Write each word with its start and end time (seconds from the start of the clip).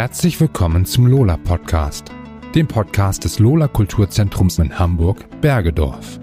Herzlich 0.00 0.40
willkommen 0.40 0.86
zum 0.86 1.06
Lola 1.06 1.36
Podcast, 1.36 2.10
dem 2.54 2.66
Podcast 2.66 3.22
des 3.24 3.38
Lola 3.38 3.68
Kulturzentrums 3.68 4.58
in 4.58 4.78
Hamburg, 4.78 5.26
Bergedorf. 5.42 6.18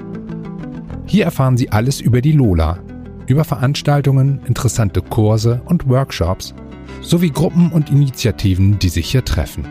Hier 1.05 1.25
erfahren 1.25 1.57
Sie 1.57 1.69
alles 1.69 2.01
über 2.01 2.21
die 2.21 2.31
Lola, 2.31 2.79
über 3.27 3.43
Veranstaltungen, 3.43 4.41
interessante 4.47 5.03
Kurse 5.03 5.61
und 5.65 5.87
Workshops 5.87 6.55
sowie 7.03 7.29
Gruppen 7.29 7.71
und 7.71 7.91
Initiativen, 7.91 8.79
die 8.79 8.89
sich 8.89 9.11
hier 9.11 9.23
treffen. 9.23 9.63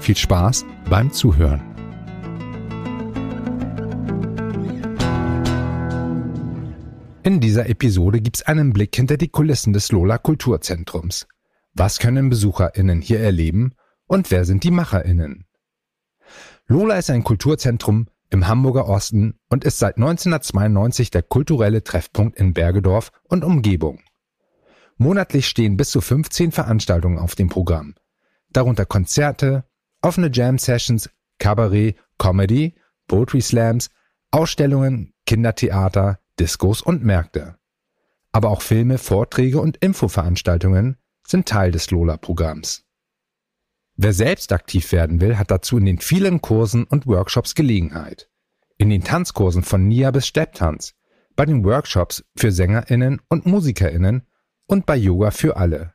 Viel 0.00 0.16
Spaß 0.16 0.66
beim 0.90 1.12
Zuhören. 1.12 1.62
In 7.22 7.38
dieser 7.38 7.68
Episode 7.68 8.20
gibt's 8.20 8.42
einen 8.42 8.72
Blick 8.72 8.96
hinter 8.96 9.16
die 9.16 9.28
Kulissen 9.28 9.72
des 9.72 9.92
Lola 9.92 10.18
Kulturzentrums. 10.18 11.28
Was 11.74 11.98
können 11.98 12.30
BesucherInnen 12.30 13.00
hier 13.00 13.18
erleben 13.18 13.74
und 14.06 14.30
wer 14.30 14.44
sind 14.44 14.62
die 14.62 14.70
MacherInnen? 14.70 15.44
Lola 16.66 16.96
ist 16.98 17.10
ein 17.10 17.24
Kulturzentrum 17.24 18.06
im 18.30 18.46
Hamburger 18.46 18.88
Osten 18.88 19.40
und 19.48 19.64
ist 19.64 19.80
seit 19.80 19.96
1992 19.96 21.10
der 21.10 21.22
kulturelle 21.22 21.82
Treffpunkt 21.82 22.38
in 22.38 22.54
Bergedorf 22.54 23.10
und 23.24 23.44
Umgebung. 23.44 24.00
Monatlich 24.98 25.48
stehen 25.48 25.76
bis 25.76 25.90
zu 25.90 26.00
15 26.00 26.52
Veranstaltungen 26.52 27.18
auf 27.18 27.34
dem 27.34 27.48
Programm, 27.48 27.96
darunter 28.52 28.86
Konzerte, 28.86 29.64
offene 30.00 30.30
Jam-Sessions, 30.32 31.10
Kabarett, 31.38 31.96
Comedy, 32.18 32.76
Poetry 33.08 33.40
Slams, 33.40 33.90
Ausstellungen, 34.30 35.12
Kindertheater, 35.26 36.20
Diskos 36.38 36.82
und 36.82 37.04
Märkte. 37.04 37.56
Aber 38.30 38.50
auch 38.50 38.62
Filme, 38.62 38.98
Vorträge 38.98 39.60
und 39.60 39.76
Infoveranstaltungen 39.78 40.98
sind 41.26 41.48
Teil 41.48 41.70
des 41.70 41.90
Lola-Programms. 41.90 42.84
Wer 43.96 44.12
selbst 44.12 44.52
aktiv 44.52 44.90
werden 44.92 45.20
will, 45.20 45.38
hat 45.38 45.50
dazu 45.50 45.78
in 45.78 45.86
den 45.86 45.98
vielen 45.98 46.40
Kursen 46.40 46.84
und 46.84 47.06
Workshops 47.06 47.54
Gelegenheit. 47.54 48.28
In 48.76 48.90
den 48.90 49.04
Tanzkursen 49.04 49.62
von 49.62 49.86
Nia 49.86 50.10
bis 50.10 50.26
Stepptanz, 50.26 50.94
bei 51.36 51.46
den 51.46 51.64
Workshops 51.64 52.24
für 52.36 52.50
SängerInnen 52.50 53.20
und 53.28 53.46
MusikerInnen 53.46 54.26
und 54.66 54.86
bei 54.86 54.96
Yoga 54.96 55.30
für 55.30 55.56
alle. 55.56 55.94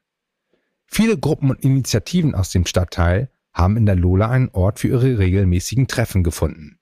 Viele 0.85 1.17
Gruppen 1.17 1.51
und 1.51 1.63
Initiativen 1.63 2.33
aus 2.35 2.51
dem 2.51 2.65
Stadtteil 2.65 3.29
haben 3.53 3.77
in 3.77 3.85
der 3.85 3.95
Lola 3.95 4.29
einen 4.29 4.49
Ort 4.49 4.79
für 4.79 4.87
ihre 4.87 5.19
regelmäßigen 5.19 5.87
Treffen 5.87 6.23
gefunden. 6.23 6.79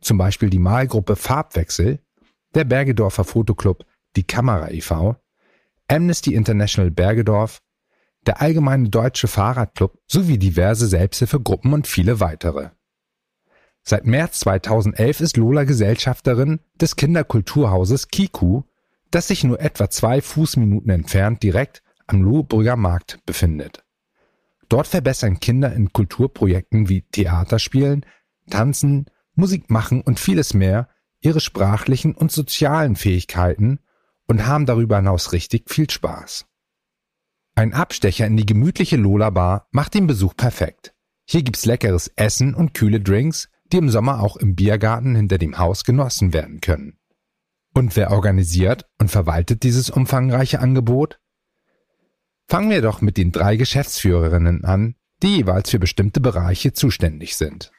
Zum 0.00 0.18
Beispiel 0.18 0.50
die 0.50 0.58
Malgruppe 0.58 1.16
Farbwechsel, 1.16 2.00
der 2.54 2.64
Bergedorfer 2.64 3.24
Fotoclub 3.24 3.84
Die 4.16 4.24
Kamera 4.24 4.70
e.V., 4.70 5.16
Amnesty 5.88 6.34
International 6.34 6.90
Bergedorf, 6.90 7.60
der 8.26 8.40
Allgemeine 8.40 8.88
Deutsche 8.88 9.28
Fahrradclub 9.28 9.98
sowie 10.06 10.38
diverse 10.38 10.86
Selbsthilfegruppen 10.86 11.72
und 11.72 11.86
viele 11.86 12.20
weitere. 12.20 12.70
Seit 13.82 14.06
März 14.06 14.40
2011 14.40 15.20
ist 15.20 15.36
Lola 15.36 15.64
Gesellschafterin 15.64 16.60
des 16.80 16.96
Kinderkulturhauses 16.96 18.08
Kiku, 18.08 18.62
das 19.10 19.28
sich 19.28 19.42
nur 19.42 19.60
etwa 19.60 19.90
zwei 19.90 20.20
Fußminuten 20.20 20.90
entfernt 20.90 21.42
direkt 21.42 21.82
am 22.06 22.22
Lohbrügger 22.22 22.76
Markt 22.76 23.18
befindet. 23.24 23.84
Dort 24.68 24.86
verbessern 24.86 25.40
Kinder 25.40 25.72
in 25.72 25.92
Kulturprojekten 25.92 26.88
wie 26.88 27.02
Theaterspielen, 27.02 28.06
Tanzen, 28.50 29.06
Musik 29.34 29.70
machen 29.70 30.02
und 30.02 30.20
vieles 30.20 30.54
mehr 30.54 30.88
ihre 31.20 31.40
sprachlichen 31.40 32.14
und 32.14 32.30
sozialen 32.30 32.96
Fähigkeiten 32.96 33.80
und 34.26 34.46
haben 34.46 34.66
darüber 34.66 34.96
hinaus 34.96 35.32
richtig 35.32 35.70
viel 35.70 35.90
Spaß. 35.90 36.46
Ein 37.54 37.74
Abstecher 37.74 38.26
in 38.26 38.36
die 38.36 38.46
gemütliche 38.46 38.96
Lola 38.96 39.30
Bar 39.30 39.66
macht 39.70 39.94
den 39.94 40.06
Besuch 40.06 40.36
perfekt. 40.36 40.94
Hier 41.28 41.42
gibt's 41.42 41.66
leckeres 41.66 42.08
Essen 42.16 42.54
und 42.54 42.74
kühle 42.74 43.00
Drinks, 43.00 43.48
die 43.72 43.76
im 43.76 43.90
Sommer 43.90 44.20
auch 44.20 44.36
im 44.36 44.54
Biergarten 44.54 45.14
hinter 45.14 45.38
dem 45.38 45.58
Haus 45.58 45.84
genossen 45.84 46.32
werden 46.32 46.60
können. 46.60 46.98
Und 47.74 47.94
wer 47.96 48.10
organisiert 48.10 48.86
und 48.98 49.10
verwaltet 49.10 49.62
dieses 49.62 49.90
umfangreiche 49.90 50.60
Angebot? 50.60 51.20
Fangen 52.48 52.70
wir 52.70 52.82
doch 52.82 53.00
mit 53.00 53.16
den 53.16 53.30
drei 53.30 53.56
Geschäftsführerinnen 53.56 54.64
an, 54.64 54.96
die 55.22 55.36
jeweils 55.36 55.70
für 55.70 55.78
bestimmte 55.78 56.20
Bereiche 56.20 56.72
zuständig 56.72 57.36
sind. 57.36 57.70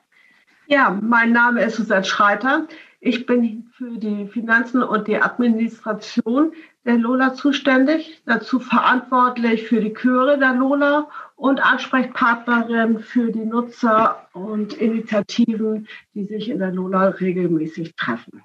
Ja, 0.67 0.97
mein 1.01 1.33
Name 1.33 1.61
ist 1.63 1.75
Susanne 1.75 2.05
Schreiter. 2.05 2.67
Ich 3.03 3.25
bin 3.25 3.71
für 3.75 3.97
die 3.97 4.27
Finanzen 4.27 4.83
und 4.83 5.07
die 5.07 5.19
Administration 5.19 6.51
der 6.85 6.97
Lola 6.97 7.33
zuständig, 7.33 8.21
dazu 8.27 8.59
verantwortlich 8.59 9.63
für 9.63 9.81
die 9.81 9.91
Chöre 9.91 10.37
der 10.37 10.53
Lola 10.53 11.09
und 11.35 11.59
Ansprechpartnerin 11.59 12.99
für 12.99 13.31
die 13.31 13.43
Nutzer 13.43 14.27
und 14.33 14.73
Initiativen, 14.73 15.87
die 16.13 16.25
sich 16.25 16.49
in 16.49 16.59
der 16.59 16.71
Lola 16.71 17.07
regelmäßig 17.07 17.95
treffen. 17.95 18.43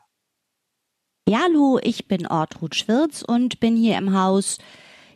Ja, 1.29 1.41
hallo, 1.45 1.79
ich 1.83 2.09
bin 2.09 2.27
Ortrud 2.27 2.75
Schwirz 2.75 3.21
und 3.21 3.61
bin 3.61 3.77
hier 3.77 3.99
im 3.99 4.19
Haus 4.19 4.57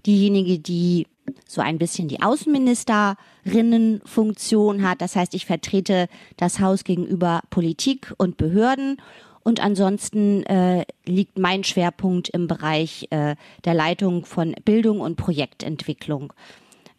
diejenige, 0.05 0.59
die 0.59 1.07
so 1.47 1.63
ein 1.63 1.79
bisschen 1.79 2.09
die 2.09 2.21
Außenministerinnenfunktion 2.21 4.87
hat. 4.87 5.01
Das 5.01 5.17
heißt, 5.17 5.33
ich 5.35 5.47
vertrete 5.47 6.09
das 6.37 6.61
Haus 6.61 6.85
gegenüber 6.85 7.41
Politik 7.49 8.13
und 8.19 8.37
Behörden 8.37 9.01
und 9.43 9.61
ansonsten 9.63 10.43
äh, 10.45 10.85
liegt 11.05 11.39
mein 11.39 11.65
Schwerpunkt 11.65 12.29
im 12.29 12.47
Bereich 12.47 13.07
äh, 13.11 13.37
der 13.65 13.75
Leitung 13.75 14.25
von 14.25 14.55
Bildung 14.65 15.01
und 15.01 15.17
Projektentwicklung. 15.17 16.33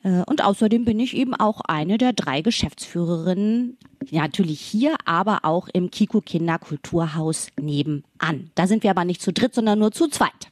Äh, 0.03 0.23
und 0.25 0.43
außerdem 0.43 0.85
bin 0.85 0.99
ich 0.99 1.15
eben 1.15 1.35
auch 1.35 1.61
eine 1.61 1.97
der 1.97 2.13
drei 2.13 2.41
Geschäftsführerinnen, 2.41 3.77
natürlich 4.09 4.59
hier, 4.59 4.95
aber 5.05 5.39
auch 5.43 5.67
im 5.71 5.91
Kiko 5.91 6.21
Kinderkulturhaus 6.21 7.49
nebenan. 7.59 8.51
Da 8.55 8.67
sind 8.67 8.83
wir 8.83 8.89
aber 8.91 9.05
nicht 9.05 9.21
zu 9.21 9.31
dritt, 9.31 9.53
sondern 9.53 9.79
nur 9.79 9.91
zu 9.91 10.07
zweit. 10.07 10.49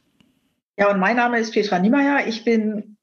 Ja, 0.78 0.90
und 0.90 1.00
mein 1.00 1.16
Name 1.16 1.38
ist 1.38 1.52
Petra 1.52 1.78
Niemeyer. 1.78 2.26
Ich 2.26 2.44
bin 2.44 2.96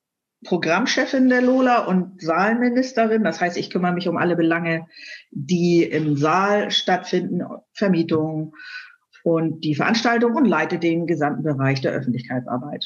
Programmchefin 0.45 1.29
der 1.29 1.41
Lola 1.41 1.85
und 1.85 2.21
Saalministerin. 2.21 3.23
Das 3.23 3.41
heißt, 3.41 3.57
ich 3.57 3.69
kümmere 3.69 3.93
mich 3.93 4.07
um 4.07 4.17
alle 4.17 4.35
Belange, 4.35 4.85
die 5.31 5.83
im 5.83 6.15
Saal 6.15 6.71
stattfinden, 6.71 7.41
Vermietung 7.73 8.53
und 9.23 9.63
die 9.63 9.75
Veranstaltung 9.75 10.35
und 10.35 10.45
leite 10.45 10.79
den 10.79 11.07
gesamten 11.07 11.43
Bereich 11.43 11.81
der 11.81 11.91
Öffentlichkeitsarbeit. 11.91 12.85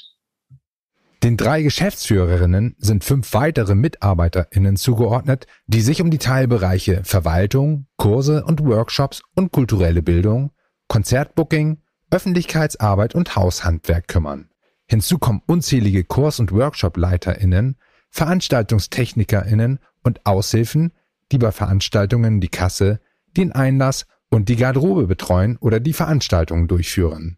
Den 1.23 1.37
drei 1.37 1.61
Geschäftsführerinnen 1.61 2.75
sind 2.79 3.03
fünf 3.03 3.31
weitere 3.35 3.75
MitarbeiterInnen 3.75 4.75
zugeordnet, 4.75 5.45
die 5.67 5.81
sich 5.81 6.01
um 6.01 6.09
die 6.09 6.17
Teilbereiche 6.17 7.03
Verwaltung, 7.03 7.85
Kurse 7.97 8.43
und 8.43 8.65
Workshops 8.65 9.21
und 9.35 9.51
kulturelle 9.51 10.01
Bildung, 10.01 10.51
Konzertbooking, 10.87 11.83
Öffentlichkeitsarbeit 12.09 13.13
und 13.13 13.35
Haushandwerk 13.35 14.07
kümmern. 14.07 14.50
Hinzu 14.91 15.19
kommen 15.19 15.41
unzählige 15.47 16.03
Kurs- 16.03 16.41
und 16.41 16.51
Workshop-LeiterInnen, 16.51 17.77
VeranstaltungstechnikerInnen 18.09 19.79
und 20.03 20.25
Aushilfen, 20.25 20.91
die 21.31 21.37
bei 21.37 21.53
Veranstaltungen 21.53 22.41
die 22.41 22.49
Kasse, 22.49 22.99
den 23.37 23.53
Einlass 23.53 24.05
und 24.29 24.49
die 24.49 24.57
Garderobe 24.57 25.07
betreuen 25.07 25.55
oder 25.61 25.79
die 25.79 25.93
Veranstaltungen 25.93 26.67
durchführen. 26.67 27.37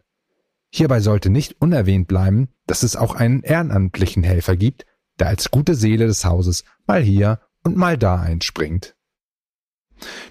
Hierbei 0.72 0.98
sollte 0.98 1.30
nicht 1.30 1.60
unerwähnt 1.60 2.08
bleiben, 2.08 2.48
dass 2.66 2.82
es 2.82 2.96
auch 2.96 3.14
einen 3.14 3.44
ehrenamtlichen 3.44 4.24
Helfer 4.24 4.56
gibt, 4.56 4.84
der 5.20 5.28
als 5.28 5.52
gute 5.52 5.76
Seele 5.76 6.08
des 6.08 6.24
Hauses 6.24 6.64
mal 6.88 7.02
hier 7.02 7.38
und 7.62 7.76
mal 7.76 7.96
da 7.96 8.16
einspringt. 8.16 8.96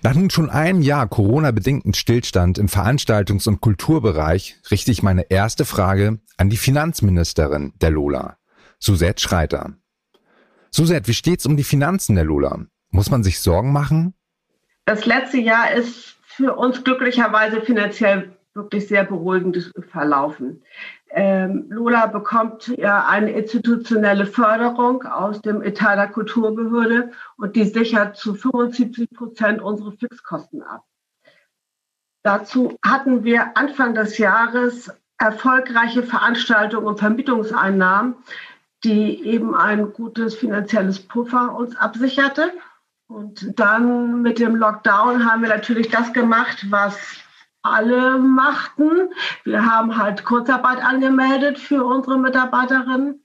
Nach 0.02 0.14
nun 0.14 0.30
schon 0.30 0.50
einem 0.50 0.82
Jahr 0.82 1.08
Corona-bedingten 1.08 1.94
Stillstand 1.94 2.58
im 2.58 2.68
Veranstaltungs- 2.68 3.48
und 3.48 3.62
Kulturbereich 3.62 4.58
richte 4.70 4.92
ich 4.92 5.04
meine 5.04 5.32
erste 5.32 5.64
Frage 5.64 6.20
an 6.38 6.50
die 6.50 6.58
Finanzministerin 6.58 7.74
der 7.82 7.92
Lola, 7.92 8.38
Suzette 8.80 9.22
Schreiter. 9.22 9.74
Suzette, 10.72 11.08
wie 11.08 11.14
steht's 11.14 11.46
um 11.46 11.58
die 11.58 11.64
Finanzen 11.64 12.16
der 12.16 12.26
Lola? 12.26 12.66
Muss 12.90 13.12
man 13.12 13.24
sich 13.24 13.40
Sorgen 13.40 13.72
machen? 13.72 14.14
Das 14.86 15.06
letzte 15.06 15.38
Jahr 15.38 15.72
ist 15.72 16.18
für 16.26 16.56
uns 16.56 16.84
glücklicherweise 16.84 17.62
finanziell 17.62 18.36
wirklich 18.54 18.88
sehr 18.88 19.04
beruhigend 19.04 19.72
verlaufen. 19.92 20.64
Ähm, 21.10 21.68
Lola 21.70 22.08
bekommt 22.08 22.74
ja 22.78 23.06
eine 23.08 23.32
institutionelle 23.32 24.26
Förderung 24.26 25.04
aus 25.04 25.42
dem 25.42 25.62
Etat 25.62 25.96
der 25.96 26.08
Kulturbehörde 26.08 27.12
und 27.38 27.56
die 27.56 27.66
sichert 27.66 28.18
zu 28.18 28.36
75 28.36 29.10
Prozent 29.12 29.62
unsere 29.62 29.92
Fixkosten 29.92 30.64
ab. 30.64 30.84
Dazu 32.24 32.78
hatten 32.84 33.24
wir 33.24 33.58
Anfang 33.58 33.96
des 33.96 34.18
Jahres 34.18 34.92
erfolgreiche 35.18 36.04
Veranstaltungen 36.04 36.88
und 36.88 37.00
Vermietungseinnahmen, 37.00 38.16
die 38.84 39.24
eben 39.24 39.56
ein 39.56 39.94
gutes 39.94 40.36
finanzielles 40.36 41.00
Puffer 41.00 41.56
uns 41.56 41.76
absicherte. 41.76 42.52
Und 43.08 43.60
dann 43.60 44.22
mit 44.22 44.40
dem 44.40 44.56
Lockdown 44.56 45.30
haben 45.30 45.42
wir 45.42 45.50
natürlich 45.50 45.90
das 45.90 46.14
gemacht, 46.14 46.66
was 46.70 46.98
alle 47.62 48.18
machten. 48.18 49.10
Wir 49.44 49.66
haben 49.66 49.98
halt 49.98 50.26
Kurzarbeit 50.26 50.84
angemeldet 50.84 51.58
für 51.58 51.84
unsere 51.84 52.18
Mitarbeiterinnen 52.18 53.24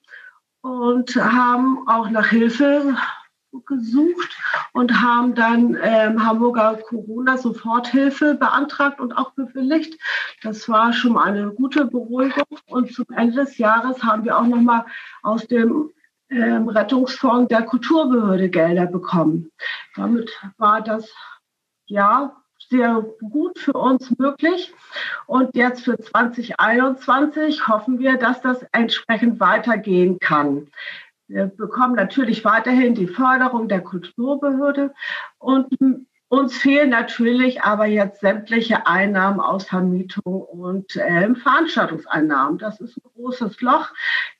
und 0.60 1.16
haben 1.16 1.88
auch 1.88 2.08
nach 2.10 2.26
Hilfe 2.26 2.96
gesucht 3.66 4.36
und 4.72 5.00
haben 5.00 5.34
dann 5.34 5.76
ähm, 5.82 6.24
Hamburger 6.24 6.78
Corona-Soforthilfe 6.88 8.34
beantragt 8.34 9.00
und 9.00 9.12
auch 9.12 9.32
bewilligt. 9.32 9.98
Das 10.42 10.68
war 10.68 10.92
schon 10.92 11.18
eine 11.18 11.50
gute 11.50 11.86
Beruhigung. 11.86 12.44
Und 12.66 12.92
zum 12.92 13.06
Ende 13.16 13.44
des 13.44 13.58
Jahres 13.58 14.02
haben 14.02 14.24
wir 14.24 14.38
auch 14.38 14.46
nochmal 14.46 14.84
aus 15.22 15.46
dem 15.46 15.90
ähm, 16.30 16.68
Rettungsfonds 16.68 17.48
der 17.48 17.62
Kulturbehörde 17.62 18.48
Gelder 18.50 18.86
bekommen. 18.86 19.50
Damit 19.96 20.30
war 20.58 20.82
das 20.82 21.10
ja 21.86 22.36
sehr 22.68 23.04
gut 23.20 23.58
für 23.58 23.72
uns 23.72 24.16
möglich. 24.18 24.72
Und 25.26 25.56
jetzt 25.56 25.84
für 25.84 25.98
2021 25.98 27.66
hoffen 27.66 27.98
wir, 27.98 28.18
dass 28.18 28.42
das 28.42 28.62
entsprechend 28.72 29.40
weitergehen 29.40 30.18
kann. 30.18 30.68
Wir 31.28 31.46
bekommen 31.46 31.94
natürlich 31.94 32.44
weiterhin 32.44 32.94
die 32.94 33.06
Förderung 33.06 33.68
der 33.68 33.82
Kulturbehörde 33.82 34.94
und 35.38 35.66
uns 36.28 36.56
fehlen 36.56 36.90
natürlich 36.90 37.62
aber 37.62 37.86
jetzt 37.86 38.20
sämtliche 38.20 38.86
Einnahmen 38.86 39.40
aus 39.40 39.66
Vermietung 39.66 40.42
und 40.42 40.96
äh, 40.96 41.34
Veranstaltungseinnahmen. 41.34 42.58
Das 42.58 42.80
ist 42.80 42.96
ein 42.96 43.10
großes 43.14 43.60
Loch. 43.60 43.90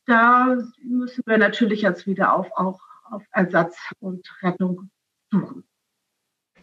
Da 0.06 0.56
müssen 0.82 1.22
wir 1.26 1.38
natürlich 1.38 1.82
jetzt 1.82 2.06
wieder 2.06 2.34
auf, 2.34 2.46
auch 2.56 2.80
auf 3.10 3.22
Ersatz 3.32 3.76
und 4.00 4.26
Rettung 4.42 4.90
suchen. 5.30 5.64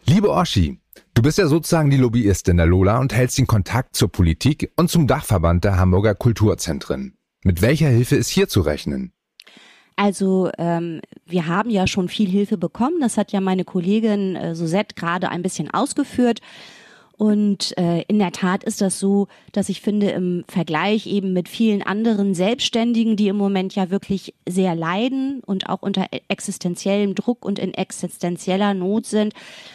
Liebe 0.06 0.30
Oschi, 0.30 0.80
du 1.14 1.22
bist 1.22 1.38
ja 1.38 1.48
sozusagen 1.48 1.90
die 1.90 1.96
Lobbyistin 1.96 2.56
der 2.56 2.66
Lola 2.66 2.98
und 2.98 3.12
hältst 3.12 3.38
den 3.38 3.48
Kontakt 3.48 3.96
zur 3.96 4.10
Politik 4.10 4.72
und 4.76 4.90
zum 4.90 5.08
Dachverband 5.08 5.64
der 5.64 5.76
Hamburger 5.76 6.14
Kulturzentren. 6.14 7.16
Mit 7.42 7.62
welcher 7.62 7.88
Hilfe 7.88 8.14
ist 8.14 8.28
hier 8.28 8.48
zu 8.48 8.60
rechnen? 8.60 9.12
Also 9.96 10.50
ähm, 10.58 11.00
wir 11.24 11.46
haben 11.46 11.70
ja 11.70 11.86
schon 11.86 12.08
viel 12.08 12.28
Hilfe 12.28 12.58
bekommen. 12.58 13.00
Das 13.00 13.16
hat 13.16 13.32
ja 13.32 13.40
meine 13.40 13.64
Kollegin 13.64 14.36
äh, 14.36 14.54
Suzette 14.54 14.94
gerade 14.94 15.30
ein 15.30 15.42
bisschen 15.42 15.70
ausgeführt. 15.70 16.40
Und 17.18 17.76
äh, 17.78 18.02
in 18.02 18.18
der 18.18 18.32
Tat 18.32 18.62
ist 18.62 18.82
das 18.82 19.00
so, 19.00 19.28
dass 19.52 19.70
ich 19.70 19.80
finde, 19.80 20.10
im 20.10 20.44
Vergleich 20.48 21.06
eben 21.06 21.32
mit 21.32 21.48
vielen 21.48 21.82
anderen 21.82 22.34
Selbstständigen, 22.34 23.16
die 23.16 23.28
im 23.28 23.36
Moment 23.36 23.74
ja 23.74 23.88
wirklich 23.88 24.34
sehr 24.46 24.74
leiden 24.74 25.40
und 25.46 25.70
auch 25.70 25.80
unter 25.80 26.06
existenziellem 26.28 27.14
Druck 27.14 27.46
und 27.46 27.58
in 27.58 27.72
existenzieller 27.72 28.74
Not 28.74 29.06
sind, 29.06 29.32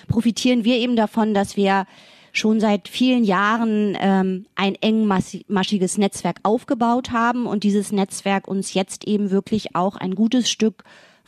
profitieren 0.07 0.65
wir 0.65 0.75
eben 0.77 0.95
davon, 0.95 1.33
dass 1.33 1.57
wir 1.57 1.87
schon 2.31 2.59
seit 2.59 2.87
vielen 2.87 3.23
Jahren 3.23 3.97
ähm, 3.99 4.45
ein 4.55 4.75
engmaschiges 4.75 5.97
Netzwerk 5.97 6.39
aufgebaut 6.43 7.11
haben 7.11 7.45
und 7.45 7.63
dieses 7.63 7.91
Netzwerk 7.91 8.47
uns 8.47 8.73
jetzt 8.73 9.07
eben 9.07 9.31
wirklich 9.31 9.75
auch 9.75 9.95
ein 9.95 10.15
gutes 10.15 10.49
Stück 10.49 10.83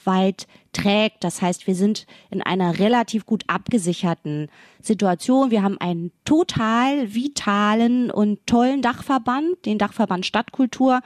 weit 0.05 0.47
trägt. 0.73 1.23
Das 1.23 1.41
heißt, 1.41 1.67
wir 1.67 1.75
sind 1.75 2.05
in 2.29 2.41
einer 2.41 2.79
relativ 2.79 3.25
gut 3.25 3.43
abgesicherten 3.47 4.49
Situation. 4.81 5.51
Wir 5.51 5.63
haben 5.63 5.77
einen 5.79 6.11
total 6.25 7.13
vitalen 7.13 8.11
und 8.11 8.45
tollen 8.47 8.81
Dachverband, 8.81 9.65
den 9.65 9.77
Dachverband 9.77 10.25
Stadtkultur. 10.25 11.01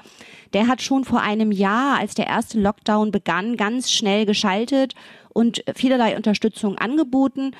Der 0.53 0.67
hat 0.67 0.81
schon 0.81 1.03
vor 1.03 1.21
einem 1.21 1.51
Jahr, 1.51 1.99
als 1.99 2.15
der 2.15 2.27
erste 2.27 2.59
Lockdown 2.59 3.11
begann, 3.11 3.57
ganz 3.57 3.91
schnell 3.91 4.25
geschaltet 4.25 4.95
und 5.29 5.63
vielerlei 5.75 6.15
Unterstützung 6.15 6.77
angeboten. 6.77 7.51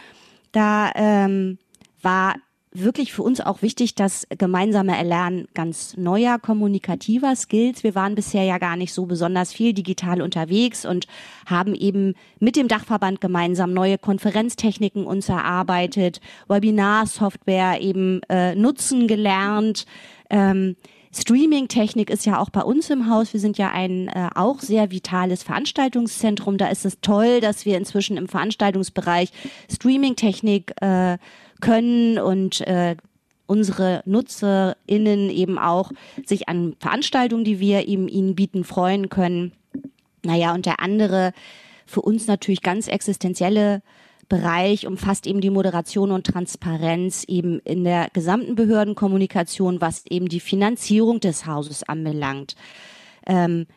Da 0.51 0.91
ähm, 0.95 1.59
war 2.07 2.35
wirklich 2.71 3.11
für 3.11 3.23
uns 3.23 3.41
auch 3.41 3.61
wichtig, 3.61 3.95
das 3.95 4.25
gemeinsame 4.37 4.95
Erlernen 4.95 5.47
ganz 5.53 5.97
neuer 5.97 6.39
kommunikativer 6.39 7.35
Skills. 7.35 7.83
Wir 7.83 7.95
waren 7.95 8.15
bisher 8.15 8.43
ja 8.43 8.59
gar 8.59 8.77
nicht 8.77 8.93
so 8.93 9.05
besonders 9.05 9.51
viel 9.51 9.73
digital 9.73 10.21
unterwegs 10.21 10.85
und 10.85 11.05
haben 11.45 11.75
eben 11.75 12.13
mit 12.39 12.55
dem 12.55 12.69
Dachverband 12.69 13.19
gemeinsam 13.19 13.73
neue 13.73 13.97
Konferenztechniken 13.97 15.05
uns 15.05 15.27
erarbeitet, 15.27 16.21
Webinarsoftware 16.47 17.81
eben 17.81 18.21
äh, 18.29 18.55
nutzen 18.55 19.07
gelernt. 19.07 19.85
Ähm, 20.29 20.77
Streaming-Technik 21.13 22.09
ist 22.09 22.25
ja 22.25 22.39
auch 22.39 22.51
bei 22.51 22.61
uns 22.61 22.89
im 22.89 23.09
Haus. 23.09 23.33
Wir 23.33 23.39
sind 23.39 23.57
ja 23.57 23.71
ein 23.71 24.07
äh, 24.07 24.29
auch 24.35 24.59
sehr 24.59 24.91
vitales 24.91 25.41
Veranstaltungszentrum. 25.43 26.57
Da 26.57 26.67
ist 26.67 26.85
es 26.85 26.99
toll, 27.01 27.41
dass 27.41 27.65
wir 27.65 27.77
inzwischen 27.77 28.17
im 28.17 28.27
Veranstaltungsbereich 28.27 29.31
Streaming-Technik 29.71 30.73
äh, 30.81 31.17
können 31.61 32.19
und 32.19 32.61
äh, 32.61 32.95
unsere 33.47 34.03
NutzerInnen 34.05 35.29
eben 35.29 35.57
auch 35.57 35.91
sich 36.25 36.49
an 36.49 36.75
Veranstaltungen, 36.79 37.45
die 37.45 37.59
wir 37.59 37.87
eben 37.87 38.07
ihnen 38.07 38.35
bieten, 38.35 38.63
freuen 38.63 39.09
können. 39.09 39.53
Naja, 40.23 40.53
und 40.53 40.65
der 40.65 40.81
andere 40.81 41.31
für 41.85 42.01
uns 42.01 42.27
natürlich 42.27 42.61
ganz 42.61 42.87
existenzielle 42.87 43.81
Bereich 44.29 44.85
umfasst 44.85 45.25
eben 45.25 45.39
die 45.39 45.49
Moderation 45.49 46.11
und 46.11 46.27
Transparenz 46.27 47.23
eben 47.29 47.59
in 47.61 47.85
der 47.85 48.09
gesamten 48.11 48.55
Behördenkommunikation, 48.55 49.79
was 49.79 50.05
eben 50.09 50.27
die 50.27 50.41
Finanzierung 50.41 51.21
des 51.21 51.45
Hauses 51.45 51.83
anbelangt. 51.83 52.55
Ähm, 53.25 53.67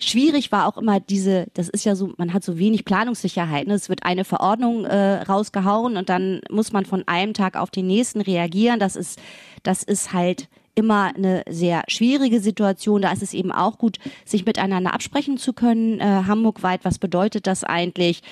schwierig 0.00 0.52
war 0.52 0.66
auch 0.66 0.76
immer 0.76 1.00
diese, 1.00 1.46
das 1.54 1.68
ist 1.68 1.84
ja 1.84 1.94
so, 1.94 2.12
man 2.16 2.32
hat 2.32 2.44
so 2.44 2.58
wenig 2.58 2.84
Planungssicherheit. 2.84 3.66
Ne? 3.66 3.74
Es 3.74 3.88
wird 3.88 4.04
eine 4.04 4.24
Verordnung 4.24 4.84
äh, 4.84 5.22
rausgehauen 5.22 5.96
und 5.96 6.08
dann 6.08 6.40
muss 6.50 6.72
man 6.72 6.84
von 6.84 7.06
einem 7.06 7.34
Tag 7.34 7.56
auf 7.56 7.70
den 7.70 7.86
nächsten 7.86 8.20
reagieren. 8.20 8.80
Das 8.80 8.96
ist, 8.96 9.20
das 9.62 9.82
ist 9.82 10.12
halt 10.12 10.48
immer 10.74 11.14
eine 11.14 11.42
sehr 11.48 11.82
schwierige 11.88 12.40
Situation. 12.40 13.02
Da 13.02 13.12
ist 13.12 13.22
es 13.22 13.34
eben 13.34 13.52
auch 13.52 13.78
gut, 13.78 13.98
sich 14.24 14.46
miteinander 14.46 14.94
absprechen 14.94 15.36
zu 15.36 15.52
können. 15.52 16.00
Äh, 16.00 16.24
Hamburgweit, 16.26 16.84
was 16.84 16.98
bedeutet 16.98 17.46
das 17.46 17.64
eigentlich? 17.64 18.22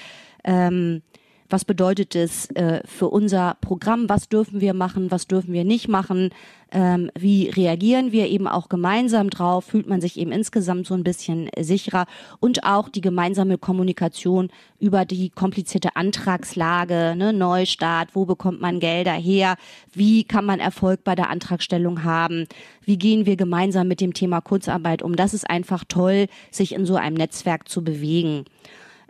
Ähm, 0.44 1.02
was 1.50 1.64
bedeutet 1.64 2.14
es 2.14 2.50
äh, 2.50 2.80
für 2.84 3.08
unser 3.08 3.56
Programm, 3.60 4.08
was 4.08 4.28
dürfen 4.28 4.60
wir 4.60 4.74
machen, 4.74 5.10
was 5.10 5.26
dürfen 5.26 5.52
wir 5.52 5.64
nicht 5.64 5.88
machen, 5.88 6.30
ähm, 6.70 7.10
wie 7.18 7.48
reagieren 7.48 8.12
wir 8.12 8.28
eben 8.28 8.46
auch 8.46 8.68
gemeinsam 8.68 9.30
drauf, 9.30 9.64
fühlt 9.64 9.86
man 9.86 10.02
sich 10.02 10.18
eben 10.18 10.32
insgesamt 10.32 10.86
so 10.86 10.94
ein 10.94 11.04
bisschen 11.04 11.48
sicherer? 11.58 12.06
Und 12.40 12.64
auch 12.64 12.90
die 12.90 13.00
gemeinsame 13.00 13.56
Kommunikation 13.56 14.50
über 14.78 15.06
die 15.06 15.30
komplizierte 15.30 15.96
Antragslage, 15.96 17.14
ne, 17.16 17.32
Neustart, 17.32 18.14
wo 18.14 18.26
bekommt 18.26 18.60
man 18.60 18.80
Gelder 18.80 19.14
her, 19.14 19.56
wie 19.92 20.24
kann 20.24 20.44
man 20.44 20.60
Erfolg 20.60 21.04
bei 21.04 21.14
der 21.14 21.30
Antragstellung 21.30 22.04
haben, 22.04 22.46
wie 22.82 22.98
gehen 22.98 23.24
wir 23.24 23.36
gemeinsam 23.36 23.88
mit 23.88 24.02
dem 24.02 24.12
Thema 24.12 24.42
Kurzarbeit 24.42 25.02
um. 25.02 25.16
Das 25.16 25.32
ist 25.32 25.48
einfach 25.48 25.84
toll, 25.88 26.26
sich 26.50 26.74
in 26.74 26.84
so 26.84 26.96
einem 26.96 27.16
Netzwerk 27.16 27.68
zu 27.68 27.82
bewegen. 27.82 28.44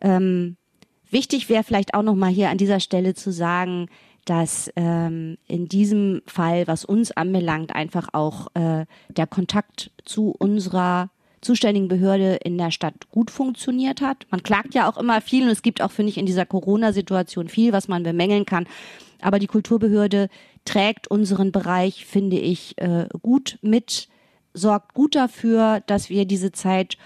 Ähm, 0.00 0.56
Wichtig 1.10 1.48
wäre 1.48 1.64
vielleicht 1.64 1.94
auch 1.94 2.02
noch 2.02 2.14
mal 2.14 2.30
hier 2.30 2.50
an 2.50 2.58
dieser 2.58 2.80
Stelle 2.80 3.14
zu 3.14 3.32
sagen, 3.32 3.88
dass 4.24 4.70
ähm, 4.76 5.38
in 5.46 5.68
diesem 5.68 6.22
Fall, 6.26 6.66
was 6.66 6.84
uns 6.84 7.12
anbelangt, 7.12 7.74
einfach 7.74 8.08
auch 8.12 8.48
äh, 8.54 8.84
der 9.08 9.26
Kontakt 9.26 9.90
zu 10.04 10.34
unserer 10.38 11.08
zuständigen 11.40 11.88
Behörde 11.88 12.34
in 12.36 12.58
der 12.58 12.70
Stadt 12.70 13.10
gut 13.10 13.30
funktioniert 13.30 14.00
hat. 14.00 14.26
Man 14.30 14.42
klagt 14.42 14.74
ja 14.74 14.88
auch 14.88 14.98
immer 14.98 15.20
viel 15.20 15.44
und 15.44 15.50
es 15.50 15.62
gibt 15.62 15.80
auch, 15.80 15.90
finde 15.90 16.10
ich, 16.10 16.18
in 16.18 16.26
dieser 16.26 16.44
Corona-Situation 16.44 17.48
viel, 17.48 17.72
was 17.72 17.88
man 17.88 18.02
bemängeln 18.02 18.44
kann. 18.44 18.66
Aber 19.20 19.38
die 19.38 19.46
Kulturbehörde 19.46 20.28
trägt 20.64 21.08
unseren 21.08 21.52
Bereich, 21.52 22.04
finde 22.04 22.38
ich, 22.38 22.76
äh, 22.78 23.06
gut 23.22 23.58
mit, 23.62 24.08
sorgt 24.52 24.94
gut 24.94 25.14
dafür, 25.14 25.80
dass 25.86 26.10
wir 26.10 26.24
diese 26.24 26.52
Zeit 26.52 26.98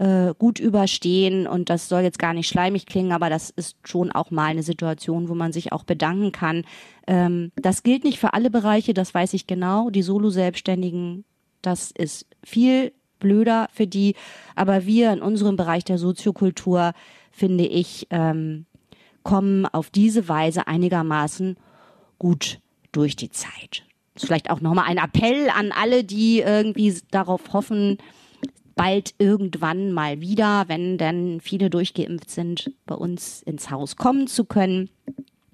äh, 0.00 0.32
gut 0.38 0.58
überstehen. 0.58 1.46
Und 1.46 1.68
das 1.68 1.88
soll 1.88 2.00
jetzt 2.00 2.18
gar 2.18 2.32
nicht 2.32 2.48
schleimig 2.48 2.86
klingen, 2.86 3.12
aber 3.12 3.28
das 3.28 3.50
ist 3.50 3.76
schon 3.84 4.10
auch 4.10 4.30
mal 4.30 4.46
eine 4.46 4.62
Situation, 4.62 5.28
wo 5.28 5.34
man 5.34 5.52
sich 5.52 5.72
auch 5.72 5.84
bedanken 5.84 6.32
kann. 6.32 6.64
Ähm, 7.06 7.52
das 7.56 7.82
gilt 7.82 8.04
nicht 8.04 8.18
für 8.18 8.32
alle 8.32 8.50
Bereiche, 8.50 8.94
das 8.94 9.12
weiß 9.12 9.34
ich 9.34 9.46
genau. 9.46 9.90
Die 9.90 10.02
Solo-Selbstständigen, 10.02 11.24
das 11.60 11.90
ist 11.90 12.26
viel 12.42 12.92
blöder 13.18 13.68
für 13.74 13.86
die. 13.86 14.14
Aber 14.56 14.86
wir 14.86 15.12
in 15.12 15.20
unserem 15.20 15.56
Bereich 15.56 15.84
der 15.84 15.98
Soziokultur, 15.98 16.94
finde 17.30 17.66
ich, 17.66 18.06
ähm, 18.08 18.64
kommen 19.22 19.66
auf 19.66 19.90
diese 19.90 20.28
Weise 20.28 20.66
einigermaßen 20.66 21.58
gut 22.18 22.58
durch 22.92 23.16
die 23.16 23.30
Zeit. 23.30 23.84
Das 24.14 24.22
ist 24.22 24.28
vielleicht 24.28 24.48
auch 24.48 24.62
nochmal 24.62 24.86
ein 24.88 24.96
Appell 24.96 25.50
an 25.50 25.72
alle, 25.72 26.04
die 26.04 26.40
irgendwie 26.40 26.96
darauf 27.10 27.52
hoffen, 27.52 27.98
bald 28.76 29.14
irgendwann 29.18 29.92
mal 29.92 30.20
wieder, 30.20 30.64
wenn 30.68 30.98
denn 30.98 31.40
viele 31.40 31.70
durchgeimpft 31.70 32.30
sind, 32.30 32.72
bei 32.86 32.94
uns 32.94 33.42
ins 33.42 33.70
Haus 33.70 33.96
kommen 33.96 34.26
zu 34.26 34.44
können. 34.44 34.88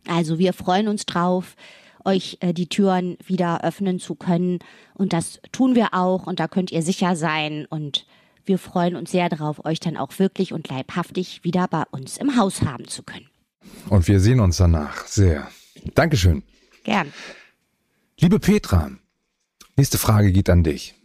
Also 0.06 0.38
wir 0.38 0.52
freuen 0.52 0.88
uns 0.88 1.06
drauf, 1.06 1.56
euch 2.04 2.38
äh, 2.40 2.54
die 2.54 2.68
Türen 2.68 3.18
wieder 3.26 3.64
öffnen 3.64 3.98
zu 3.98 4.14
können. 4.14 4.60
Und 4.94 5.12
das 5.12 5.40
tun 5.52 5.74
wir 5.74 5.92
auch 5.92 6.26
und 6.26 6.40
da 6.40 6.48
könnt 6.48 6.70
ihr 6.70 6.82
sicher 6.82 7.16
sein. 7.16 7.66
Und 7.68 8.06
wir 8.44 8.58
freuen 8.58 8.96
uns 8.96 9.10
sehr 9.10 9.28
darauf, 9.28 9.64
euch 9.64 9.80
dann 9.80 9.96
auch 9.96 10.18
wirklich 10.18 10.52
und 10.52 10.68
leibhaftig 10.68 11.42
wieder 11.42 11.66
bei 11.68 11.82
uns 11.90 12.16
im 12.16 12.36
Haus 12.36 12.62
haben 12.62 12.86
zu 12.86 13.02
können. 13.02 13.28
Und 13.90 14.06
wir 14.06 14.20
sehen 14.20 14.40
uns 14.40 14.56
danach 14.56 15.06
sehr. 15.06 15.48
Dankeschön. 15.94 16.42
Gern. 16.84 17.12
Liebe 18.18 18.38
Petra, 18.38 18.90
nächste 19.76 19.98
Frage 19.98 20.32
geht 20.32 20.48
an 20.48 20.62
dich. 20.62 20.95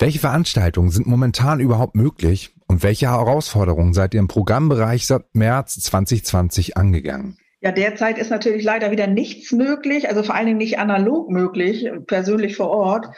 Welche 0.00 0.18
Veranstaltungen 0.18 0.88
sind 0.88 1.06
momentan 1.06 1.60
überhaupt 1.60 1.94
möglich 1.94 2.54
Und 2.66 2.82
welche 2.82 3.10
Herausforderungen 3.10 3.92
seid 3.92 4.14
ihr 4.14 4.20
im 4.20 4.28
Programmbereich 4.28 5.06
seit 5.06 5.34
März 5.34 5.78
2020 5.80 6.78
angegangen? 6.78 7.36
Ja, 7.60 7.70
derzeit 7.72 8.16
ist 8.16 8.30
natürlich 8.30 8.64
leider 8.64 8.90
wieder 8.92 9.06
nichts 9.06 9.52
möglich, 9.52 10.08
also 10.08 10.22
vor 10.22 10.34
allen 10.34 10.46
Dingen 10.46 10.58
nicht 10.58 10.78
analog 10.78 11.28
möglich, 11.28 11.90
persönlich 12.06 12.56
vor 12.56 12.70
Ort. 12.70 13.08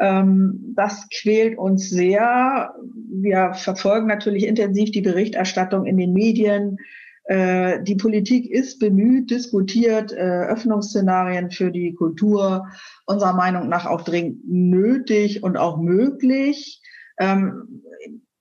Ähm, 0.00 0.72
das 0.74 1.06
quält 1.20 1.56
uns 1.56 1.88
sehr. 1.88 2.74
Wir 3.12 3.52
verfolgen 3.54 4.08
natürlich 4.08 4.46
intensiv 4.46 4.90
die 4.90 5.02
Berichterstattung 5.02 5.86
in 5.86 5.98
den 5.98 6.12
Medien. 6.12 6.78
Äh, 7.24 7.82
die 7.82 7.96
Politik 7.96 8.50
ist 8.50 8.78
bemüht, 8.78 9.30
diskutiert 9.30 10.12
äh, 10.12 10.16
Öffnungsszenarien 10.16 11.50
für 11.50 11.70
die 11.70 11.94
Kultur 11.94 12.68
unserer 13.06 13.32
Meinung 13.32 13.68
nach 13.68 13.86
auch 13.86 14.02
dringend 14.02 14.46
nötig 14.46 15.42
und 15.42 15.56
auch 15.56 15.78
möglich. 15.78 16.82
Ähm, 17.18 17.82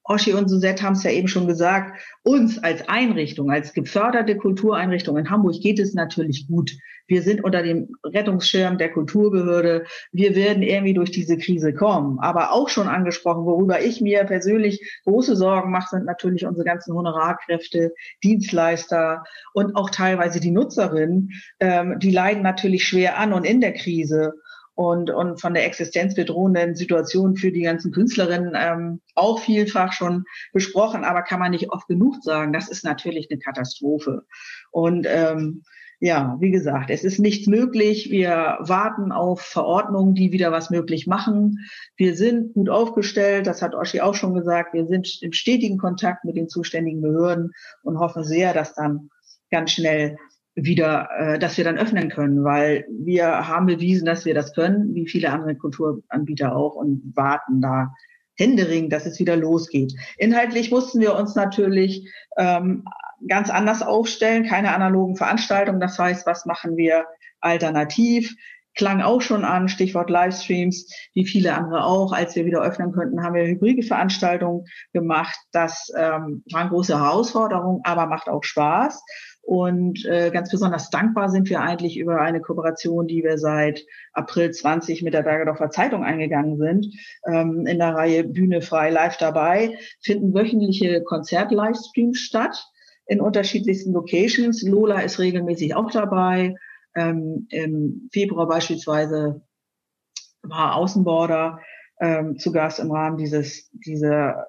Oschi 0.03 0.33
und 0.33 0.49
Suzette 0.49 0.83
haben 0.83 0.93
es 0.93 1.03
ja 1.03 1.11
eben 1.11 1.29
schon 1.29 1.47
gesagt, 1.47 1.97
uns 2.23 2.59
als 2.59 2.87
Einrichtung, 2.89 3.51
als 3.51 3.73
geförderte 3.73 4.35
Kultureinrichtung 4.35 5.17
in 5.17 5.29
Hamburg 5.29 5.61
geht 5.61 5.79
es 5.79 5.93
natürlich 5.93 6.47
gut. 6.47 6.73
Wir 7.07 7.21
sind 7.21 7.43
unter 7.43 7.63
dem 7.63 7.95
Rettungsschirm 8.03 8.77
der 8.77 8.91
Kulturbehörde. 8.91 9.85
Wir 10.11 10.35
werden 10.35 10.63
irgendwie 10.63 10.93
durch 10.93 11.11
diese 11.11 11.37
Krise 11.37 11.73
kommen. 11.73 12.19
Aber 12.19 12.51
auch 12.51 12.69
schon 12.69 12.87
angesprochen, 12.87 13.45
worüber 13.45 13.81
ich 13.81 14.01
mir 14.01 14.23
persönlich 14.23 15.01
große 15.03 15.35
Sorgen 15.35 15.71
mache, 15.71 15.95
sind 15.95 16.05
natürlich 16.05 16.45
unsere 16.45 16.65
ganzen 16.65 16.93
Honorarkräfte, 16.93 17.93
Dienstleister 18.23 19.23
und 19.53 19.75
auch 19.75 19.89
teilweise 19.89 20.39
die 20.39 20.51
Nutzerinnen. 20.51 21.31
Ähm, 21.59 21.99
die 21.99 22.11
leiden 22.11 22.43
natürlich 22.43 22.87
schwer 22.87 23.17
an 23.17 23.33
und 23.33 23.45
in 23.45 23.61
der 23.61 23.73
Krise 23.73 24.33
und, 24.75 25.11
und 25.11 25.39
von 25.39 25.53
der 25.53 25.65
existenzbedrohenden 25.65 26.75
Situation 26.75 27.35
für 27.35 27.51
die 27.51 27.61
ganzen 27.61 27.91
Künstlerinnen 27.91 28.53
ähm, 28.55 29.01
auch 29.13 29.39
vielfach 29.39 29.93
schon 29.93 30.25
besprochen, 30.51 31.03
aber 31.03 31.21
kann 31.21 31.39
man 31.39 31.51
nicht 31.51 31.69
oft 31.71 31.87
genug 31.87 32.23
sagen. 32.23 32.53
Das 32.53 32.69
ist 32.69 32.83
natürlich 32.83 33.27
eine 33.29 33.39
Katastrophe. 33.39 34.23
Und 34.71 35.05
ähm, 35.07 35.63
ja, 36.03 36.35
wie 36.41 36.51
gesagt, 36.51 36.89
es 36.89 37.05
ist 37.05 37.17
nichts 37.17 37.47
möglich. 37.47 38.11
Wir 38.11 38.57
warten 38.59 39.13
auf 39.13 39.39
Verordnungen, 39.39 40.15
die 40.15 40.33
wieder 40.33 40.51
was 40.51 40.69
möglich 40.69 41.07
machen. 41.07 41.59
Wir 41.95 42.17
sind 42.17 42.53
gut 42.55 42.69
aufgestellt, 42.69 43.47
das 43.47 43.61
hat 43.61 43.73
Oschi 43.73 44.01
auch 44.01 44.13
schon 44.13 44.33
gesagt. 44.33 44.73
Wir 44.73 44.85
sind 44.85 45.19
im 45.21 45.31
stetigen 45.31 45.77
Kontakt 45.77 46.25
mit 46.25 46.35
den 46.35 46.49
zuständigen 46.49 47.01
Behörden 47.01 47.53
und 47.83 47.99
hoffen 47.99 48.25
sehr, 48.25 48.53
dass 48.53 48.75
dann 48.75 49.11
ganz 49.49 49.71
schnell 49.71 50.17
wieder, 50.55 51.07
äh, 51.17 51.39
dass 51.39 51.55
wir 51.55 51.63
dann 51.63 51.77
öffnen 51.77 52.09
können, 52.09 52.43
weil 52.43 52.85
wir 52.89 53.47
haben 53.47 53.67
bewiesen, 53.67 54.05
dass 54.05 54.25
wir 54.25 54.33
das 54.33 54.53
können, 54.53 54.93
wie 54.95 55.07
viele 55.07 55.31
andere 55.31 55.55
Kulturanbieter 55.55 56.53
auch 56.53 56.75
und 56.75 57.13
warten 57.15 57.61
da 57.61 57.93
händeringend, 58.35 58.91
dass 58.91 59.05
es 59.05 59.19
wieder 59.19 59.35
losgeht. 59.35 59.93
Inhaltlich 60.17 60.71
mussten 60.71 60.99
wir 60.99 61.15
uns 61.15 61.35
natürlich 61.35 62.11
ähm, 62.37 62.85
ganz 63.27 63.49
anders 63.49 63.81
aufstellen, 63.81 64.45
keine 64.45 64.73
analogen 64.73 65.15
Veranstaltungen. 65.15 65.79
Das 65.79 65.97
heißt, 65.97 66.25
was 66.25 66.45
machen 66.45 66.77
wir 66.77 67.05
alternativ? 67.39 68.35
Klang 68.75 69.01
auch 69.01 69.21
schon 69.21 69.45
an, 69.45 69.69
Stichwort 69.69 70.09
Livestreams, 70.09 70.91
wie 71.13 71.27
viele 71.27 71.53
andere 71.53 71.83
auch. 71.85 72.11
Als 72.11 72.35
wir 72.35 72.45
wieder 72.45 72.61
öffnen 72.61 72.91
könnten, 72.91 73.23
haben 73.23 73.35
wir 73.35 73.45
hybride 73.45 73.83
Veranstaltungen 73.83 74.65
gemacht. 74.93 75.37
Das 75.51 75.91
ähm, 75.95 76.43
war 76.51 76.61
eine 76.61 76.69
große 76.71 76.99
Herausforderung, 76.99 77.81
aber 77.83 78.07
macht 78.07 78.27
auch 78.29 78.43
Spaß. 78.43 79.03
Und 79.43 80.05
äh, 80.05 80.31
ganz 80.31 80.49
besonders 80.49 80.89
dankbar 80.89 81.29
sind 81.29 81.49
wir 81.49 81.61
eigentlich 81.61 81.97
über 81.97 82.21
eine 82.21 82.39
Kooperation, 82.39 83.07
die 83.07 83.23
wir 83.23 83.37
seit 83.37 83.85
April 84.13 84.51
20 84.51 85.03
mit 85.03 85.13
der 85.13 85.23
Bergedorfer 85.23 85.69
Zeitung 85.69 86.01
eingegangen 86.03 86.57
sind. 86.57 86.87
Ähm, 87.27 87.67
in 87.67 87.77
der 87.77 87.93
Reihe 87.93 88.23
Bühne 88.23 88.61
frei 88.61 88.89
live 88.89 89.17
dabei 89.17 89.77
finden 90.01 90.33
wöchentliche 90.33 91.03
Konzert-Livestreams 91.03 92.19
statt 92.19 92.65
in 93.05 93.19
unterschiedlichsten 93.19 93.91
Locations. 93.91 94.63
Lola 94.63 95.01
ist 95.01 95.19
regelmäßig 95.19 95.75
auch 95.75 95.91
dabei. 95.91 96.55
Ähm, 96.95 97.47
Im 97.49 98.09
Februar 98.13 98.47
beispielsweise 98.47 99.41
war 100.41 100.75
Außenborder 100.75 101.59
ähm, 101.99 102.39
zu 102.39 102.53
Gast 102.53 102.79
im 102.79 102.91
Rahmen 102.91 103.17
dieses, 103.17 103.69
dieser 103.71 104.47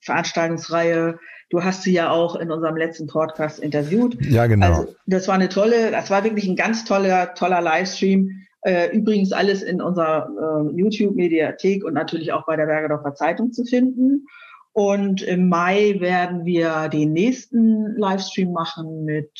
Veranstaltungsreihe 0.00 1.18
Du 1.50 1.64
hast 1.64 1.82
sie 1.82 1.92
ja 1.92 2.10
auch 2.10 2.36
in 2.36 2.50
unserem 2.50 2.76
letzten 2.76 3.06
Podcast 3.06 3.58
interviewt. 3.58 4.18
Ja, 4.20 4.46
genau. 4.46 4.66
Also, 4.66 4.94
das 5.06 5.28
war 5.28 5.34
eine 5.34 5.48
tolle, 5.48 5.90
das 5.90 6.10
war 6.10 6.22
wirklich 6.24 6.46
ein 6.46 6.56
ganz 6.56 6.84
toller, 6.84 7.34
toller 7.34 7.62
Livestream. 7.62 8.42
Äh, 8.62 8.94
übrigens 8.94 9.32
alles 9.32 9.62
in 9.62 9.80
unserer 9.80 10.28
äh, 10.28 10.76
YouTube-Mediathek 10.76 11.84
und 11.84 11.94
natürlich 11.94 12.32
auch 12.32 12.44
bei 12.44 12.56
der 12.56 12.66
Bergedorfer 12.66 13.14
Zeitung 13.14 13.52
zu 13.52 13.64
finden. 13.64 14.26
Und 14.72 15.22
im 15.22 15.48
Mai 15.48 15.96
werden 16.00 16.44
wir 16.44 16.88
den 16.88 17.12
nächsten 17.12 17.96
Livestream 17.96 18.52
machen 18.52 19.04
mit 19.04 19.30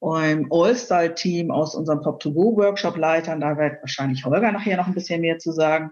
einem 0.00 0.46
All-Star-Team 0.50 1.50
aus 1.50 1.74
unserem 1.74 2.00
Pop-to-Go-Workshop-Leitern. 2.02 3.40
Da 3.40 3.58
wird 3.58 3.80
wahrscheinlich 3.82 4.24
Holger 4.24 4.52
nachher 4.52 4.76
noch 4.76 4.86
ein 4.86 4.94
bisschen 4.94 5.20
mehr 5.20 5.38
zu 5.38 5.50
sagen. 5.52 5.90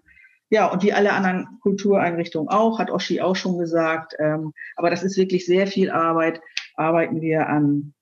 Ja, 0.49 0.67
und 0.71 0.83
wie 0.83 0.93
alle 0.93 1.12
anderen 1.12 1.59
Kultureinrichtungen 1.61 2.49
auch, 2.49 2.79
hat 2.79 2.91
Oschi 2.91 3.21
auch 3.21 3.35
schon 3.35 3.59
gesagt. 3.59 4.15
Ähm, 4.19 4.53
aber 4.76 4.91
das 4.91 5.03
ist 5.03 5.17
wirklich 5.17 5.45
sehr 5.45 5.67
viel 5.67 5.91
Arbeit. 5.91 6.41
Arbeiten 6.76 7.21
wir 7.21 7.49
an 7.49 7.95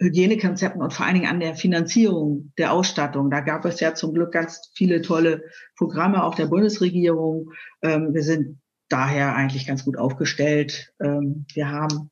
Hygienekonzepten 0.00 0.80
und 0.80 0.92
vor 0.92 1.04
allen 1.04 1.16
Dingen 1.16 1.30
an 1.30 1.40
der 1.40 1.54
Finanzierung 1.54 2.52
der 2.58 2.72
Ausstattung. 2.72 3.30
Da 3.30 3.40
gab 3.40 3.64
es 3.64 3.80
ja 3.80 3.94
zum 3.94 4.14
Glück 4.14 4.32
ganz 4.32 4.70
viele 4.74 5.02
tolle 5.02 5.44
Programme 5.76 6.24
auch 6.24 6.34
der 6.34 6.46
Bundesregierung. 6.46 7.50
Ähm, 7.82 8.14
wir 8.14 8.22
sind 8.22 8.60
daher 8.88 9.34
eigentlich 9.34 9.66
ganz 9.66 9.84
gut 9.84 9.98
aufgestellt. 9.98 10.92
Ähm, 11.00 11.44
wir 11.54 11.70
haben 11.70 12.10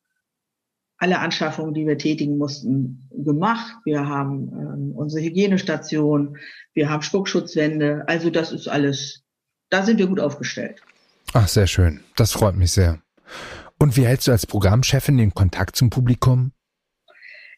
alle 0.97 1.19
Anschaffungen, 1.19 1.73
die 1.73 1.87
wir 1.87 1.97
tätigen 1.97 2.37
mussten, 2.37 3.09
gemacht. 3.11 3.77
Wir 3.85 4.07
haben 4.07 4.51
ähm, 4.51 4.91
unsere 4.95 5.23
Hygienestation, 5.23 6.37
wir 6.73 6.89
haben 6.89 7.01
Spuckschutzwände. 7.01 8.03
Also 8.07 8.29
das 8.29 8.51
ist 8.51 8.67
alles 8.67 9.23
da 9.69 9.83
sind 9.83 9.99
wir 9.99 10.07
gut 10.07 10.19
aufgestellt. 10.19 10.81
Ach, 11.33 11.47
sehr 11.47 11.67
schön. 11.67 12.01
Das 12.15 12.31
freut 12.31 12.55
mich 12.55 12.71
sehr. 12.71 12.99
Und 13.77 13.95
wie 13.95 14.05
hältst 14.05 14.27
du 14.27 14.31
als 14.31 14.45
Programmchefin 14.45 15.17
den 15.17 15.33
Kontakt 15.33 15.75
zum 15.75 15.89
Publikum? 15.89 16.51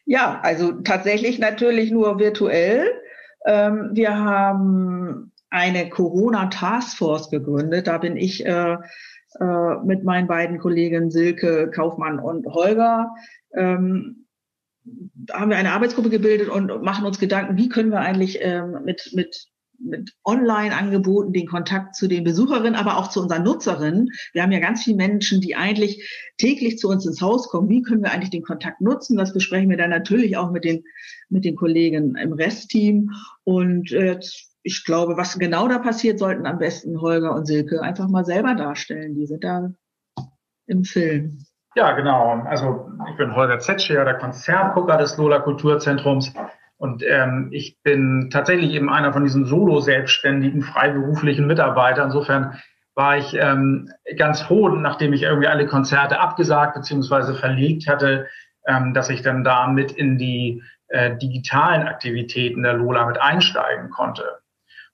Ja, 0.04 0.40
also 0.42 0.72
tatsächlich 0.72 1.38
natürlich 1.38 1.90
nur 1.90 2.18
virtuell. 2.18 2.86
Ähm, 3.46 3.90
wir 3.92 4.16
haben 4.16 5.32
eine 5.50 5.88
Corona-Taskforce 5.88 7.30
gegründet. 7.30 7.86
Da 7.86 7.98
bin 7.98 8.16
ich 8.16 8.44
äh, 8.44 8.76
äh, 9.40 9.76
mit 9.84 10.04
meinen 10.04 10.28
beiden 10.28 10.58
Kollegen 10.58 11.10
Silke 11.10 11.70
Kaufmann 11.70 12.18
und 12.18 12.46
Holger. 12.46 13.10
Ähm, 13.54 14.26
haben 15.32 15.50
wir 15.50 15.56
eine 15.56 15.72
Arbeitsgruppe 15.72 16.10
gebildet 16.10 16.48
und 16.48 16.82
machen 16.82 17.06
uns 17.06 17.20
Gedanken, 17.20 17.56
wie 17.56 17.68
können 17.68 17.90
wir 17.90 18.00
eigentlich 18.00 18.38
ähm, 18.40 18.80
mit, 18.84 19.10
mit 19.14 19.46
mit 19.84 20.12
Online-Angeboten 20.24 21.32
den 21.32 21.46
Kontakt 21.46 21.94
zu 21.96 22.08
den 22.08 22.24
Besucherinnen, 22.24 22.74
aber 22.74 22.98
auch 22.98 23.08
zu 23.08 23.20
unseren 23.20 23.42
Nutzerinnen. 23.42 24.10
Wir 24.32 24.42
haben 24.42 24.52
ja 24.52 24.60
ganz 24.60 24.84
viele 24.84 24.96
Menschen, 24.96 25.40
die 25.40 25.56
eigentlich 25.56 26.32
täglich 26.38 26.78
zu 26.78 26.88
uns 26.88 27.06
ins 27.06 27.20
Haus 27.20 27.48
kommen. 27.48 27.68
Wie 27.68 27.82
können 27.82 28.02
wir 28.02 28.12
eigentlich 28.12 28.30
den 28.30 28.42
Kontakt 28.42 28.80
nutzen? 28.80 29.16
Das 29.16 29.32
besprechen 29.32 29.70
wir 29.70 29.76
dann 29.76 29.90
natürlich 29.90 30.36
auch 30.36 30.50
mit 30.50 30.64
den, 30.64 30.84
mit 31.28 31.44
den 31.44 31.56
Kollegen 31.56 32.16
im 32.16 32.32
Restteam. 32.32 33.10
Und 33.44 33.92
äh, 33.92 34.18
ich 34.62 34.84
glaube, 34.84 35.16
was 35.16 35.38
genau 35.38 35.68
da 35.68 35.78
passiert, 35.78 36.18
sollten 36.18 36.46
am 36.46 36.58
besten 36.58 37.00
Holger 37.00 37.34
und 37.34 37.46
Silke 37.46 37.82
einfach 37.82 38.08
mal 38.08 38.24
selber 38.24 38.54
darstellen. 38.54 39.14
Die 39.14 39.26
sind 39.26 39.44
da 39.44 39.72
im 40.66 40.84
Film. 40.84 41.44
Ja, 41.74 41.92
genau. 41.92 42.42
Also 42.44 42.90
ich 43.10 43.16
bin 43.16 43.34
Holger 43.34 43.58
Zetscher, 43.58 44.04
der 44.04 44.18
Konzertgucker 44.18 44.98
des 44.98 45.16
Lola 45.16 45.40
Kulturzentrums. 45.40 46.32
Und 46.82 47.04
ähm, 47.08 47.50
ich 47.52 47.80
bin 47.84 48.28
tatsächlich 48.32 48.72
eben 48.72 48.90
einer 48.90 49.12
von 49.12 49.22
diesen 49.22 49.44
solo-selbstständigen, 49.44 50.62
freiberuflichen 50.62 51.46
Mitarbeitern. 51.46 52.06
Insofern 52.06 52.60
war 52.96 53.18
ich 53.18 53.34
ähm, 53.34 53.88
ganz 54.16 54.40
froh, 54.40 54.68
nachdem 54.68 55.12
ich 55.12 55.22
irgendwie 55.22 55.46
alle 55.46 55.66
Konzerte 55.66 56.18
abgesagt 56.18 56.74
bzw. 56.74 57.34
verlegt 57.34 57.86
hatte, 57.86 58.26
ähm, 58.66 58.94
dass 58.94 59.10
ich 59.10 59.22
dann 59.22 59.44
da 59.44 59.68
mit 59.68 59.92
in 59.92 60.18
die 60.18 60.60
äh, 60.88 61.16
digitalen 61.18 61.86
Aktivitäten 61.86 62.64
der 62.64 62.72
Lola 62.72 63.06
mit 63.06 63.22
einsteigen 63.22 63.90
konnte. 63.90 64.24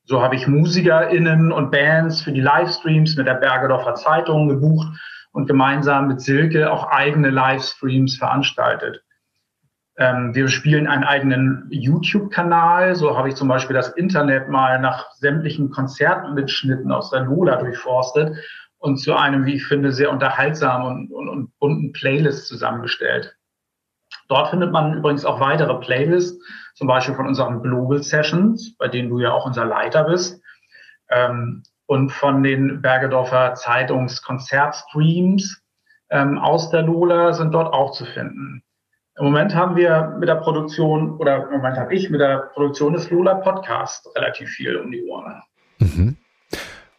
So 0.04 0.20
habe 0.20 0.34
ich 0.34 0.46
MusikerInnen 0.46 1.50
und 1.50 1.70
Bands 1.70 2.20
für 2.20 2.32
die 2.32 2.42
Livestreams 2.42 3.16
mit 3.16 3.26
der 3.26 3.36
Bergedorfer 3.36 3.94
Zeitung 3.94 4.50
gebucht 4.50 4.88
und 5.32 5.46
gemeinsam 5.46 6.08
mit 6.08 6.20
Silke 6.20 6.70
auch 6.70 6.90
eigene 6.90 7.30
Livestreams 7.30 8.18
veranstaltet. 8.18 9.02
Ähm, 9.98 10.34
wir 10.34 10.48
spielen 10.48 10.86
einen 10.86 11.02
eigenen 11.02 11.66
YouTube-Kanal. 11.70 12.94
So 12.94 13.16
habe 13.16 13.28
ich 13.28 13.34
zum 13.34 13.48
Beispiel 13.48 13.74
das 13.74 13.88
Internet 13.88 14.48
mal 14.48 14.80
nach 14.80 15.10
sämtlichen 15.14 15.70
Konzertmitschnitten 15.70 16.92
aus 16.92 17.10
der 17.10 17.22
Lola 17.22 17.56
durchforstet 17.56 18.36
und 18.78 18.98
zu 18.98 19.16
einem, 19.16 19.44
wie 19.44 19.56
ich 19.56 19.66
finde, 19.66 19.90
sehr 19.90 20.12
unterhaltsamen 20.12 20.86
und, 20.86 21.12
und, 21.12 21.28
und 21.28 21.58
bunten 21.58 21.92
Playlist 21.92 22.46
zusammengestellt. 22.46 23.34
Dort 24.28 24.50
findet 24.50 24.70
man 24.70 24.94
übrigens 24.94 25.24
auch 25.24 25.40
weitere 25.40 25.74
Playlists, 25.80 26.38
zum 26.74 26.86
Beispiel 26.86 27.16
von 27.16 27.26
unseren 27.26 27.62
Global 27.62 28.02
Sessions, 28.02 28.76
bei 28.78 28.86
denen 28.86 29.10
du 29.10 29.18
ja 29.18 29.32
auch 29.32 29.46
unser 29.46 29.64
Leiter 29.64 30.04
bist, 30.04 30.40
ähm, 31.10 31.64
und 31.86 32.12
von 32.12 32.42
den 32.42 32.82
Bergedorfer 32.82 33.54
Zeitungskonzertstreams 33.54 35.62
ähm, 36.10 36.38
aus 36.38 36.70
der 36.70 36.82
Lola 36.82 37.32
sind 37.32 37.52
dort 37.52 37.72
auch 37.72 37.92
zu 37.92 38.04
finden. 38.04 38.62
Im 39.18 39.24
Moment 39.24 39.52
haben 39.54 39.74
wir 39.74 40.16
mit 40.18 40.28
der 40.28 40.36
Produktion, 40.36 41.18
oder 41.18 41.44
im 41.44 41.56
Moment 41.56 41.76
habe 41.76 41.92
ich 41.92 42.08
mit 42.08 42.20
der 42.20 42.50
Produktion 42.54 42.92
des 42.92 43.10
Lola 43.10 43.34
Podcast 43.34 44.08
relativ 44.14 44.48
viel 44.48 44.76
um 44.76 44.92
die 44.92 45.02
Ohren. 45.04 45.42
Mhm. 45.78 46.16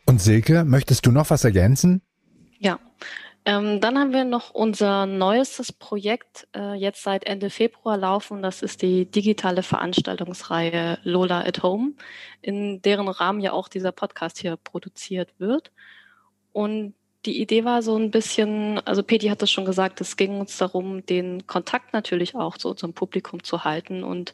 Und 0.05 0.21
Silke, 0.21 0.65
möchtest 0.65 1.05
du 1.05 1.11
noch 1.11 1.29
was 1.29 1.45
ergänzen? 1.45 2.01
Ja, 2.57 2.77
ähm, 3.45 3.79
dann 3.79 3.97
haben 3.97 4.11
wir 4.11 4.25
noch 4.25 4.51
unser 4.51 5.05
neuestes 5.05 5.71
Projekt 5.71 6.47
äh, 6.53 6.73
jetzt 6.73 7.03
seit 7.03 7.23
Ende 7.23 7.49
Februar 7.49 7.95
laufen. 7.95 8.41
Das 8.41 8.63
ist 8.63 8.81
die 8.81 9.09
digitale 9.09 9.63
Veranstaltungsreihe 9.63 10.99
Lola 11.03 11.45
at 11.45 11.63
Home, 11.63 11.93
in 12.41 12.81
deren 12.81 13.07
Rahmen 13.07 13.39
ja 13.39 13.53
auch 13.53 13.69
dieser 13.69 13.93
Podcast 13.93 14.39
hier 14.39 14.57
produziert 14.57 15.33
wird. 15.37 15.71
Und 16.51 16.95
die 17.25 17.41
Idee 17.41 17.65
war 17.65 17.81
so 17.81 17.97
ein 17.97 18.11
bisschen, 18.11 18.79
also 18.85 19.03
Peti 19.03 19.27
hat 19.27 19.43
es 19.43 19.51
schon 19.51 19.65
gesagt, 19.65 19.99
es 19.99 20.15
ging 20.15 20.39
uns 20.39 20.57
darum, 20.57 21.05
den 21.05 21.45
Kontakt 21.47 21.91
natürlich 21.91 22.35
auch 22.35 22.57
zu 22.57 22.69
unserem 22.69 22.93
Publikum 22.93 23.43
zu 23.43 23.65
halten. 23.65 24.03
Und 24.03 24.33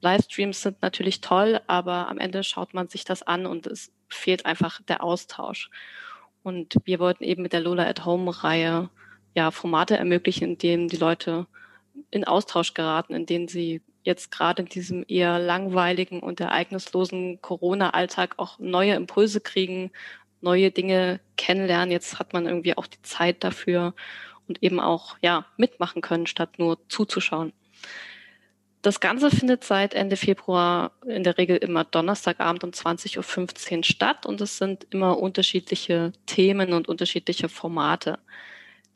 Livestreams 0.00 0.60
sind 0.62 0.82
natürlich 0.82 1.20
toll, 1.20 1.60
aber 1.68 2.08
am 2.08 2.18
Ende 2.18 2.42
schaut 2.42 2.74
man 2.74 2.88
sich 2.88 3.04
das 3.04 3.22
an 3.22 3.46
und 3.46 3.66
es 3.68 3.92
fehlt 4.08 4.46
einfach 4.46 4.80
der 4.82 5.04
Austausch. 5.04 5.70
Und 6.42 6.76
wir 6.84 6.98
wollten 6.98 7.24
eben 7.24 7.42
mit 7.42 7.52
der 7.52 7.60
Lola 7.60 7.86
at 7.86 8.04
Home-Reihe 8.04 8.90
ja 9.34 9.50
Formate 9.52 9.96
ermöglichen, 9.96 10.50
in 10.50 10.58
denen 10.58 10.88
die 10.88 10.96
Leute 10.96 11.46
in 12.10 12.24
Austausch 12.24 12.74
geraten, 12.74 13.14
in 13.14 13.26
denen 13.26 13.48
sie 13.48 13.80
jetzt 14.02 14.30
gerade 14.30 14.62
in 14.62 14.68
diesem 14.68 15.04
eher 15.08 15.38
langweiligen 15.38 16.20
und 16.20 16.40
ereignislosen 16.40 17.40
Corona-Alltag 17.40 18.34
auch 18.38 18.58
neue 18.58 18.94
Impulse 18.94 19.40
kriegen, 19.40 19.92
neue 20.44 20.70
Dinge 20.70 21.20
kennenlernen. 21.36 21.90
Jetzt 21.90 22.18
hat 22.20 22.32
man 22.32 22.46
irgendwie 22.46 22.76
auch 22.76 22.86
die 22.86 23.02
Zeit 23.02 23.42
dafür 23.42 23.94
und 24.46 24.62
eben 24.62 24.78
auch, 24.78 25.16
ja, 25.22 25.46
mitmachen 25.56 26.02
können, 26.02 26.26
statt 26.26 26.58
nur 26.58 26.78
zuzuschauen. 26.88 27.52
Das 28.82 29.00
Ganze 29.00 29.30
findet 29.30 29.64
seit 29.64 29.94
Ende 29.94 30.16
Februar 30.16 30.92
in 31.06 31.24
der 31.24 31.38
Regel 31.38 31.56
immer 31.56 31.84
Donnerstagabend 31.84 32.64
um 32.64 32.70
20.15 32.70 33.78
Uhr 33.78 33.82
statt 33.84 34.26
und 34.26 34.42
es 34.42 34.58
sind 34.58 34.86
immer 34.90 35.18
unterschiedliche 35.18 36.12
Themen 36.26 36.74
und 36.74 36.86
unterschiedliche 36.86 37.48
Formate. 37.48 38.18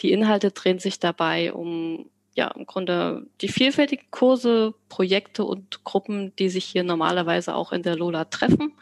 Die 0.02 0.12
Inhalte 0.12 0.50
drehen 0.50 0.78
sich 0.78 1.00
dabei 1.00 1.54
um 1.54 2.10
ja, 2.34 2.48
im 2.48 2.66
Grunde 2.66 3.26
die 3.40 3.48
vielfältigen 3.48 4.10
Kurse, 4.10 4.74
Projekte 4.88 5.44
und 5.44 5.82
Gruppen, 5.84 6.36
die 6.36 6.50
sich 6.50 6.66
hier 6.66 6.84
normalerweise 6.84 7.54
auch 7.54 7.72
in 7.72 7.82
der 7.82 7.96
Lola 7.96 8.26
treffen. 8.26 8.74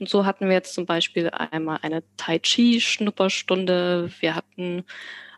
Und 0.00 0.08
so 0.08 0.26
hatten 0.26 0.46
wir 0.46 0.54
jetzt 0.54 0.74
zum 0.74 0.86
Beispiel 0.86 1.30
einmal 1.30 1.78
eine 1.82 2.02
Tai 2.16 2.38
Chi 2.38 2.80
Schnupperstunde. 2.80 4.10
Wir 4.20 4.34
hatten 4.34 4.84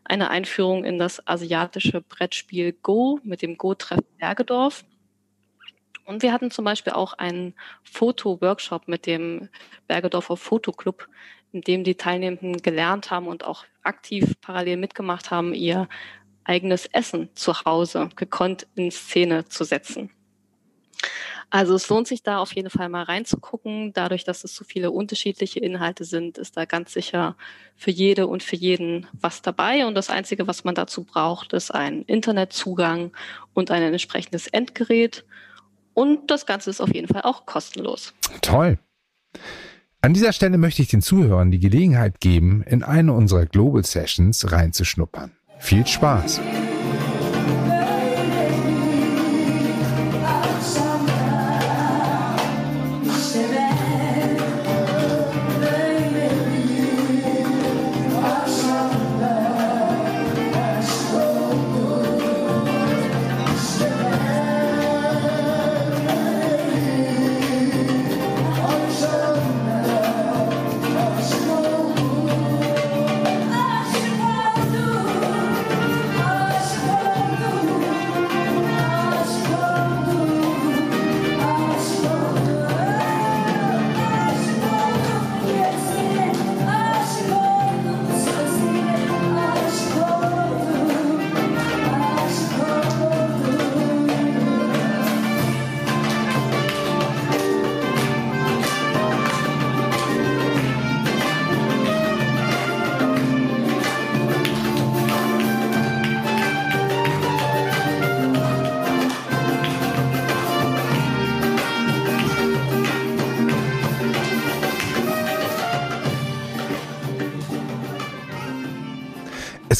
eine 0.04 0.30
Einführung 0.30 0.84
in 0.84 0.98
das 0.98 1.26
asiatische 1.26 2.00
Brettspiel 2.00 2.72
Go 2.72 3.18
mit 3.22 3.42
dem 3.42 3.56
Go-Treff 3.56 4.00
Bergedorf. 4.18 4.84
Und 6.04 6.22
wir 6.22 6.32
hatten 6.32 6.50
zum 6.50 6.64
Beispiel 6.64 6.92
auch 6.92 7.14
einen 7.14 7.54
Foto-Workshop 7.82 8.88
mit 8.88 9.06
dem 9.06 9.48
Bergedorfer 9.86 10.36
Fotoclub, 10.36 11.08
in 11.52 11.62
dem 11.62 11.84
die 11.84 11.94
Teilnehmenden 11.94 12.60
gelernt 12.60 13.10
haben 13.10 13.26
und 13.26 13.44
auch 13.44 13.64
aktiv 13.82 14.34
parallel 14.40 14.76
mitgemacht 14.76 15.30
haben, 15.30 15.54
ihr 15.54 15.88
eigenes 16.44 16.86
Essen 16.86 17.30
zu 17.34 17.64
Hause 17.64 18.10
gekonnt 18.16 18.66
in 18.74 18.90
Szene 18.90 19.46
zu 19.46 19.64
setzen. 19.64 20.10
Also 21.50 21.74
es 21.74 21.88
lohnt 21.88 22.08
sich 22.08 22.22
da 22.22 22.38
auf 22.38 22.54
jeden 22.54 22.70
Fall 22.70 22.88
mal 22.88 23.04
reinzugucken. 23.04 23.92
Dadurch, 23.92 24.24
dass 24.24 24.44
es 24.44 24.54
so 24.54 24.64
viele 24.64 24.90
unterschiedliche 24.90 25.60
Inhalte 25.60 26.04
sind, 26.04 26.38
ist 26.38 26.56
da 26.56 26.64
ganz 26.64 26.92
sicher 26.92 27.36
für 27.76 27.90
jede 27.90 28.26
und 28.26 28.42
für 28.42 28.56
jeden 28.56 29.06
was 29.12 29.42
dabei. 29.42 29.86
Und 29.86 29.94
das 29.94 30.10
Einzige, 30.10 30.46
was 30.46 30.64
man 30.64 30.74
dazu 30.74 31.04
braucht, 31.04 31.52
ist 31.52 31.72
ein 31.72 32.02
Internetzugang 32.02 33.12
und 33.52 33.70
ein 33.70 33.82
entsprechendes 33.82 34.46
Endgerät. 34.46 35.24
Und 35.92 36.30
das 36.30 36.46
Ganze 36.46 36.70
ist 36.70 36.80
auf 36.80 36.92
jeden 36.92 37.08
Fall 37.08 37.22
auch 37.22 37.46
kostenlos. 37.46 38.14
Toll. 38.40 38.78
An 40.00 40.12
dieser 40.12 40.32
Stelle 40.32 40.58
möchte 40.58 40.82
ich 40.82 40.88
den 40.88 41.00
Zuhörern 41.00 41.50
die 41.50 41.60
Gelegenheit 41.60 42.20
geben, 42.20 42.62
in 42.66 42.82
eine 42.82 43.14
unserer 43.14 43.46
Global 43.46 43.84
Sessions 43.84 44.52
reinzuschnuppern. 44.52 45.32
Viel 45.58 45.86
Spaß! 45.86 46.40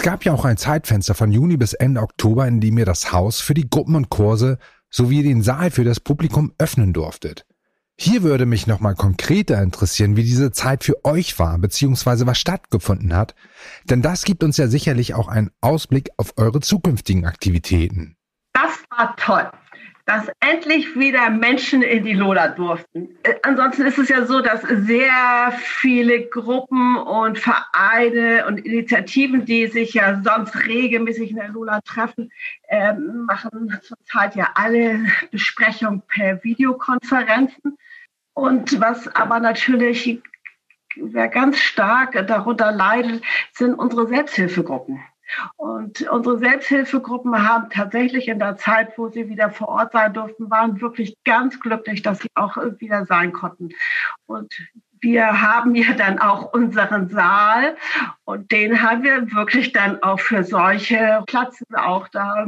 Gab 0.04 0.22
ja 0.26 0.34
auch 0.34 0.44
ein 0.44 0.58
Zeitfenster 0.58 1.14
von 1.14 1.32
Juni 1.32 1.56
bis 1.56 1.72
Ende 1.72 2.02
Oktober, 2.02 2.46
in 2.46 2.60
dem 2.60 2.76
ihr 2.76 2.84
das 2.84 3.10
Haus 3.10 3.40
für 3.40 3.54
die 3.54 3.70
Gruppen 3.70 3.96
und 3.96 4.10
Kurse 4.10 4.58
sowie 4.90 5.22
den 5.22 5.42
Saal 5.42 5.70
für 5.70 5.82
das 5.82 5.98
Publikum 5.98 6.52
öffnen 6.58 6.92
durftet. 6.92 7.46
Hier 7.98 8.22
würde 8.22 8.44
mich 8.44 8.66
nochmal 8.66 8.96
konkreter 8.96 9.62
interessieren, 9.62 10.14
wie 10.14 10.22
diese 10.22 10.52
Zeit 10.52 10.84
für 10.84 11.02
euch 11.06 11.38
war, 11.38 11.56
beziehungsweise 11.56 12.26
was 12.26 12.36
stattgefunden 12.36 13.16
hat, 13.16 13.34
denn 13.84 14.02
das 14.02 14.24
gibt 14.24 14.44
uns 14.44 14.58
ja 14.58 14.68
sicherlich 14.68 15.14
auch 15.14 15.28
einen 15.28 15.50
Ausblick 15.62 16.10
auf 16.18 16.34
eure 16.36 16.60
zukünftigen 16.60 17.24
Aktivitäten. 17.24 18.16
Das 18.52 18.72
war 18.90 19.16
toll 19.16 19.50
dass 20.06 20.26
endlich 20.40 20.94
wieder 20.96 21.30
Menschen 21.30 21.82
in 21.82 22.04
die 22.04 22.12
Lola 22.12 22.48
durften. 22.48 23.16
Äh, 23.22 23.34
ansonsten 23.42 23.86
ist 23.86 23.98
es 23.98 24.08
ja 24.08 24.26
so, 24.26 24.40
dass 24.40 24.60
sehr 24.62 25.52
viele 25.56 26.26
Gruppen 26.28 26.96
und 26.96 27.38
Vereine 27.38 28.46
und 28.46 28.58
Initiativen, 28.58 29.46
die 29.46 29.66
sich 29.66 29.94
ja 29.94 30.20
sonst 30.22 30.66
regelmäßig 30.66 31.30
in 31.30 31.36
der 31.36 31.48
Lola 31.48 31.80
treffen, 31.80 32.30
äh, 32.68 32.92
machen 32.92 33.78
zurzeit 33.82 34.36
ja 34.36 34.50
alle 34.54 35.06
Besprechungen 35.30 36.02
per 36.06 36.42
Videokonferenzen. 36.44 37.78
Und 38.34 38.80
was 38.80 39.08
aber 39.14 39.40
natürlich 39.40 40.20
wer 40.96 41.28
ganz 41.28 41.58
stark 41.58 42.26
darunter 42.26 42.72
leidet, 42.72 43.22
sind 43.52 43.74
unsere 43.74 44.06
Selbsthilfegruppen. 44.06 45.00
Und 45.56 46.02
unsere 46.08 46.38
Selbsthilfegruppen 46.38 47.48
haben 47.48 47.70
tatsächlich 47.70 48.28
in 48.28 48.38
der 48.38 48.56
Zeit, 48.56 48.96
wo 48.98 49.08
sie 49.08 49.28
wieder 49.28 49.50
vor 49.50 49.68
Ort 49.68 49.92
sein 49.92 50.12
durften, 50.12 50.50
waren 50.50 50.80
wirklich 50.80 51.16
ganz 51.24 51.58
glücklich, 51.60 52.02
dass 52.02 52.20
sie 52.20 52.28
auch 52.34 52.56
wieder 52.78 53.06
sein 53.06 53.32
konnten. 53.32 53.70
Und 54.26 54.54
wir 55.00 55.42
haben 55.42 55.74
ja 55.74 55.92
dann 55.92 56.18
auch 56.18 56.52
unseren 56.54 57.10
Saal 57.10 57.76
und 58.24 58.50
den 58.50 58.80
haben 58.80 59.02
wir 59.02 59.30
wirklich 59.32 59.72
dann 59.72 60.02
auch 60.02 60.18
für 60.18 60.44
solche 60.44 61.22
Plätze 61.26 61.64
auch 61.76 62.08
da 62.08 62.46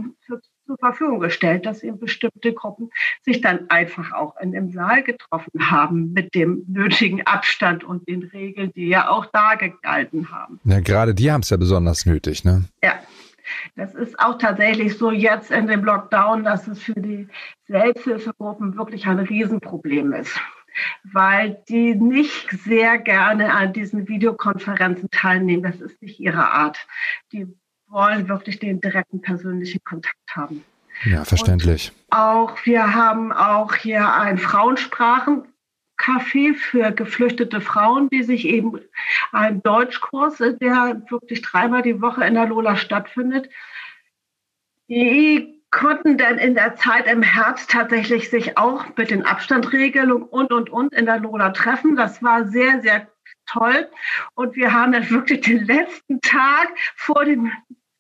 zur 0.67 0.77
Verfügung 0.79 1.21
gestellt, 1.21 1.67
dass 1.67 1.83
eben 1.83 1.99
bestimmte 1.99 2.53
Gruppen 2.53 2.91
sich 3.23 3.41
dann 3.41 3.71
einfach 3.71 4.13
auch 4.13 4.37
in 4.41 4.53
dem 4.53 4.71
Saal 4.71 5.03
getroffen 5.03 5.71
haben 5.71 6.13
mit 6.13 6.35
dem 6.35 6.65
nötigen 6.69 7.27
Abstand 7.27 7.85
und 7.85 8.07
den 8.09 8.25
Regeln, 8.25 8.73
die 8.75 8.89
ja 8.89 9.09
auch 9.09 9.27
da 9.33 9.55
gegalten 9.55 10.31
haben. 10.31 10.61
Ja, 10.65 10.81
gerade 10.81 11.15
die 11.15 11.31
haben 11.31 11.43
es 11.43 11.51
ja 11.51 11.57
besonders 11.57 12.07
nötig, 12.07 12.45
ne? 12.45 12.65
Ja. 12.83 12.95
Das 13.77 13.95
ist 13.95 14.19
auch 14.19 14.39
tatsächlich 14.39 14.99
so 14.99 15.13
jetzt 15.13 15.53
in 15.53 15.69
dem 15.69 15.85
Lockdown, 15.85 16.43
dass 16.43 16.67
es 16.67 16.83
für 16.83 17.01
die 17.01 17.29
Selbsthilfegruppen 17.69 18.77
wirklich 18.77 19.07
ein 19.07 19.21
Riesenproblem 19.21 20.13
ist 20.15 20.37
weil 21.05 21.63
die 21.69 21.95
nicht 21.95 22.51
sehr 22.51 22.99
gerne 22.99 23.53
an 23.55 23.73
diesen 23.73 24.09
Videokonferenzen 24.09 25.11
teilnehmen. 25.11 25.63
Das 25.63 25.81
ist 25.81 26.01
nicht 26.03 26.21
ihre 26.21 26.49
Art. 26.49 26.87
Die 27.33 27.47
wollen 27.89 28.29
wirklich 28.29 28.59
den 28.59 28.81
direkten 28.81 29.21
persönlichen 29.21 29.83
Kontakt 29.85 30.17
haben. 30.35 30.65
Ja, 31.05 31.25
verständlich. 31.25 31.93
Und 32.11 32.19
auch 32.19 32.57
wir 32.65 32.95
haben 32.95 33.33
auch 33.33 33.75
hier 33.75 34.15
ein 34.15 34.39
Frauensprachen 34.39 35.45
Café 35.99 36.55
für 36.55 36.93
geflüchtete 36.93 37.61
Frauen, 37.61 38.09
die 38.11 38.23
sich 38.23 38.47
eben 38.47 38.79
einen 39.33 39.63
Deutschkurs, 39.63 40.39
der 40.39 41.03
wirklich 41.09 41.43
dreimal 41.43 41.83
die 41.83 42.01
Woche 42.03 42.25
in 42.25 42.35
der 42.35 42.47
Lola 42.47 42.77
stattfindet. 42.77 43.49
Die 44.89 45.63
konnten 45.71 46.17
dann 46.17 46.39
in 46.39 46.55
der 46.55 46.77
Zeit 46.77 47.07
im 47.07 47.23
Herbst 47.23 47.71
tatsächlich 47.71 48.31
sich 48.31 48.57
auch 48.57 48.85
mit 48.97 49.11
den 49.11 49.25
Abstandregelungen 49.25 50.29
und, 50.29 50.53
und, 50.53 50.71
und 50.71 50.95
in 50.95 51.07
der 51.07 51.19
Lola 51.19 51.51
treffen. 51.51 51.97
Das 51.97 52.23
war 52.23 52.47
sehr, 52.47 52.83
sehr 52.83 53.09
toll. 53.47 53.89
Und 54.35 54.57
wir 54.57 54.73
haben 54.73 54.93
dann 54.93 55.09
wirklich 55.11 55.41
den 55.43 55.65
letzten 55.65 56.21
Tag 56.21 56.69
vor 56.97 57.25
dem 57.25 57.51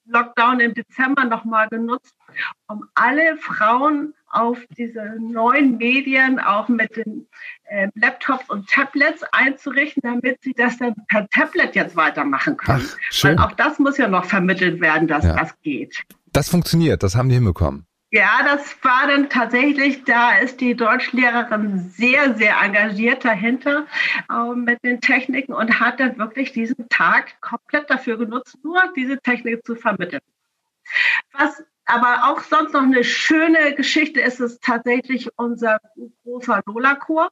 Lockdown 0.09 0.61
im 0.61 0.75
Dezember 0.75 1.25
nochmal 1.25 1.69
genutzt, 1.69 2.15
um 2.69 2.85
alle 2.95 3.37
Frauen 3.39 4.15
auf 4.29 4.59
diese 4.77 5.17
neuen 5.19 5.79
Medien 5.79 6.39
auch 6.39 6.69
mit 6.69 6.97
den 6.97 7.27
äh, 7.65 7.89
Laptops 7.95 8.49
und 8.51 8.69
Tablets 8.69 9.23
einzurichten, 9.33 10.03
damit 10.03 10.43
sie 10.43 10.53
das 10.53 10.79
dann 10.79 10.95
per 11.09 11.29
Tablet 11.31 11.75
jetzt 11.75 11.97
weitermachen 11.97 12.57
können. 12.57 12.87
Ach, 12.89 12.99
schön. 13.11 13.39
Weil 13.39 13.45
auch 13.45 13.53
das 13.53 13.79
muss 13.79 13.99
ja 13.99 14.09
noch 14.09 14.25
vermittelt 14.25 14.81
werden, 14.81 15.09
dass 15.09 15.25
ja. 15.25 15.37
das 15.37 15.59
geht. 15.63 16.03
Das 16.33 16.49
funktioniert, 16.49 17.03
das 17.03 17.17
haben 17.17 17.29
die 17.29 17.37
hinbekommen. 17.37 17.87
Ja, 18.17 18.43
das 18.43 18.83
war 18.83 19.09
dann 19.09 19.29
tatsächlich, 19.29 20.03
da 20.05 20.39
ist 20.39 20.63
die 20.63 20.75
Deutschlehrerin 20.75 21.91
sehr, 21.91 22.35
sehr 22.35 22.57
engagiert 22.63 23.27
dahinter 23.27 23.87
äh, 24.31 24.55
mit 24.55 24.83
den 24.83 25.03
Techniken 25.03 25.53
und 25.53 25.81
hat 25.81 26.01
dann 26.01 26.17
wirklich 26.17 26.51
diesen 26.53 26.89
Tag 26.89 27.39
komplett 27.43 27.91
dafür 27.91 28.17
genutzt, 28.17 28.57
nur 28.65 28.81
diese 28.97 29.19
Technik 29.19 29.67
zu 29.67 29.77
vermitteln. 29.77 30.23
Was 31.35 31.63
aber 31.85 32.31
auch 32.31 32.41
sonst 32.41 32.73
noch 32.73 32.85
eine 32.85 33.05
schöne 33.05 33.75
Geschichte 33.75 34.23
ist 34.23 34.41
es 34.41 34.61
tatsächlich 34.61 35.29
unser 35.37 35.77
großer 36.25 36.63
Lola-Chor. 36.65 37.29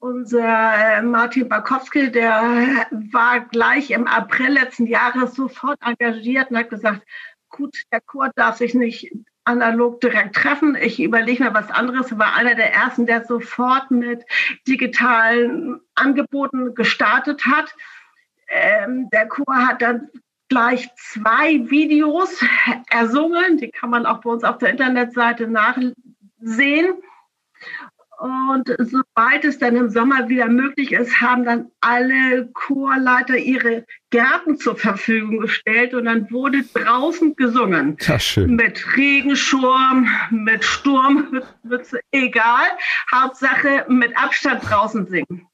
Unser 0.00 0.98
äh, 0.98 1.00
Martin 1.00 1.48
Barkowski, 1.48 2.12
der 2.12 2.90
war 3.10 3.40
gleich 3.40 3.90
im 3.90 4.06
April 4.06 4.50
letzten 4.50 4.86
Jahres 4.86 5.34
sofort 5.34 5.78
engagiert 5.80 6.50
und 6.50 6.58
hat 6.58 6.68
gesagt, 6.68 7.06
gut, 7.48 7.74
der 7.90 8.02
Chor 8.02 8.30
darf 8.36 8.58
sich 8.58 8.74
nicht 8.74 9.10
analog 9.44 10.00
direkt 10.00 10.36
treffen. 10.36 10.76
Ich 10.76 11.02
überlege 11.02 11.42
mir 11.42 11.54
was 11.54 11.70
anderes. 11.70 12.18
War 12.18 12.34
einer 12.34 12.54
der 12.54 12.72
ersten, 12.72 13.06
der 13.06 13.24
sofort 13.24 13.90
mit 13.90 14.24
digitalen 14.66 15.80
Angeboten 15.94 16.74
gestartet 16.74 17.46
hat. 17.46 17.74
Ähm, 18.48 19.08
der 19.10 19.28
Chor 19.28 19.66
hat 19.66 19.82
dann 19.82 20.08
gleich 20.48 20.88
zwei 20.96 21.68
Videos 21.70 22.44
ersungen. 22.90 23.56
Die 23.58 23.70
kann 23.70 23.90
man 23.90 24.06
auch 24.06 24.20
bei 24.20 24.30
uns 24.30 24.44
auf 24.44 24.58
der 24.58 24.70
Internetseite 24.70 25.48
nachsehen. 25.48 26.94
Und 28.22 28.72
sobald 28.78 29.44
es 29.44 29.58
dann 29.58 29.74
im 29.74 29.90
Sommer 29.90 30.28
wieder 30.28 30.46
möglich 30.46 30.92
ist, 30.92 31.20
haben 31.20 31.44
dann 31.44 31.72
alle 31.80 32.48
Chorleiter 32.52 33.36
ihre 33.36 33.84
Gärten 34.10 34.56
zur 34.58 34.76
Verfügung 34.76 35.40
gestellt 35.40 35.92
und 35.92 36.04
dann 36.04 36.30
wurde 36.30 36.62
draußen 36.62 37.34
gesungen. 37.34 37.96
Ja, 38.02 38.20
schön. 38.20 38.54
Mit 38.54 38.96
Regenschirm, 38.96 40.08
mit 40.30 40.64
Sturm, 40.64 41.42
egal. 42.12 42.68
Hauptsache 43.12 43.86
mit 43.88 44.16
Abstand 44.16 44.70
draußen 44.70 45.08
singen. 45.08 45.48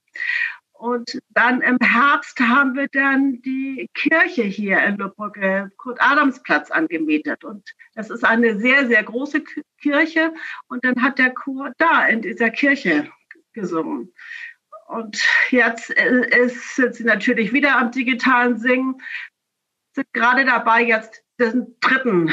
Und 0.78 1.18
dann 1.30 1.60
im 1.60 1.78
Herbst 1.82 2.38
haben 2.38 2.76
wir 2.76 2.86
dann 2.86 3.42
die 3.42 3.90
Kirche 3.94 4.44
hier 4.44 4.80
in 4.84 4.96
Lübbecke, 4.96 5.72
Kurt-Adams-Platz 5.76 6.70
angemietet. 6.70 7.42
Und 7.42 7.68
das 7.96 8.10
ist 8.10 8.24
eine 8.24 8.60
sehr, 8.60 8.86
sehr 8.86 9.02
große 9.02 9.42
Kirche. 9.80 10.32
Und 10.68 10.84
dann 10.84 11.02
hat 11.02 11.18
der 11.18 11.34
Chor 11.34 11.72
da 11.78 12.06
in 12.06 12.22
dieser 12.22 12.50
Kirche 12.50 13.10
gesungen. 13.54 14.14
Und 14.86 15.20
jetzt 15.50 15.90
äh, 15.98 16.44
ist, 16.44 16.76
sind 16.76 16.94
sie 16.94 17.04
natürlich 17.04 17.52
wieder 17.52 17.76
am 17.76 17.90
digitalen 17.90 18.56
Singen, 18.56 19.02
sind 19.94 20.06
gerade 20.12 20.44
dabei, 20.44 20.84
jetzt 20.84 21.24
den 21.40 21.74
dritten 21.80 22.30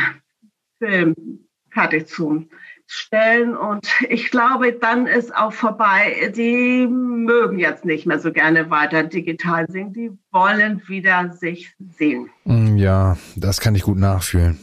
Film 0.77 1.47
fertig 1.71 2.08
zu 2.08 2.47
stellen. 2.88 3.56
Und 3.56 3.88
ich 4.10 4.32
glaube, 4.32 4.74
dann 4.74 5.08
ist 5.08 5.36
auch 5.36 5.54
vorbei. 5.54 6.32
Die 6.36 6.88
mögen 6.88 7.60
jetzt 7.60 7.86
nicht 7.86 8.06
mehr 8.06 8.19
so 8.19 8.32
gerne 8.32 8.69
weiter 8.69 9.04
digital 9.04 9.65
singen. 9.69 9.93
Die 9.93 10.12
wollen 10.32 10.82
wieder 10.88 11.34
sich 11.34 11.74
sehen. 11.80 12.30
Mm, 12.43 12.78
ja, 12.78 13.17
das 13.36 13.60
kann 13.60 13.76
ich 13.76 13.84
gut 13.84 13.98
nachfühlen. 13.98 14.60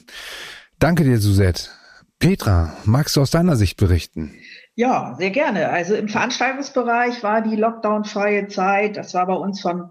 Danke 0.78 1.04
dir, 1.04 1.18
Suzette. 1.18 1.70
Petra, 2.18 2.76
magst 2.84 3.16
du 3.16 3.20
aus 3.20 3.32
deiner 3.32 3.56
Sicht 3.56 3.76
berichten? 3.78 4.32
Ja, 4.74 5.14
sehr 5.18 5.30
gerne. 5.30 5.68
Also 5.68 5.94
im 5.94 6.08
Veranstaltungsbereich 6.08 7.22
war 7.22 7.42
die 7.42 7.56
Lockdown-freie 7.56 8.46
Zeit, 8.48 8.96
das 8.96 9.12
war 9.12 9.26
bei 9.26 9.34
uns 9.34 9.60
von 9.60 9.90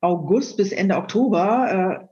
August 0.00 0.56
bis 0.56 0.72
Ende 0.72 0.96
Oktober, 0.96 2.00
äh, 2.02 2.06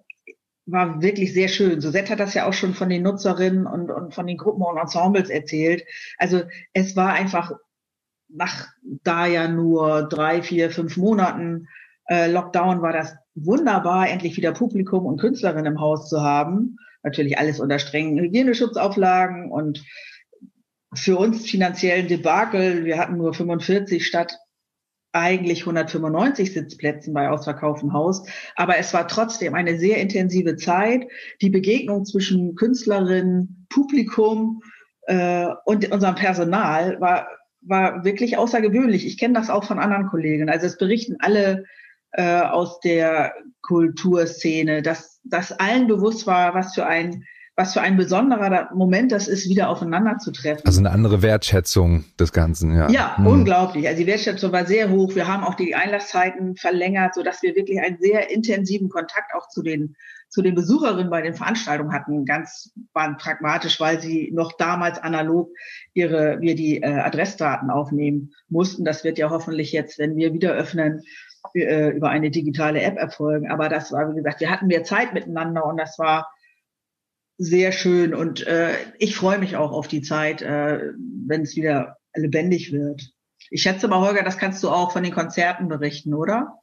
war 0.71 1.03
wirklich 1.03 1.33
sehr 1.33 1.49
schön. 1.49 1.81
Suzette 1.81 2.13
hat 2.13 2.21
das 2.21 2.35
ja 2.35 2.47
auch 2.47 2.53
schon 2.53 2.75
von 2.75 2.89
den 2.89 3.03
Nutzerinnen 3.03 3.67
und, 3.67 3.91
und 3.91 4.15
von 4.15 4.27
den 4.27 4.37
Gruppen 4.37 4.63
und 4.63 4.77
Ensembles 4.77 5.31
erzählt. 5.31 5.85
Also 6.19 6.43
es 6.73 6.97
war 6.97 7.13
einfach 7.13 7.53
nach 8.29 8.69
da 8.83 9.27
ja 9.27 9.49
nur 9.49 10.03
drei, 10.09 10.43
vier, 10.43 10.71
fünf 10.71 10.97
Monaten 10.97 11.69
äh, 12.09 12.31
Lockdown 12.31 12.83
war 12.83 12.93
das 12.93 13.15
wunderbar, 13.35 14.09
endlich 14.09 14.37
wieder 14.37 14.53
Publikum 14.53 15.07
und 15.07 15.21
Künstlerinnen 15.21 15.67
im 15.67 15.81
Haus 15.81 16.09
zu 16.09 16.23
haben. 16.23 16.77
Natürlich 17.03 17.39
alles 17.39 17.61
unter 17.61 17.79
strengen 17.79 18.19
Hygieneschutzauflagen 18.19 19.51
und 19.51 19.85
für 20.95 21.19
uns 21.19 21.49
finanziellen 21.49 22.09
Debakel. 22.09 22.85
Wir 22.85 22.99
hatten 22.99 23.19
nur 23.19 23.35
45 23.35 24.07
statt 24.07 24.39
eigentlich 25.19 25.61
195 25.61 26.53
Sitzplätzen 26.53 27.15
bei 27.15 27.29
ausverkauftem 27.29 27.93
Haus. 27.93 28.23
Aber 28.57 28.79
es 28.79 28.93
war 28.95 29.09
trotzdem 29.09 29.55
eine 29.55 29.79
sehr 29.79 29.99
intensive 29.99 30.57
Zeit. 30.57 31.07
Die 31.41 31.51
Begegnung 31.51 32.05
zwischen 32.05 32.55
Künstlerinnen, 32.55 33.67
Publikum 33.69 34.63
äh, 35.07 35.47
und 35.65 35.91
unserem 35.91 36.15
Personal 36.15 37.01
war, 37.01 37.29
war 37.61 38.05
wirklich 38.05 38.39
außergewöhnlich. 38.39 39.07
Ich 39.07 39.19
kenne 39.19 39.35
das 39.35 39.51
auch 39.51 39.65
von 39.65 39.79
anderen 39.79 40.07
Kollegen. 40.09 40.49
Also 40.49 40.67
es 40.67 40.79
berichten 40.79 41.17
alle 41.21 41.65
äh, 42.13 42.41
aus 42.41 42.81
der 42.81 43.35
Kulturszene, 43.63 44.83
dass, 44.83 45.21
dass 45.25 45.53
allen 45.53 45.87
bewusst 45.87 46.27
war, 46.27 46.55
was 46.55 46.75
für 46.75 46.87
ein 46.87 47.25
was 47.59 47.73
für 47.73 47.81
ein 47.81 47.97
besonderer 47.97 48.71
Moment 48.73 49.11
das 49.11 49.27
ist, 49.27 49.49
wieder 49.49 49.69
aufeinander 49.69 50.19
zu 50.19 50.31
treffen. 50.31 50.63
Also 50.65 50.79
eine 50.79 50.93
andere 50.93 51.23
Wertschätzung 51.23 52.05
des 52.19 52.33
Ganzen, 52.33 52.73
ja. 52.73 52.89
Ja, 52.89 53.17
hm. 53.17 53.27
unglaublich. 53.27 53.89
Also 53.89 53.99
die 53.99 54.07
Wertschätzung 54.07 54.53
war 54.53 54.65
sehr 54.65 54.91
hoch. 54.91 55.17
Wir 55.17 55.27
haben 55.27 55.43
auch 55.43 55.57
die 55.57 55.75
Einlasszeiten 55.75 56.55
verlängert, 56.55 57.17
sodass 57.17 57.43
wir 57.43 57.57
wirklich 57.57 57.81
einen 57.81 57.99
sehr 57.99 58.31
intensiven 58.31 58.89
Kontakt 58.89 59.35
auch 59.35 59.49
zu 59.49 59.65
den, 59.65 59.97
zu 60.29 60.41
den 60.41 60.55
Besucherinnen 60.55 61.11
bei 61.11 61.21
den 61.21 61.35
Veranstaltungen 61.35 61.93
hatten. 61.93 62.25
Ganz 62.27 62.73
waren 62.93 63.17
pragmatisch, 63.17 63.81
weil 63.81 64.01
sie 64.01 64.31
noch 64.33 64.53
damals 64.53 65.03
analog 65.03 65.51
ihre, 65.95 66.41
wir 66.41 66.55
die 66.55 66.81
äh, 66.81 67.01
Adressdaten 67.01 67.71
aufnehmen 67.71 68.35
mussten. 68.49 68.85
Das 68.85 69.03
wird 69.03 69.19
ja 69.19 69.31
hoffentlich 69.31 69.73
jetzt, 69.73 69.99
wenn 69.99 70.15
wir 70.15 70.33
wieder 70.33 70.53
öffnen, 70.53 71.03
äh, 71.55 71.89
über 71.89 72.09
eine 72.09 72.31
digitale 72.31 72.83
App 72.83 72.99
erfolgen. 72.99 73.51
Aber 73.51 73.69
das 73.69 73.91
war, 73.91 74.09
wie 74.13 74.17
gesagt, 74.17 74.39
wir 74.39 74.49
hatten 74.49 74.69
mehr 74.69 74.85
Zeit 74.85 75.13
miteinander 75.13 75.67
und 75.67 75.77
das 75.77 75.99
war 75.99 76.29
sehr 77.39 77.71
schön 77.71 78.15
und 78.15 78.47
äh, 78.47 78.75
ich 78.99 79.17
freue 79.17 79.39
mich 79.39 79.57
auch 79.57 79.71
auf 79.71 79.87
die 79.87 80.03
Zeit, 80.03 80.43
äh, 80.43 80.93
wenn 81.27 81.43
es 81.43 81.57
wieder 81.57 81.97
lebendig 82.15 82.73
wird. 82.73 83.13
Ich 83.51 83.63
schätze 83.63 83.89
mal, 83.89 84.01
Holger, 84.01 84.25
das 84.25 84.39
kannst 84.39 84.63
du 84.63 84.71
auch 84.71 84.93
von 84.93 85.05
den 85.05 85.15
Konzerten 85.15 85.69
berichten, 85.69 86.13
oder? 86.15 86.59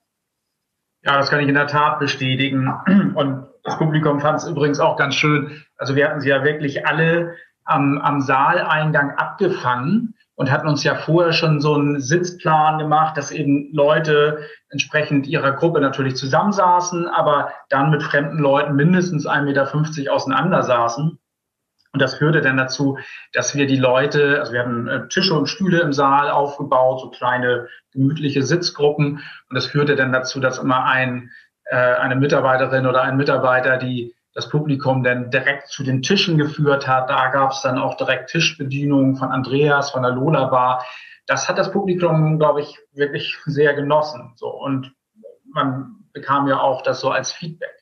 Ja, 1.04 1.18
das 1.18 1.30
kann 1.30 1.40
ich 1.40 1.48
in 1.48 1.56
der 1.56 1.68
Tat 1.68 2.00
bestätigen. 2.00 2.68
Und 3.16 3.48
das 3.64 3.78
Publikum 3.78 4.20
fand 4.20 4.40
es 4.40 4.48
übrigens 4.48 4.80
auch 4.80 4.98
ganz 4.98 5.16
schön. 5.16 5.64
Also 5.78 5.96
wir 5.96 6.10
hatten 6.10 6.20
sie 6.20 6.30
ja 6.30 6.44
wirklich 6.44 6.86
alle 6.86 7.36
am, 7.64 7.98
am 8.00 8.22
Saaleingang 8.22 9.12
abgefangen 9.12 10.15
und 10.36 10.52
hatten 10.52 10.68
uns 10.68 10.84
ja 10.84 10.96
vorher 10.96 11.32
schon 11.32 11.62
so 11.62 11.74
einen 11.74 12.02
Sitzplan 12.02 12.78
gemacht, 12.78 13.18
dass 13.18 13.32
eben 13.32 13.70
Leute 13.74 14.40
entsprechend 14.70 15.28
ihrer 15.28 15.54
Gruppe 15.54 15.80
natürlich 15.80 16.16
zusammensaßen, 16.18 17.08
aber 17.08 17.52
dann 17.70 17.90
mit 17.90 18.04
fremden 18.04 18.40
Leuten 18.40 18.76
mindestens 18.76 19.28
1,50 19.28 19.44
Meter 19.44 20.14
auseinander 20.14 20.64
saßen. 20.64 21.18
Und 21.94 22.02
das 22.02 22.16
führte 22.16 22.42
dann 22.42 22.58
dazu, 22.58 22.98
dass 23.32 23.56
wir 23.56 23.68
die 23.68 23.78
Leute, 23.78 24.40
also 24.42 24.52
wir 24.52 24.64
haben 24.64 24.88
äh, 24.90 25.08
Tische 25.08 25.34
und 25.34 25.48
Stühle 25.48 25.80
im 25.80 25.94
Saal 25.94 26.30
aufgebaut, 26.30 27.00
so 27.00 27.10
kleine 27.10 27.70
gemütliche 27.94 28.44
Sitzgruppen. 28.44 29.22
Und 29.50 29.56
das 29.56 29.68
führte 29.68 29.96
dann 29.96 30.12
dazu, 30.12 30.42
dass 30.42 30.60
immer 30.60 30.84
ein, 30.84 31.32
äh, 31.64 31.78
eine 31.78 32.18
Mitarbeiterin 32.18 32.86
oder 32.86 33.04
ein 33.04 33.16
Mitarbeiter 33.16 33.78
die 33.78 34.14
das 34.36 34.50
Publikum 34.50 35.02
dann 35.02 35.32
direkt 35.32 35.70
zu 35.70 35.84
den 35.84 36.02
Tischen 36.02 36.38
geführt 36.38 36.88
hat. 36.88 37.10
Da 37.10 37.30
gab 37.30 37.52
es 37.52 37.62
dann 37.62 37.80
auch 37.80 37.96
direkt 37.96 38.30
Tischbedienungen 38.30 39.16
von 39.16 39.32
Andreas, 39.32 39.92
von 39.92 40.04
der 40.04 40.12
Lola 40.12 40.46
Bar. 40.46 40.86
Das 41.26 41.50
hat 41.50 41.58
das 41.58 41.72
Publikum, 41.72 42.38
glaube 42.38 42.62
ich, 42.62 42.78
wirklich 42.94 43.38
sehr 43.46 43.74
genossen. 43.74 44.34
So 44.36 44.48
und 44.48 44.94
man 45.52 45.96
bekam 46.14 46.48
ja 46.48 46.60
auch 46.60 46.82
das 46.82 47.00
so 47.00 47.10
als 47.10 47.32
Feedback. 47.32 47.82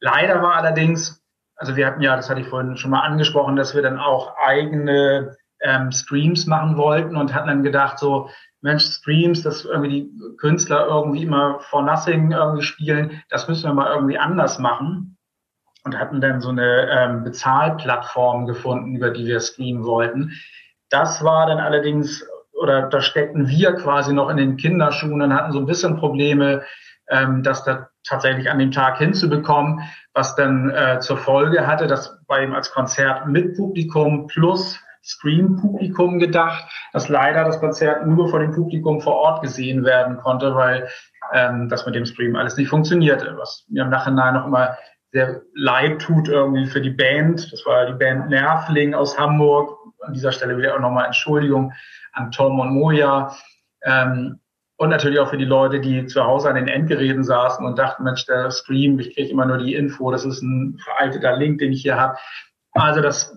Leider 0.00 0.42
war 0.42 0.56
allerdings, 0.56 1.24
also 1.56 1.74
wir 1.74 1.86
hatten 1.86 2.02
ja, 2.02 2.14
das 2.14 2.28
hatte 2.28 2.42
ich 2.42 2.48
vorhin 2.48 2.76
schon 2.76 2.90
mal 2.90 3.00
angesprochen, 3.00 3.56
dass 3.56 3.74
wir 3.74 3.82
dann 3.82 3.98
auch 3.98 4.36
eigene 4.36 5.36
ähm, 5.60 5.90
Streams 5.90 6.46
machen 6.46 6.76
wollten 6.76 7.16
und 7.16 7.34
hatten 7.34 7.48
dann 7.48 7.62
gedacht, 7.62 7.98
so, 7.98 8.28
Mensch, 8.60 8.84
Streams, 8.84 9.42
dass 9.42 9.64
irgendwie 9.64 9.88
die 9.88 10.36
Künstler 10.36 10.86
irgendwie 10.86 11.22
immer 11.22 11.60
for 11.60 11.82
nothing 11.82 12.32
irgendwie 12.32 12.62
spielen, 12.62 13.22
das 13.30 13.48
müssen 13.48 13.68
wir 13.68 13.74
mal 13.74 13.92
irgendwie 13.94 14.18
anders 14.18 14.58
machen. 14.58 15.17
Und 15.84 15.98
hatten 15.98 16.20
dann 16.20 16.40
so 16.40 16.50
eine 16.50 16.88
ähm, 16.90 17.24
Bezahlplattform 17.24 18.46
gefunden, 18.46 18.96
über 18.96 19.10
die 19.10 19.26
wir 19.26 19.40
streamen 19.40 19.84
wollten. 19.84 20.32
Das 20.90 21.22
war 21.22 21.46
dann 21.46 21.58
allerdings, 21.58 22.26
oder 22.52 22.88
da 22.88 23.00
steckten 23.00 23.48
wir 23.48 23.74
quasi 23.74 24.12
noch 24.12 24.28
in 24.28 24.36
den 24.36 24.56
Kinderschuhen 24.56 25.22
und 25.22 25.34
hatten 25.34 25.52
so 25.52 25.58
ein 25.58 25.66
bisschen 25.66 25.96
Probleme, 25.96 26.62
ähm, 27.08 27.42
das 27.42 27.64
da 27.64 27.88
tatsächlich 28.06 28.50
an 28.50 28.58
dem 28.58 28.72
Tag 28.72 28.98
hinzubekommen, 28.98 29.80
was 30.14 30.34
dann 30.34 30.70
äh, 30.70 30.98
zur 31.00 31.18
Folge 31.18 31.66
hatte, 31.66 31.86
dass 31.86 32.18
bei 32.26 32.42
ihm 32.42 32.54
als 32.54 32.70
Konzert 32.72 33.26
mit 33.26 33.56
Publikum 33.56 34.26
plus 34.26 34.80
Stream-Publikum 35.02 36.18
gedacht, 36.18 36.64
dass 36.92 37.08
leider 37.08 37.44
das 37.44 37.60
Konzert 37.60 38.06
nur 38.06 38.28
von 38.28 38.40
dem 38.40 38.52
Publikum 38.52 39.00
vor 39.00 39.14
Ort 39.14 39.42
gesehen 39.42 39.84
werden 39.84 40.18
konnte, 40.18 40.54
weil 40.54 40.88
ähm, 41.32 41.68
das 41.68 41.86
mit 41.86 41.94
dem 41.94 42.04
Stream 42.04 42.36
alles 42.36 42.56
nicht 42.56 42.68
funktionierte, 42.68 43.36
was 43.38 43.64
mir 43.68 43.84
im 43.84 43.90
Nachhinein 43.90 44.34
noch 44.34 44.46
immer 44.46 44.76
sehr 45.12 45.42
leid 45.54 46.00
tut 46.00 46.28
irgendwie 46.28 46.66
für 46.66 46.80
die 46.80 46.90
Band. 46.90 47.52
Das 47.52 47.64
war 47.64 47.86
die 47.86 47.98
Band 47.98 48.28
Nervling 48.28 48.94
aus 48.94 49.18
Hamburg. 49.18 49.78
An 50.00 50.12
dieser 50.12 50.32
Stelle 50.32 50.56
wieder 50.56 50.74
auch 50.74 50.80
nochmal 50.80 51.06
Entschuldigung 51.06 51.72
an 52.12 52.30
Tom 52.30 52.60
und 52.60 52.72
Moja. 52.72 53.34
Ähm, 53.82 54.40
und 54.76 54.90
natürlich 54.90 55.18
auch 55.18 55.30
für 55.30 55.38
die 55.38 55.44
Leute, 55.44 55.80
die 55.80 56.06
zu 56.06 56.22
Hause 56.22 56.48
an 56.48 56.54
den 56.54 56.68
Endgeräten 56.68 57.24
saßen 57.24 57.66
und 57.66 57.78
dachten, 57.78 58.04
Mensch, 58.04 58.26
der 58.26 58.50
Stream, 58.52 58.98
ich 59.00 59.14
kriege 59.14 59.30
immer 59.30 59.44
nur 59.44 59.58
die 59.58 59.74
Info, 59.74 60.12
das 60.12 60.24
ist 60.24 60.40
ein 60.40 60.78
veralteter 60.78 61.36
Link, 61.36 61.58
den 61.58 61.72
ich 61.72 61.82
hier 61.82 61.96
habe. 61.96 62.16
Also 62.72 63.00
das 63.00 63.36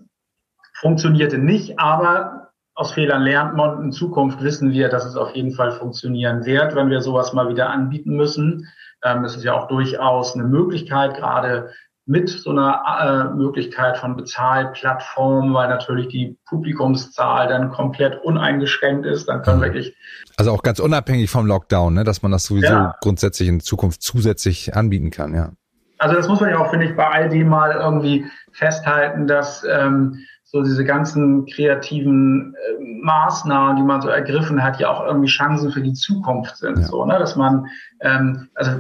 funktionierte 0.76 1.40
nicht, 1.40 1.80
aber 1.80 2.51
aus 2.82 2.94
Fehlern 2.94 3.22
lernt 3.22 3.56
man. 3.56 3.84
In 3.84 3.92
Zukunft 3.92 4.42
wissen 4.42 4.72
wir, 4.72 4.90
dass 4.90 5.06
es 5.06 5.16
auf 5.16 5.36
jeden 5.36 5.52
Fall 5.52 5.72
funktionieren 5.72 6.46
wird, 6.46 6.76
wenn 6.76 6.90
wir 6.90 7.02
sowas 7.02 7.32
mal 7.32 7.48
wieder 7.48 7.70
anbieten 7.70 8.16
müssen. 8.16 8.68
Ähm, 9.04 9.24
es 9.24 9.36
ist 9.36 9.44
ja 9.44 9.54
auch 9.54 9.68
durchaus 9.68 10.34
eine 10.34 10.46
Möglichkeit, 10.46 11.16
gerade 11.16 11.70
mit 12.08 12.30
so 12.30 12.50
einer 12.50 13.30
äh, 13.32 13.36
Möglichkeit 13.36 14.00
von 14.00 14.16
Bezahlplattformen, 14.18 15.54
weil 15.54 15.70
natürlich 15.70 16.08
die 16.08 16.38
Publikumszahl 16.50 17.48
dann 17.48 17.70
komplett 17.70 18.20
uneingeschränkt 18.24 19.06
ist. 19.06 19.28
Dann 19.28 19.44
können 19.44 19.62
wirklich. 19.62 19.96
Also 20.36 20.52
auch 20.52 20.64
ganz 20.64 20.80
unabhängig 20.80 21.30
vom 21.30 21.46
Lockdown, 21.46 21.94
ne, 21.94 22.04
dass 22.04 22.24
man 22.24 22.32
das 22.32 22.46
sowieso 22.46 22.74
ja. 22.74 22.96
grundsätzlich 23.02 23.48
in 23.48 23.60
Zukunft 23.60 24.02
zusätzlich 24.02 24.76
anbieten 24.76 25.12
kann, 25.12 25.36
ja. 25.36 25.52
Also 26.00 26.16
das 26.16 26.28
muss 26.28 26.42
man 26.42 26.50
ja 26.50 26.58
auch, 26.58 26.72
finde 26.72 26.88
ich, 26.88 26.96
bei 26.96 27.08
all 27.08 27.30
dem 27.30 27.48
mal 27.48 27.74
irgendwie 27.74 28.26
festhalten, 28.54 29.28
dass 29.28 29.64
ähm, 29.70 30.26
so 30.52 30.62
diese 30.64 30.84
ganzen 30.84 31.46
kreativen 31.46 32.54
äh, 32.56 32.84
Maßnahmen, 33.04 33.78
die 33.78 33.84
man 33.84 34.02
so 34.02 34.10
ergriffen 34.10 34.62
hat, 34.62 34.82
ja 34.82 34.90
auch 34.90 35.06
irgendwie 35.06 35.30
Chancen 35.30 35.72
für 35.72 35.82
die 35.82 35.94
Zukunft 35.94 36.58
sind. 36.58 36.78
Ja. 36.78 36.88
So, 36.88 37.06
ne? 37.06 37.18
Dass 37.18 37.38
man, 37.38 37.68
ähm, 38.02 38.50
also 38.56 38.72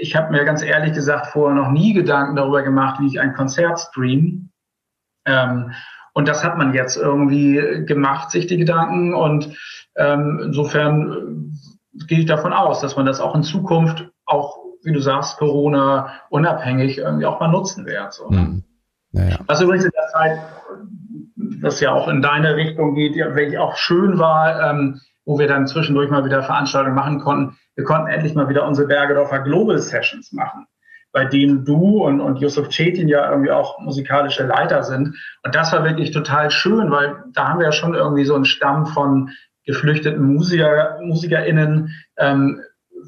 ich 0.00 0.16
habe 0.16 0.32
mir 0.32 0.44
ganz 0.44 0.64
ehrlich 0.64 0.94
gesagt 0.94 1.28
vorher 1.28 1.54
noch 1.54 1.70
nie 1.70 1.92
Gedanken 1.92 2.34
darüber 2.34 2.62
gemacht, 2.62 2.98
wie 3.00 3.06
ich 3.06 3.20
ein 3.20 3.34
Konzert 3.34 3.78
stream. 3.78 4.50
Ähm, 5.24 5.70
und 6.12 6.26
das 6.26 6.42
hat 6.42 6.58
man 6.58 6.74
jetzt 6.74 6.96
irgendwie 6.96 7.84
gemacht, 7.86 8.32
sich 8.32 8.48
die 8.48 8.56
Gedanken. 8.56 9.14
Und 9.14 9.56
ähm, 9.94 10.40
insofern 10.42 11.52
äh, 12.00 12.04
gehe 12.06 12.18
ich 12.18 12.26
davon 12.26 12.52
aus, 12.52 12.80
dass 12.80 12.96
man 12.96 13.06
das 13.06 13.20
auch 13.20 13.36
in 13.36 13.44
Zukunft 13.44 14.10
auch, 14.26 14.58
wie 14.82 14.92
du 14.92 15.00
sagst, 15.00 15.38
Corona 15.38 16.14
unabhängig 16.30 16.98
irgendwie 16.98 17.26
auch 17.26 17.38
mal 17.38 17.46
nutzen 17.46 17.86
wird. 17.86 18.12
So, 18.12 18.28
ne? 18.28 18.40
Mhm. 18.40 18.64
Ja, 19.12 19.28
ja. 19.28 19.38
Was 19.46 19.60
übrigens 19.60 19.84
in 19.84 19.92
der 19.94 20.08
Zeit 20.08 20.38
das 21.60 21.80
ja 21.80 21.92
auch 21.92 22.08
in 22.08 22.22
deine 22.22 22.56
Richtung 22.56 22.94
geht, 22.94 23.16
welche 23.16 23.60
auch 23.60 23.76
schön 23.76 24.18
war, 24.18 24.70
ähm, 24.70 25.00
wo 25.24 25.38
wir 25.38 25.46
dann 25.46 25.66
zwischendurch 25.66 26.10
mal 26.10 26.24
wieder 26.24 26.42
Veranstaltungen 26.42 26.96
machen 26.96 27.20
konnten. 27.20 27.56
Wir 27.76 27.84
konnten 27.84 28.08
endlich 28.08 28.34
mal 28.34 28.48
wieder 28.48 28.66
unsere 28.66 28.88
Bergedorfer 28.88 29.40
Global 29.40 29.78
Sessions 29.78 30.32
machen, 30.32 30.66
bei 31.12 31.24
denen 31.24 31.64
du 31.64 32.04
und, 32.04 32.20
und 32.20 32.38
Yusuf 32.38 32.70
Cetin 32.70 33.08
ja 33.08 33.30
irgendwie 33.30 33.50
auch 33.50 33.78
musikalische 33.78 34.44
Leiter 34.46 34.82
sind. 34.82 35.16
Und 35.44 35.54
das 35.54 35.72
war 35.72 35.84
wirklich 35.84 36.10
total 36.10 36.50
schön, 36.50 36.90
weil 36.90 37.22
da 37.32 37.48
haben 37.48 37.60
wir 37.60 37.66
ja 37.66 37.72
schon 37.72 37.94
irgendwie 37.94 38.24
so 38.24 38.34
einen 38.34 38.44
Stamm 38.44 38.86
von 38.86 39.30
geflüchteten 39.64 40.22
Musiker, 40.34 40.98
MusikerInnen, 41.02 41.90
ähm, 42.18 42.60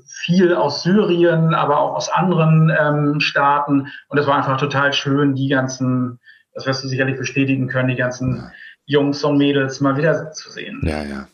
viel 0.07 0.55
aus 0.55 0.83
Syrien, 0.83 1.55
aber 1.55 1.81
auch 1.81 1.95
aus 1.95 2.11
anderen 2.11 2.73
ähm, 2.79 3.21
Staaten. 3.21 3.89
Und 4.09 4.19
es 4.19 4.27
war 4.27 4.37
einfach 4.37 4.57
total 4.57 4.93
schön, 4.93 5.35
die 5.35 5.49
ganzen 5.49 6.21
das 6.55 6.67
wirst 6.67 6.85
du 6.85 6.89
sicherlich 6.89 7.19
bestätigen 7.19 7.69
können, 7.69 7.89
die 7.89 7.97
ganzen 7.97 8.51
Jungs 8.87 9.25
und 9.25 9.39
Mädels 9.39 9.81
mal 9.81 9.97
wieder 9.97 10.33
zu 10.33 10.51
sehen. 10.51 10.81
Ja, 10.85 11.05
ja. 11.05 11.29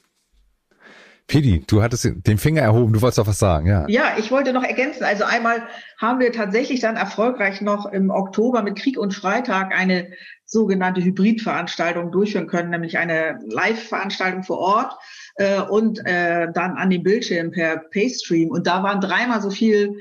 Pedi, 1.30 1.62
du 1.64 1.80
hattest 1.80 2.10
den 2.26 2.38
Finger 2.38 2.62
erhoben, 2.62 2.92
du 2.92 3.00
wolltest 3.02 3.18
doch 3.18 3.26
was 3.28 3.38
sagen, 3.38 3.68
ja. 3.68 3.86
Ja, 3.86 4.14
ich 4.18 4.32
wollte 4.32 4.52
noch 4.52 4.64
ergänzen. 4.64 5.04
Also 5.04 5.22
einmal 5.22 5.62
haben 5.98 6.18
wir 6.18 6.32
tatsächlich 6.32 6.80
dann 6.80 6.96
erfolgreich 6.96 7.60
noch 7.60 7.86
im 7.86 8.10
Oktober 8.10 8.62
mit 8.62 8.76
Krieg 8.76 8.98
und 8.98 9.14
Freitag 9.14 9.72
eine 9.72 10.10
sogenannte 10.44 11.00
Hybridveranstaltung 11.00 12.10
durchführen 12.10 12.48
können, 12.48 12.70
nämlich 12.70 12.98
eine 12.98 13.38
Live-Veranstaltung 13.46 14.42
vor 14.42 14.58
Ort 14.58 14.92
äh, 15.36 15.60
und 15.60 16.04
äh, 16.04 16.48
dann 16.52 16.72
an 16.76 16.90
den 16.90 17.04
Bildschirm 17.04 17.52
per 17.52 17.76
Paystream. 17.76 18.50
Und 18.50 18.66
da 18.66 18.82
waren 18.82 19.00
dreimal 19.00 19.40
so 19.40 19.50
viel 19.50 19.98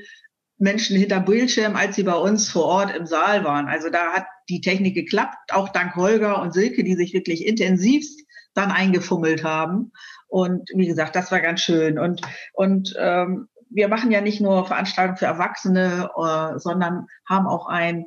Menschen 0.60 0.96
hinter 0.98 1.20
Bildschirm, 1.20 1.74
als 1.74 1.96
sie 1.96 2.02
bei 2.02 2.14
uns 2.14 2.50
vor 2.50 2.66
Ort 2.66 2.94
im 2.94 3.06
Saal 3.06 3.44
waren. 3.44 3.66
Also 3.66 3.88
da 3.88 4.12
hat 4.12 4.26
die 4.48 4.60
Technik 4.60 4.94
geklappt, 4.94 5.52
auch 5.52 5.70
dank 5.70 5.96
Holger 5.96 6.40
und 6.42 6.52
Silke, 6.52 6.84
die 6.84 6.94
sich 6.94 7.14
wirklich 7.14 7.46
intensivst 7.46 8.20
dann 8.54 8.70
eingefummelt 8.70 9.42
haben. 9.42 9.92
Und 10.28 10.68
wie 10.74 10.86
gesagt, 10.86 11.16
das 11.16 11.32
war 11.32 11.40
ganz 11.40 11.60
schön. 11.60 11.98
Und, 11.98 12.20
und 12.52 12.94
ähm, 12.98 13.48
wir 13.70 13.88
machen 13.88 14.10
ja 14.10 14.20
nicht 14.20 14.40
nur 14.40 14.66
Veranstaltungen 14.66 15.16
für 15.16 15.26
Erwachsene, 15.26 16.10
äh, 16.16 16.58
sondern 16.58 17.06
haben 17.28 17.46
auch 17.46 17.66
ein 17.66 18.04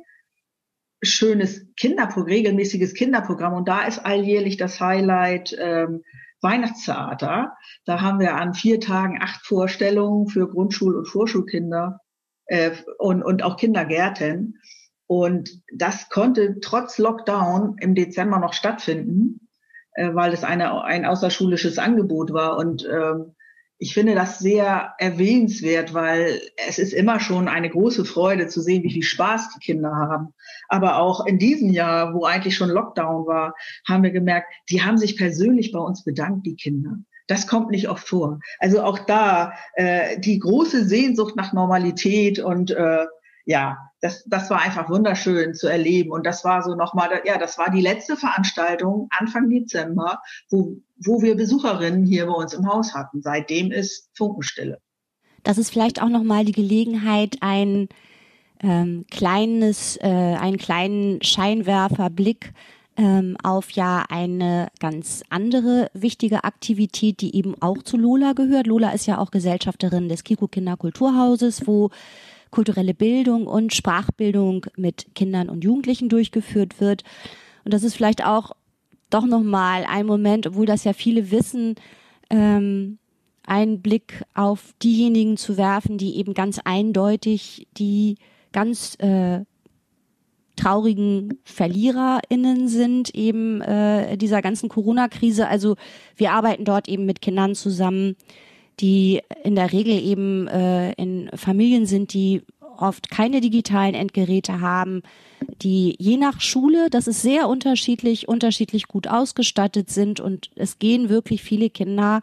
schönes 1.02 1.66
Kinderprogramm, 1.76 2.28
regelmäßiges 2.28 2.94
Kinderprogramm. 2.94 3.54
Und 3.54 3.68
da 3.68 3.84
ist 3.84 3.98
alljährlich 3.98 4.58
das 4.58 4.80
Highlight 4.80 5.56
ähm, 5.58 6.02
Weihnachtstheater. 6.40 7.56
Da 7.84 8.00
haben 8.00 8.20
wir 8.20 8.36
an 8.36 8.54
vier 8.54 8.78
Tagen 8.78 9.18
acht 9.20 9.44
Vorstellungen 9.44 10.28
für 10.28 10.48
Grundschul- 10.48 10.96
und 10.96 11.08
Vorschulkinder 11.08 12.00
äh, 12.46 12.72
und, 12.98 13.22
und 13.22 13.42
auch 13.42 13.56
Kindergärten. 13.56 14.58
Und 15.06 15.50
das 15.72 16.08
konnte 16.08 16.60
trotz 16.60 16.98
Lockdown 16.98 17.76
im 17.80 17.94
Dezember 17.94 18.38
noch 18.38 18.54
stattfinden, 18.54 19.48
äh, 19.94 20.14
weil 20.14 20.32
es 20.32 20.44
eine, 20.44 20.82
ein 20.84 21.04
außerschulisches 21.04 21.78
Angebot 21.78 22.32
war. 22.32 22.56
Und 22.56 22.88
ähm, 22.90 23.34
ich 23.78 23.92
finde 23.92 24.14
das 24.14 24.38
sehr 24.38 24.94
erwähnenswert, 24.98 25.92
weil 25.94 26.40
es 26.66 26.78
ist 26.78 26.92
immer 26.92 27.20
schon 27.20 27.48
eine 27.48 27.68
große 27.68 28.04
Freude 28.04 28.46
zu 28.46 28.60
sehen, 28.60 28.82
wie 28.82 28.92
viel 28.92 29.02
Spaß 29.02 29.54
die 29.54 29.60
Kinder 29.60 29.90
haben. 29.90 30.32
Aber 30.68 30.98
auch 30.98 31.26
in 31.26 31.38
diesem 31.38 31.70
Jahr, 31.70 32.14
wo 32.14 32.24
eigentlich 32.24 32.56
schon 32.56 32.70
Lockdown 32.70 33.26
war, 33.26 33.54
haben 33.86 34.02
wir 34.04 34.10
gemerkt, 34.10 34.52
die 34.70 34.82
haben 34.82 34.96
sich 34.96 35.16
persönlich 35.16 35.72
bei 35.72 35.80
uns 35.80 36.04
bedankt, 36.04 36.46
die 36.46 36.56
Kinder. 36.56 36.98
Das 37.26 37.46
kommt 37.46 37.70
nicht 37.70 37.88
oft 37.88 38.06
vor. 38.06 38.38
Also 38.58 38.82
auch 38.82 38.98
da 38.98 39.54
äh, 39.74 40.18
die 40.18 40.38
große 40.38 40.84
Sehnsucht 40.84 41.36
nach 41.36 41.52
Normalität 41.52 42.38
und 42.38 42.70
äh, 42.70 43.06
ja, 43.46 43.78
das, 44.00 44.24
das 44.24 44.50
war 44.50 44.60
einfach 44.60 44.88
wunderschön 44.88 45.54
zu 45.54 45.68
erleben. 45.68 46.10
Und 46.10 46.26
das 46.26 46.44
war 46.44 46.62
so 46.62 46.74
nochmal, 46.74 47.22
ja, 47.24 47.38
das 47.38 47.58
war 47.58 47.70
die 47.70 47.80
letzte 47.80 48.16
Veranstaltung 48.16 49.08
Anfang 49.18 49.48
Dezember, 49.48 50.20
wo, 50.50 50.76
wo 51.04 51.22
wir 51.22 51.36
Besucherinnen 51.36 52.04
hier 52.04 52.26
bei 52.26 52.32
uns 52.32 52.54
im 52.54 52.66
Haus 52.66 52.94
hatten. 52.94 53.22
Seitdem 53.22 53.70
ist 53.70 54.10
Funkenstille. 54.14 54.78
Das 55.42 55.58
ist 55.58 55.70
vielleicht 55.70 56.02
auch 56.02 56.08
nochmal 56.08 56.44
die 56.44 56.52
Gelegenheit, 56.52 57.36
ein 57.40 57.88
ähm, 58.62 59.04
kleines, 59.10 59.98
äh, 59.98 60.08
einen 60.08 60.56
kleinen 60.56 61.22
Scheinwerferblick 61.22 62.52
ähm, 62.96 63.36
auf 63.42 63.70
ja 63.72 64.04
eine 64.08 64.68
ganz 64.78 65.22
andere 65.30 65.90
wichtige 65.94 66.44
Aktivität, 66.44 67.20
die 67.20 67.34
eben 67.36 67.54
auch 67.60 67.82
zu 67.82 67.96
Lola 67.96 68.32
gehört. 68.32 68.66
Lola 68.66 68.90
ist 68.90 69.06
ja 69.06 69.18
auch 69.18 69.30
Gesellschafterin 69.30 70.08
des 70.08 70.24
Kiko 70.24 70.46
Kinderkulturhauses, 70.46 71.66
wo 71.66 71.90
kulturelle 72.50 72.94
Bildung 72.94 73.46
und 73.48 73.74
Sprachbildung 73.74 74.66
mit 74.76 75.14
Kindern 75.14 75.48
und 75.48 75.64
Jugendlichen 75.64 76.08
durchgeführt 76.08 76.80
wird. 76.80 77.02
Und 77.64 77.74
das 77.74 77.82
ist 77.82 77.96
vielleicht 77.96 78.24
auch 78.24 78.52
doch 79.10 79.26
nochmal 79.26 79.84
ein 79.88 80.06
Moment, 80.06 80.46
obwohl 80.46 80.66
das 80.66 80.84
ja 80.84 80.92
viele 80.92 81.30
wissen, 81.30 81.74
ähm, 82.30 82.98
einen 83.46 83.82
Blick 83.82 84.24
auf 84.34 84.72
diejenigen 84.82 85.36
zu 85.36 85.56
werfen, 85.56 85.98
die 85.98 86.16
eben 86.16 86.32
ganz 86.32 86.60
eindeutig 86.64 87.66
die 87.76 88.16
ganz 88.52 88.96
äh, 89.00 89.40
traurigen 90.56 91.38
VerliererInnen 91.44 92.68
sind 92.68 93.14
eben 93.14 93.60
äh, 93.60 94.16
dieser 94.16 94.42
ganzen 94.42 94.68
Corona-Krise. 94.68 95.48
Also 95.48 95.76
wir 96.16 96.32
arbeiten 96.32 96.64
dort 96.64 96.88
eben 96.88 97.06
mit 97.06 97.20
Kindern 97.20 97.54
zusammen, 97.54 98.16
die 98.80 99.20
in 99.42 99.54
der 99.54 99.72
Regel 99.72 100.00
eben 100.00 100.48
äh, 100.48 100.92
in 100.92 101.30
Familien 101.34 101.86
sind, 101.86 102.12
die 102.12 102.42
oft 102.76 103.10
keine 103.10 103.40
digitalen 103.40 103.94
Endgeräte 103.94 104.60
haben, 104.60 105.02
die 105.62 105.94
je 105.98 106.16
nach 106.16 106.40
Schule, 106.40 106.88
das 106.90 107.06
ist 107.06 107.22
sehr 107.22 107.48
unterschiedlich, 107.48 108.28
unterschiedlich 108.28 108.88
gut 108.88 109.08
ausgestattet 109.08 109.90
sind 109.90 110.20
und 110.20 110.50
es 110.56 110.78
gehen 110.78 111.08
wirklich 111.08 111.42
viele 111.42 111.70
Kinder 111.70 112.20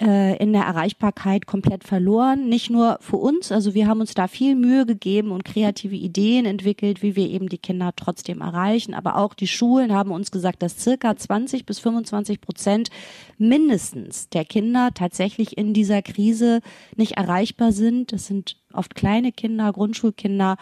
äh, 0.00 0.36
in 0.36 0.52
der 0.52 0.62
Erreichbarkeit 0.62 1.46
komplett 1.46 1.84
verloren. 1.84 2.48
Nicht 2.48 2.70
nur 2.70 2.98
für 3.00 3.16
uns, 3.16 3.50
also 3.50 3.74
wir 3.74 3.86
haben 3.86 4.00
uns 4.00 4.14
da 4.14 4.28
viel 4.28 4.54
Mühe 4.54 4.84
gegeben 4.84 5.30
und 5.30 5.44
kreative 5.44 5.96
Ideen 5.96 6.44
entwickelt, 6.44 7.02
wie 7.02 7.16
wir 7.16 7.28
eben 7.28 7.48
die 7.48 7.58
Kinder 7.58 7.92
trotzdem 7.96 8.40
erreichen. 8.40 8.94
Aber 8.94 9.16
auch 9.16 9.34
die 9.34 9.46
Schulen 9.46 9.92
haben 9.92 10.10
uns 10.10 10.30
gesagt, 10.30 10.62
dass 10.62 10.78
circa 10.78 11.16
20 11.16 11.64
bis 11.64 11.78
25 11.78 12.40
Prozent 12.40 12.90
mindestens 13.38 14.28
der 14.28 14.44
Kinder 14.44 14.90
tatsächlich 14.92 15.56
in 15.56 15.72
dieser 15.72 16.02
Krise 16.02 16.60
nicht 16.96 17.12
erreichbar 17.12 17.72
sind. 17.72 18.12
Das 18.12 18.26
sind 18.26 18.56
oft 18.72 18.94
kleine 18.94 19.32
Kinder, 19.32 19.72
Grundschulkinder. 19.72 20.56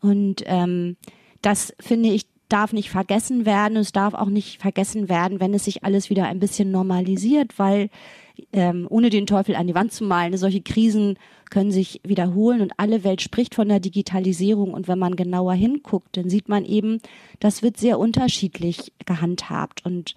Und 0.00 0.42
ähm, 0.46 0.96
das 1.42 1.74
finde 1.80 2.10
ich 2.10 2.26
darf 2.48 2.72
nicht 2.72 2.90
vergessen 2.90 3.46
werden. 3.46 3.76
Es 3.76 3.92
darf 3.92 4.14
auch 4.14 4.28
nicht 4.28 4.60
vergessen 4.60 5.08
werden, 5.08 5.40
wenn 5.40 5.54
es 5.54 5.64
sich 5.64 5.82
alles 5.82 6.08
wieder 6.08 6.26
ein 6.26 6.40
bisschen 6.40 6.70
normalisiert, 6.70 7.58
weil 7.58 7.90
ähm, 8.52 8.86
ohne 8.90 9.10
den 9.10 9.26
Teufel 9.26 9.54
an 9.54 9.66
die 9.66 9.74
Wand 9.74 9.92
zu 9.92 10.04
malen, 10.04 10.36
solche 10.36 10.60
Krisen 10.60 11.18
können 11.50 11.70
sich 11.70 12.00
wiederholen 12.04 12.60
und 12.60 12.72
alle 12.78 13.04
Welt 13.04 13.20
spricht 13.20 13.54
von 13.54 13.68
der 13.68 13.80
Digitalisierung 13.80 14.74
und 14.74 14.88
wenn 14.88 14.98
man 14.98 15.16
genauer 15.16 15.54
hinguckt, 15.54 16.16
dann 16.16 16.28
sieht 16.28 16.48
man 16.48 16.64
eben, 16.64 17.00
das 17.38 17.62
wird 17.62 17.76
sehr 17.76 17.98
unterschiedlich 17.98 18.92
gehandhabt 19.06 19.84
und 19.84 20.14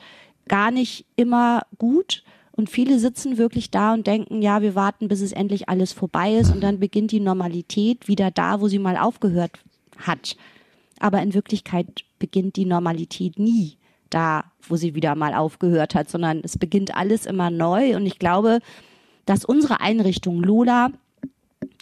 gar 0.48 0.72
nicht 0.72 1.06
immer 1.16 1.64
gut. 1.78 2.24
Und 2.52 2.72
viele 2.72 2.98
sitzen 2.98 3.38
wirklich 3.38 3.70
da 3.70 3.94
und 3.94 4.08
denken, 4.08 4.42
ja, 4.42 4.64
wir 4.64 4.74
warten, 4.74 5.08
bis 5.08 5.22
es 5.22 5.32
endlich 5.32 5.70
alles 5.70 5.94
vorbei 5.94 6.34
ist 6.34 6.52
und 6.52 6.62
dann 6.62 6.80
beginnt 6.80 7.12
die 7.12 7.20
Normalität 7.20 8.08
wieder 8.08 8.32
da, 8.32 8.62
wo 8.62 8.68
sie 8.68 8.80
mal 8.80 8.98
aufgehört 8.98 9.52
hat. 9.98 10.36
Aber 11.00 11.22
in 11.22 11.36
Wirklichkeit 11.36 12.04
beginnt 12.18 12.56
die 12.56 12.66
Normalität 12.66 13.38
nie 13.38 13.78
da, 14.10 14.46
wo 14.70 14.76
sie 14.76 14.96
wieder 14.96 15.16
mal 15.16 15.34
aufgehört 15.34 15.96
hat, 15.96 16.10
sondern 16.10 16.42
es 16.44 16.58
beginnt 16.58 16.96
alles 16.96 17.26
immer 17.26 17.50
neu. 17.50 17.96
Und 17.96 18.06
ich 18.06 18.20
glaube, 18.20 18.60
dass 19.26 19.46
unsere 19.46 19.82
Einrichtung 19.82 20.42
Lola 20.42 20.92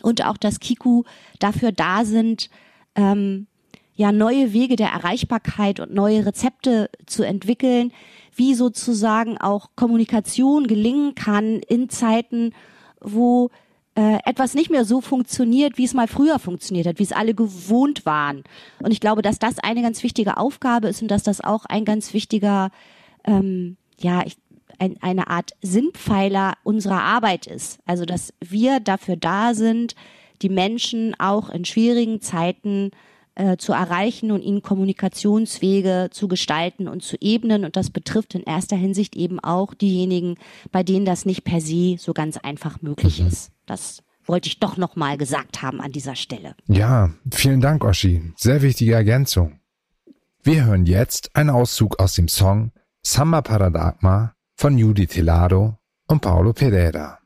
und 0.01 0.25
auch 0.25 0.37
das 0.37 0.59
Kiku 0.59 1.03
dafür 1.39 1.71
da 1.71 2.05
sind, 2.05 2.49
ähm, 2.95 3.47
ja, 3.95 4.11
neue 4.11 4.51
Wege 4.51 4.75
der 4.75 4.89
Erreichbarkeit 4.89 5.79
und 5.79 5.93
neue 5.93 6.25
Rezepte 6.25 6.89
zu 7.05 7.23
entwickeln, 7.23 7.93
wie 8.35 8.53
sozusagen 8.53 9.37
auch 9.37 9.69
Kommunikation 9.75 10.67
gelingen 10.67 11.15
kann 11.15 11.59
in 11.59 11.89
Zeiten, 11.89 12.53
wo 12.99 13.51
äh, 13.95 14.19
etwas 14.25 14.53
nicht 14.53 14.69
mehr 14.69 14.83
so 14.83 14.99
funktioniert, 15.01 15.77
wie 15.77 15.85
es 15.85 15.93
mal 15.93 16.07
früher 16.07 16.37
funktioniert 16.37 16.85
hat, 16.85 16.99
wie 16.99 17.03
es 17.03 17.13
alle 17.13 17.33
gewohnt 17.33 18.05
waren. 18.05 18.43
Und 18.79 18.91
ich 18.91 18.99
glaube, 18.99 19.21
dass 19.21 19.39
das 19.39 19.59
eine 19.59 19.81
ganz 19.81 20.03
wichtige 20.03 20.37
Aufgabe 20.37 20.89
ist 20.89 21.01
und 21.01 21.09
dass 21.09 21.23
das 21.23 21.41
auch 21.41 21.65
ein 21.65 21.85
ganz 21.85 22.13
wichtiger, 22.13 22.71
ähm, 23.23 23.77
ja, 23.97 24.23
ich, 24.25 24.37
ein, 24.79 24.97
eine 25.01 25.29
Art 25.29 25.51
Sinnpfeiler 25.61 26.55
unserer 26.63 27.01
Arbeit 27.01 27.47
ist. 27.47 27.79
Also, 27.85 28.03
dass 28.03 28.33
wir 28.41 28.81
dafür 28.81 29.15
da 29.15 29.53
sind, 29.53 29.95
die 30.41 30.49
Menschen 30.49 31.15
auch 31.17 31.49
in 31.49 31.63
schwierigen 31.63 32.19
Zeiten 32.19 32.91
äh, 33.35 33.55
zu 33.55 33.71
erreichen 33.71 34.31
und 34.31 34.41
ihnen 34.41 34.61
Kommunikationswege 34.61 36.09
zu 36.11 36.27
gestalten 36.27 36.89
und 36.89 37.03
zu 37.03 37.15
ebnen. 37.21 37.63
Und 37.63 37.77
das 37.77 37.89
betrifft 37.89 38.35
in 38.35 38.43
erster 38.43 38.75
Hinsicht 38.75 39.15
eben 39.15 39.39
auch 39.39 39.73
diejenigen, 39.73 40.35
bei 40.73 40.83
denen 40.83 41.05
das 41.05 41.25
nicht 41.25 41.45
per 41.45 41.61
se 41.61 41.95
so 41.97 42.13
ganz 42.13 42.35
einfach 42.37 42.81
möglich 42.81 43.21
mhm. 43.21 43.27
ist. 43.27 43.54
Das 43.65 44.03
wollte 44.25 44.47
ich 44.47 44.59
doch 44.59 44.77
nochmal 44.77 45.17
gesagt 45.17 45.61
haben 45.61 45.81
an 45.81 45.91
dieser 45.91 46.15
Stelle. 46.15 46.55
Ja, 46.67 47.11
vielen 47.31 47.61
Dank, 47.61 47.83
Oschi. 47.83 48.33
Sehr 48.37 48.61
wichtige 48.61 48.93
Ergänzung. 48.93 49.59
Wir 50.43 50.65
hören 50.65 50.85
jetzt 50.85 51.35
einen 51.35 51.49
Auszug 51.49 51.99
aus 51.99 52.13
dem 52.13 52.27
Song 52.27 52.71
Samba 53.01 53.41
Paradagma 53.41 54.33
von 54.55 54.77
Judy 54.77 55.07
Telado 55.07 55.77
und 56.07 56.21
Paulo 56.21 56.53
Pereira. 56.53 57.19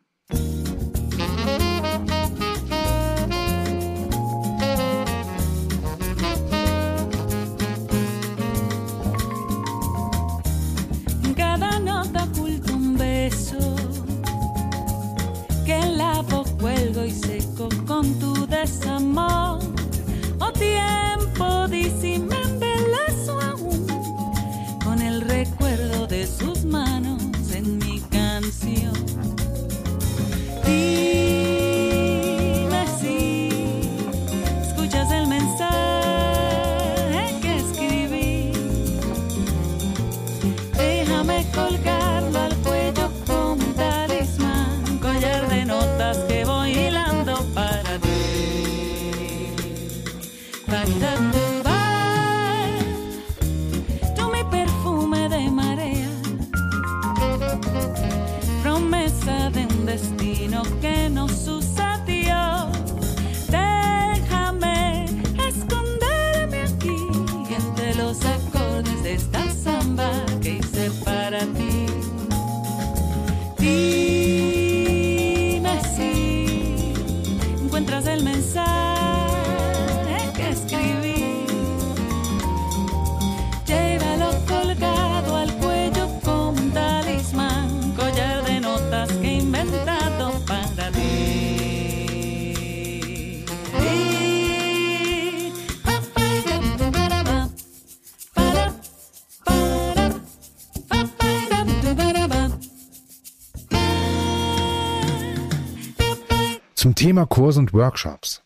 Thema 107.19 107.27
Kurse 107.27 107.59
und 107.59 107.73
Workshops. 107.73 108.43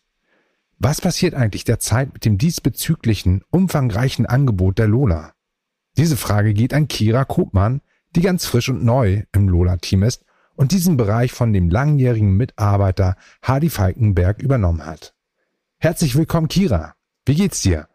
Was 0.80 1.00
passiert 1.00 1.34
eigentlich 1.34 1.62
derzeit 1.62 2.12
mit 2.12 2.24
dem 2.24 2.38
diesbezüglichen 2.38 3.44
umfangreichen 3.50 4.26
Angebot 4.26 4.78
der 4.78 4.88
Lola? 4.88 5.32
Diese 5.96 6.16
Frage 6.16 6.54
geht 6.54 6.74
an 6.74 6.88
Kira 6.88 7.24
Kopmann, 7.24 7.82
die 8.16 8.20
ganz 8.20 8.46
frisch 8.46 8.68
und 8.68 8.84
neu 8.84 9.22
im 9.30 9.48
Lola-Team 9.48 10.02
ist 10.02 10.24
und 10.56 10.72
diesen 10.72 10.96
Bereich 10.96 11.30
von 11.30 11.52
dem 11.52 11.70
langjährigen 11.70 12.36
Mitarbeiter 12.36 13.16
Hardy 13.42 13.70
Falkenberg 13.70 14.42
übernommen 14.42 14.84
hat. 14.84 15.14
Herzlich 15.78 16.16
willkommen, 16.16 16.48
Kira. 16.48 16.96
Wie 17.26 17.36
geht's 17.36 17.62
dir? 17.62 17.86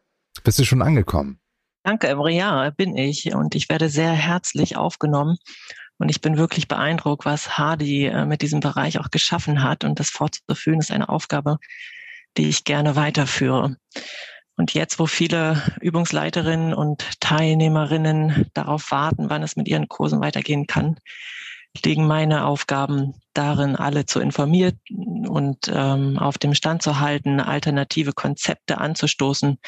Bist 0.45 0.60
du 0.60 0.64
schon 0.64 0.82
angekommen? 0.82 1.39
Danke, 1.84 2.08
Emre. 2.08 2.32
Ja, 2.32 2.70
bin 2.70 2.95
ich 2.95 3.36
und 3.36 3.53
ich 3.53 3.68
werde 3.68 3.89
sehr 3.89 4.14
herzlich 4.14 4.78
aufgenommen 4.78 5.39
und 6.00 6.10
ich 6.10 6.22
bin 6.22 6.38
wirklich 6.38 6.68
beeindruckt, 6.68 7.26
was 7.26 7.58
Hardy 7.58 8.06
äh, 8.06 8.26
mit 8.26 8.41
diesem 8.41 8.62
Bereich 8.62 9.00
auch 9.00 9.12
geschaffen 9.12 9.62
hat. 9.62 9.84
Und 9.84 10.00
das 10.00 10.10
fortzuführen 10.10 10.80
ist 10.80 10.91
eine 10.91 11.10
Aufgabe, 11.10 11.58
die 12.38 12.47
ich 12.47 12.64
gerne 12.64 12.95
weiterführe. 12.95 13.76
Und 14.56 14.74
jetzt, 14.74 14.97
wo 15.00 15.06
viele 15.06 15.62
Übungsleiterinnen 15.82 16.74
und 16.74 17.06
Teilnehmerinnen 17.20 18.50
darauf 18.54 18.91
warten, 18.91 19.30
wann 19.30 19.43
es 19.43 19.58
mit 19.58 19.68
ihren 19.68 19.89
Kursen 19.89 20.22
weitergehen 20.22 20.68
kann, 20.68 20.97
liegen 21.86 22.08
meine 22.08 22.45
Aufgaben 22.45 23.14
darin, 23.34 23.76
alle 23.76 24.06
zu 24.06 24.20
informieren 24.20 24.80
und 25.28 25.70
ähm, 25.74 26.18
auf 26.18 26.38
dem 26.38 26.56
Stand 26.56 26.82
zu 26.82 27.00
halten, 27.00 27.39
alternative 27.39 28.14
Konzepte 28.14 28.80
anzustoßen 28.80 29.60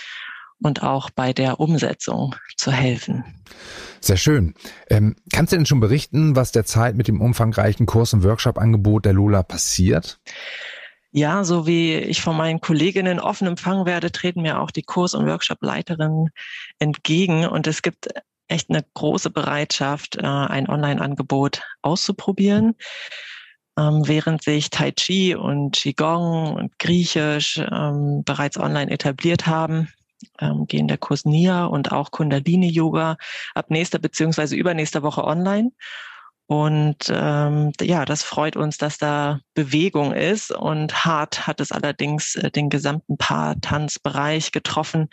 und 0.63 0.83
auch 0.83 1.09
bei 1.09 1.33
der 1.33 1.59
Umsetzung 1.59 2.35
zu 2.57 2.71
helfen. 2.71 3.23
Sehr 3.99 4.17
schön. 4.17 4.55
Ähm, 4.89 5.15
kannst 5.31 5.53
du 5.53 5.57
denn 5.57 5.65
schon 5.65 5.79
berichten, 5.79 6.35
was 6.35 6.51
derzeit 6.51 6.95
mit 6.95 7.07
dem 7.07 7.21
umfangreichen 7.21 7.85
Kurs- 7.85 8.13
und 8.13 8.23
Workshop-Angebot 8.23 9.05
der 9.05 9.13
Lola 9.13 9.43
passiert? 9.43 10.19
Ja, 11.11 11.43
so 11.43 11.67
wie 11.67 11.95
ich 11.95 12.21
von 12.21 12.37
meinen 12.37 12.61
Kolleginnen 12.61 13.19
offen 13.19 13.47
empfangen 13.47 13.85
werde, 13.85 14.11
treten 14.11 14.41
mir 14.41 14.59
auch 14.59 14.71
die 14.71 14.83
Kurs- 14.83 15.13
und 15.13 15.27
Workshop-Leiterinnen 15.27 16.29
entgegen. 16.79 17.45
Und 17.45 17.67
es 17.67 17.81
gibt 17.81 18.07
echt 18.47 18.69
eine 18.69 18.83
große 18.93 19.29
Bereitschaft, 19.29 20.17
äh, 20.17 20.25
ein 20.25 20.69
Online-Angebot 20.69 21.61
auszuprobieren. 21.81 22.75
Ähm, 23.77 24.03
während 24.05 24.43
sich 24.43 24.69
Tai 24.69 24.91
Chi 24.91 25.35
und 25.35 25.75
Qigong 25.75 26.55
und 26.55 26.79
Griechisch 26.79 27.57
ähm, 27.57 28.23
bereits 28.25 28.57
online 28.57 28.91
etabliert 28.91 29.47
haben, 29.47 29.89
ähm, 30.39 30.67
gehen 30.67 30.87
der 30.87 30.97
Kurs 30.97 31.25
Nia 31.25 31.65
und 31.65 31.91
auch 31.91 32.11
Kundalini 32.11 32.69
Yoga 32.69 33.17
ab 33.55 33.69
nächster 33.69 33.99
beziehungsweise 33.99 34.55
übernächster 34.55 35.03
Woche 35.03 35.23
online. 35.23 35.71
Und 36.51 37.09
ähm, 37.09 37.71
ja, 37.79 38.03
das 38.03 38.23
freut 38.23 38.57
uns, 38.57 38.77
dass 38.77 38.97
da 38.97 39.39
Bewegung 39.53 40.11
ist. 40.13 40.51
Und 40.51 41.05
hart 41.05 41.47
hat 41.47 41.61
es 41.61 41.71
allerdings 41.71 42.35
äh, 42.35 42.51
den 42.51 42.69
gesamten 42.69 43.17
Paar-Tanzbereich 43.17 44.51
getroffen, 44.51 45.07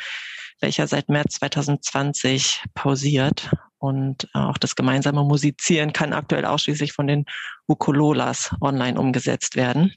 welcher 0.61 0.89
seit 0.89 1.09
März 1.09 1.35
2020 1.35 2.65
pausiert. 2.75 3.53
Und 3.79 4.29
auch 4.35 4.59
das 4.59 4.75
gemeinsame 4.75 5.23
Musizieren 5.23 5.93
kann 5.93 6.13
aktuell 6.13 6.45
ausschließlich 6.45 6.93
von 6.93 7.07
den 7.07 7.25
Ukololas 7.69 8.53
online 8.61 8.99
umgesetzt 8.99 9.55
werden. 9.55 9.95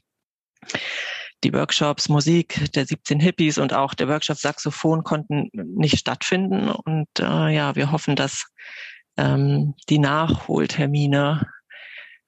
Die 1.44 1.52
Workshops 1.52 2.08
Musik 2.08 2.72
der 2.74 2.86
17 2.86 3.20
Hippies 3.20 3.58
und 3.58 3.72
auch 3.72 3.94
der 3.94 4.08
Workshop 4.08 4.36
Saxophon 4.36 5.02
konnten 5.02 5.50
nicht 5.52 5.98
stattfinden. 5.98 6.68
Und 6.68 7.08
äh, 7.18 7.54
ja, 7.54 7.74
wir 7.74 7.90
hoffen, 7.90 8.16
dass 8.16 8.46
ähm, 9.16 9.74
die 9.88 9.98
Nachholtermine 9.98 11.46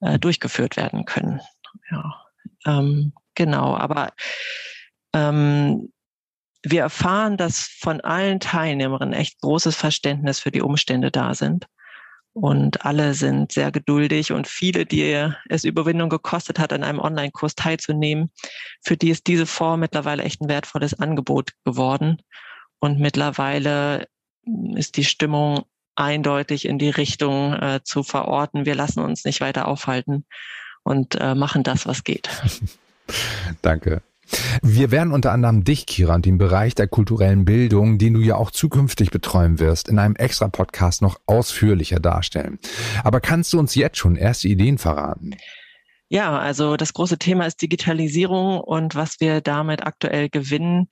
äh, 0.00 0.18
durchgeführt 0.18 0.76
werden 0.76 1.04
können. 1.04 1.40
Ja, 1.90 2.22
ähm, 2.66 3.12
genau. 3.34 3.76
Aber 3.76 4.12
ähm, 5.14 5.92
wir 6.62 6.80
erfahren, 6.80 7.36
dass 7.36 7.60
von 7.60 8.00
allen 8.00 8.40
Teilnehmerinnen 8.40 9.14
echt 9.14 9.40
großes 9.40 9.76
Verständnis 9.76 10.40
für 10.40 10.50
die 10.50 10.62
Umstände 10.62 11.10
da 11.10 11.34
sind. 11.34 11.66
Und 12.34 12.84
alle 12.84 13.14
sind 13.14 13.52
sehr 13.52 13.70
geduldig 13.70 14.32
und 14.32 14.48
viele, 14.48 14.86
die 14.86 15.30
es 15.48 15.62
Überwindung 15.62 16.08
gekostet 16.08 16.58
hat, 16.58 16.72
an 16.72 16.82
einem 16.82 16.98
Online-Kurs 16.98 17.54
teilzunehmen, 17.54 18.32
für 18.82 18.96
die 18.96 19.10
ist 19.10 19.28
diese 19.28 19.46
Form 19.46 19.80
mittlerweile 19.80 20.24
echt 20.24 20.40
ein 20.40 20.48
wertvolles 20.48 20.98
Angebot 20.98 21.52
geworden. 21.64 22.18
Und 22.80 22.98
mittlerweile 22.98 24.08
ist 24.74 24.96
die 24.96 25.04
Stimmung 25.04 25.62
eindeutig 25.94 26.66
in 26.66 26.78
die 26.78 26.90
Richtung 26.90 27.54
äh, 27.54 27.80
zu 27.84 28.02
verorten. 28.02 28.66
Wir 28.66 28.74
lassen 28.74 29.00
uns 29.00 29.24
nicht 29.24 29.40
weiter 29.40 29.68
aufhalten 29.68 30.26
und 30.82 31.14
äh, 31.20 31.36
machen 31.36 31.62
das, 31.62 31.86
was 31.86 32.02
geht. 32.02 32.28
Danke. 33.62 34.02
Wir 34.62 34.90
werden 34.90 35.12
unter 35.12 35.32
anderem 35.32 35.64
dich, 35.64 35.86
Kira, 35.86 36.14
und 36.14 36.24
den 36.26 36.38
Bereich 36.38 36.74
der 36.74 36.88
kulturellen 36.88 37.44
Bildung, 37.44 37.98
den 37.98 38.14
du 38.14 38.20
ja 38.20 38.36
auch 38.36 38.50
zukünftig 38.50 39.10
betreuen 39.10 39.58
wirst, 39.58 39.88
in 39.88 39.98
einem 39.98 40.16
extra 40.16 40.48
Podcast 40.48 41.02
noch 41.02 41.20
ausführlicher 41.26 42.00
darstellen. 42.00 42.58
Aber 43.02 43.20
kannst 43.20 43.52
du 43.52 43.58
uns 43.58 43.74
jetzt 43.74 43.98
schon 43.98 44.16
erste 44.16 44.48
Ideen 44.48 44.78
verraten? 44.78 45.36
Ja, 46.08 46.38
also 46.38 46.76
das 46.76 46.92
große 46.92 47.18
Thema 47.18 47.46
ist 47.46 47.62
Digitalisierung 47.62 48.60
und 48.60 48.94
was 48.94 49.20
wir 49.20 49.40
damit 49.40 49.84
aktuell 49.84 50.28
gewinnen, 50.28 50.88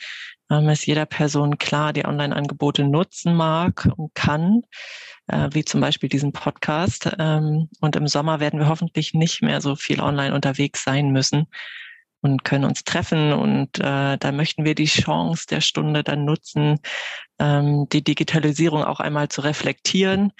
ähm, 0.50 0.68
ist 0.68 0.86
jeder 0.86 1.06
Person 1.06 1.58
klar, 1.58 1.92
die 1.92 2.04
Online-Angebote 2.04 2.84
nutzen 2.84 3.34
mag 3.34 3.88
und 3.96 4.14
kann, 4.14 4.62
äh, 5.28 5.48
wie 5.52 5.64
zum 5.64 5.80
Beispiel 5.80 6.08
diesen 6.08 6.32
Podcast. 6.32 7.10
Ähm, 7.18 7.68
und 7.80 7.94
im 7.94 8.08
Sommer 8.08 8.40
werden 8.40 8.58
wir 8.58 8.68
hoffentlich 8.68 9.14
nicht 9.14 9.42
mehr 9.42 9.60
so 9.60 9.76
viel 9.76 10.00
online 10.00 10.34
unterwegs 10.34 10.82
sein 10.82 11.10
müssen 11.10 11.46
und 12.22 12.44
können 12.44 12.64
uns 12.64 12.84
treffen. 12.84 13.32
Und 13.32 13.78
äh, 13.78 14.16
da 14.16 14.32
möchten 14.32 14.64
wir 14.64 14.74
die 14.74 14.86
Chance 14.86 15.46
der 15.50 15.60
Stunde 15.60 16.02
dann 16.02 16.24
nutzen, 16.24 16.78
ähm, 17.38 17.86
die 17.92 18.02
Digitalisierung 18.02 18.82
auch 18.84 19.00
einmal 19.00 19.28
zu 19.28 19.42
reflektieren 19.42 20.32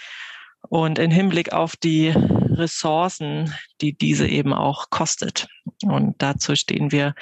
und 0.68 0.98
in 0.98 1.10
Hinblick 1.10 1.52
auf 1.52 1.76
die 1.76 2.08
Ressourcen, 2.10 3.54
die 3.80 3.92
diese 3.92 4.26
eben 4.28 4.52
auch 4.52 4.90
kostet. 4.90 5.48
Und 5.82 6.14
dazu 6.22 6.54
stehen 6.54 6.92
wir 6.92 7.14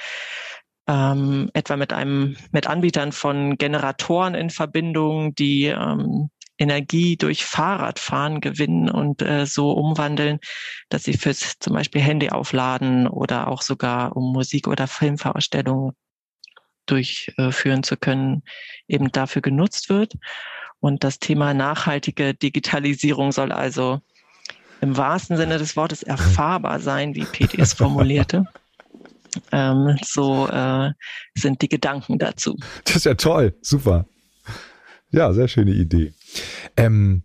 ähm, 0.87 1.49
etwa 1.53 1.75
mit 1.75 1.93
einem 1.93 2.37
mit 2.51 2.67
Anbietern 2.67 3.11
von 3.11 3.57
Generatoren 3.57 4.35
in 4.35 4.49
Verbindung, 4.49 5.33
die 5.35 5.65
ähm, 5.65 6.29
Energie 6.61 7.17
durch 7.17 7.43
Fahrradfahren 7.43 8.39
gewinnen 8.39 8.89
und 8.89 9.21
äh, 9.23 9.45
so 9.47 9.71
umwandeln, 9.71 10.39
dass 10.89 11.03
sie 11.03 11.13
fürs 11.13 11.57
zum 11.59 11.73
Beispiel 11.73 12.01
Handy 12.01 12.29
aufladen 12.29 13.07
oder 13.07 13.47
auch 13.47 13.63
sogar 13.63 14.15
um 14.15 14.31
Musik- 14.31 14.67
oder 14.67 14.87
Filmvorstellungen 14.87 15.93
durchführen 16.85 17.83
zu 17.83 17.97
können, 17.97 18.43
eben 18.87 19.11
dafür 19.11 19.41
genutzt 19.41 19.89
wird. 19.89 20.13
Und 20.79 21.03
das 21.03 21.19
Thema 21.19 21.53
nachhaltige 21.53 22.33
Digitalisierung 22.33 23.31
soll 23.31 23.51
also 23.51 24.01
im 24.81 24.97
wahrsten 24.97 25.37
Sinne 25.37 25.57
des 25.57 25.75
Wortes 25.75 26.03
erfahrbar 26.03 26.79
sein, 26.79 27.15
wie 27.15 27.25
Peti 27.25 27.59
es 27.59 27.73
formulierte. 27.73 28.45
Ähm, 29.53 29.97
so 30.03 30.49
äh, 30.49 30.91
sind 31.35 31.61
die 31.61 31.69
Gedanken 31.69 32.19
dazu. 32.19 32.57
Das 32.83 32.97
ist 32.97 33.05
ja 33.05 33.13
toll, 33.13 33.55
super. 33.61 34.05
Ja, 35.09 35.31
sehr 35.31 35.47
schöne 35.47 35.71
Idee. 35.71 36.13
Ähm, 36.77 37.23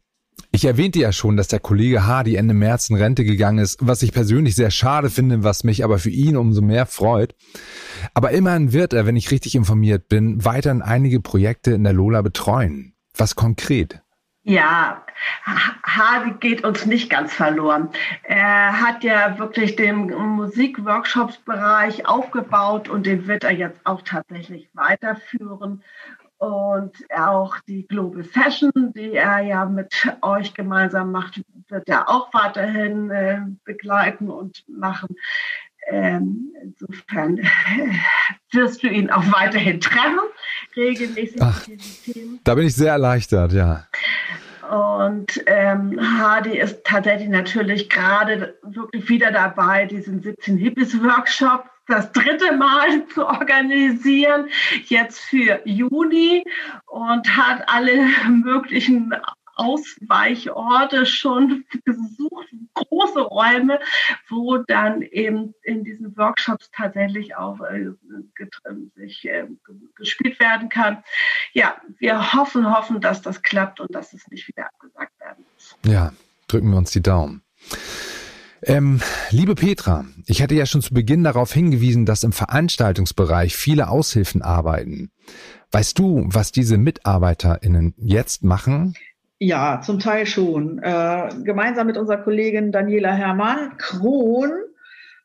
ich 0.53 0.65
erwähnte 0.65 1.01
ja 1.01 1.13
schon, 1.13 1.37
dass 1.37 1.49
der 1.49 1.61
Kollege 1.61 2.07
Hardy 2.07 2.37
Ende 2.37 2.55
März 2.55 2.89
in 2.89 2.97
Rente 2.97 3.25
gegangen 3.25 3.59
ist, 3.59 3.79
was 3.81 4.03
ich 4.03 4.13
persönlich 4.13 4.55
sehr 4.55 4.71
schade 4.71 5.11
finde, 5.11 5.45
was 5.45 5.65
mich 5.65 5.85
aber 5.85 5.99
für 5.99 6.11
ihn 6.11 6.37
umso 6.37 6.63
mehr 6.63 6.87
freut. 6.87 7.35
Aber 8.15 8.31
immerhin 8.31 8.73
wird 8.73 8.93
er, 8.93 9.07
wenn 9.07 9.17
ich 9.17 9.31
richtig 9.31 9.55
informiert 9.55 10.09
bin, 10.09 10.45
weiterhin 10.45 10.81
einige 10.83 11.21
Projekte 11.21 11.73
in 11.73 11.85
der 11.85 11.93
Lola 11.93 12.23
betreuen. 12.23 12.95
Was 13.15 13.35
konkret? 13.35 14.01
Ja, 14.45 15.05
Hardy 15.83 16.35
geht 16.39 16.65
uns 16.65 16.87
nicht 16.87 17.11
ganz 17.11 17.33
verloren. 17.35 17.89
Er 18.23 18.81
hat 18.81 19.03
ja 19.03 19.39
wirklich 19.41 19.75
den 19.75 20.07
Musikworkshops-Bereich 20.37 22.07
aufgebaut 22.07 22.89
und 22.89 23.07
den 23.07 23.27
wird 23.27 23.43
er 23.43 23.53
jetzt 23.53 23.81
auch 23.85 24.03
tatsächlich 24.03 24.69
weiterführen. 24.73 25.83
Und 26.39 26.93
auch 27.17 27.57
die 27.67 27.87
Global 27.87 28.23
Session, 28.23 28.93
die 28.95 29.13
er 29.13 29.41
ja 29.41 29.65
mit 29.65 29.95
euch 30.21 30.53
gemeinsam 30.53 31.11
macht, 31.11 31.41
wird 31.69 31.89
er 31.89 32.09
auch 32.11 32.33
weiterhin 32.35 33.11
äh, 33.11 33.41
begleiten 33.65 34.29
und 34.29 34.65
machen. 34.69 35.17
Ähm, 35.89 36.53
insofern 36.63 37.41
wirst 38.51 38.83
du 38.83 38.89
ihn 38.89 39.09
auch 39.11 39.25
weiterhin 39.33 39.81
treffen, 39.81 40.19
regelmäßig 40.77 41.41
Ach. 41.41 41.67
Da 42.45 42.55
bin 42.55 42.67
ich 42.67 42.75
sehr 42.75 42.93
erleichtert, 42.93 43.53
ja. 43.53 43.87
Und 44.69 45.43
ähm, 45.47 45.99
Hardy 46.01 46.59
ist 46.59 46.85
tatsächlich 46.85 47.29
natürlich 47.29 47.89
gerade 47.89 48.59
wirklich 48.63 49.09
wieder 49.09 49.31
dabei, 49.31 49.87
diesen 49.87 50.21
17 50.21 50.57
Hippies 50.57 51.01
Workshop 51.03 51.65
das 51.87 52.13
dritte 52.13 52.57
Mal 52.57 53.07
zu 53.15 53.27
organisieren, 53.27 54.49
jetzt 54.85 55.21
für 55.21 55.61
Juni 55.65 56.45
und 56.87 57.37
hat 57.37 57.69
alle 57.69 58.07
möglichen 58.29 59.15
Ausweichorte 59.57 61.07
schon 61.07 61.65
gesucht, 61.85 62.49
große 62.75 63.21
Räume, 63.21 63.81
wo 64.29 64.59
dann 64.59 65.01
eben 65.01 65.55
in 65.63 65.83
diesen 65.83 66.15
Workshops 66.17 66.71
tatsächlich 66.73 67.37
auch 67.37 67.61
äh, 67.63 67.87
sich 68.95 69.25
äh, 69.25 69.47
gespielt 69.95 70.39
werden 70.41 70.69
kann. 70.69 71.03
Ja, 71.55 71.81
wir 71.99 72.35
hoffen, 72.35 72.71
hoffen, 72.71 73.01
dass 73.01 73.23
das 73.23 73.43
klappt 73.43 73.81
und 73.81 73.95
dass 73.95 74.13
es 74.13 74.29
nicht 74.29 74.47
wieder 74.47 74.67
abgesagt 74.67 75.19
werden 75.21 75.45
muss. 75.55 75.77
Ja, 75.87 76.13
drücken 76.49 76.71
wir 76.71 76.77
uns 76.77 76.91
die 76.91 77.03
Daumen. 77.03 77.43
Ähm, 78.69 79.01
liebe 79.31 79.55
Petra, 79.55 80.07
ich 80.27 80.43
hatte 80.43 80.57
ja 80.57 80.67
schon 80.67 80.83
zu 80.83 80.93
Beginn 80.93 81.23
darauf 81.23 81.53
hingewiesen, 81.53 82.05
dass 82.05 82.25
im 82.25 82.33
Veranstaltungsbereich 82.33 83.55
viele 83.55 83.89
Aushilfen 83.89 84.43
arbeiten. 84.43 85.13
Weißt 85.71 85.97
du, 85.97 86.25
was 86.27 86.51
diese 86.51 86.77
MitarbeiterInnen 86.77 87.95
jetzt 87.97 88.43
machen? 88.43 88.95
Ja, 89.39 89.81
zum 89.83 90.01
Teil 90.01 90.27
schon. 90.27 90.81
Äh, 90.83 91.29
gemeinsam 91.45 91.87
mit 91.87 91.97
unserer 91.97 92.17
Kollegin 92.17 92.73
Daniela 92.73 93.13
Hermann 93.13 93.77
Kron 93.79 94.51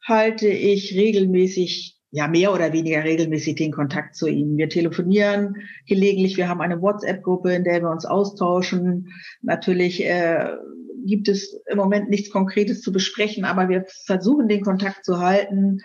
halte 0.07 0.47
ich 0.47 0.93
regelmäßig, 0.95 1.97
ja 2.11 2.27
mehr 2.27 2.53
oder 2.53 2.73
weniger 2.73 3.03
regelmäßig 3.03 3.55
den 3.55 3.71
Kontakt 3.71 4.15
zu 4.15 4.27
ihnen. 4.27 4.57
Wir 4.57 4.69
telefonieren 4.69 5.55
gelegentlich, 5.87 6.37
wir 6.37 6.47
haben 6.47 6.61
eine 6.61 6.81
WhatsApp-Gruppe, 6.81 7.53
in 7.53 7.63
der 7.63 7.81
wir 7.81 7.89
uns 7.89 8.05
austauschen. 8.05 9.07
Natürlich 9.41 10.05
äh, 10.05 10.57
gibt 11.05 11.27
es 11.27 11.59
im 11.67 11.77
Moment 11.77 12.09
nichts 12.09 12.29
Konkretes 12.29 12.81
zu 12.81 12.91
besprechen, 12.91 13.45
aber 13.45 13.69
wir 13.69 13.85
versuchen 14.05 14.47
den 14.47 14.61
Kontakt 14.61 15.05
zu 15.05 15.19
halten. 15.19 15.79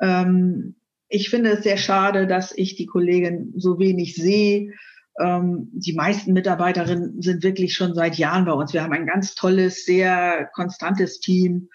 Ähm, 0.00 0.76
ich 1.08 1.30
finde 1.30 1.50
es 1.50 1.62
sehr 1.62 1.76
schade, 1.76 2.26
dass 2.26 2.52
ich 2.56 2.76
die 2.76 2.86
Kollegin 2.86 3.52
so 3.56 3.78
wenig 3.78 4.14
sehe. 4.14 4.72
Ähm, 5.20 5.68
die 5.72 5.94
meisten 5.94 6.32
Mitarbeiterinnen 6.32 7.22
sind 7.22 7.42
wirklich 7.42 7.74
schon 7.74 7.94
seit 7.94 8.16
Jahren 8.16 8.44
bei 8.44 8.52
uns. 8.52 8.72
Wir 8.72 8.82
haben 8.82 8.92
ein 8.92 9.06
ganz 9.06 9.34
tolles, 9.34 9.84
sehr 9.84 10.50
konstantes 10.54 11.20
Team. 11.20 11.68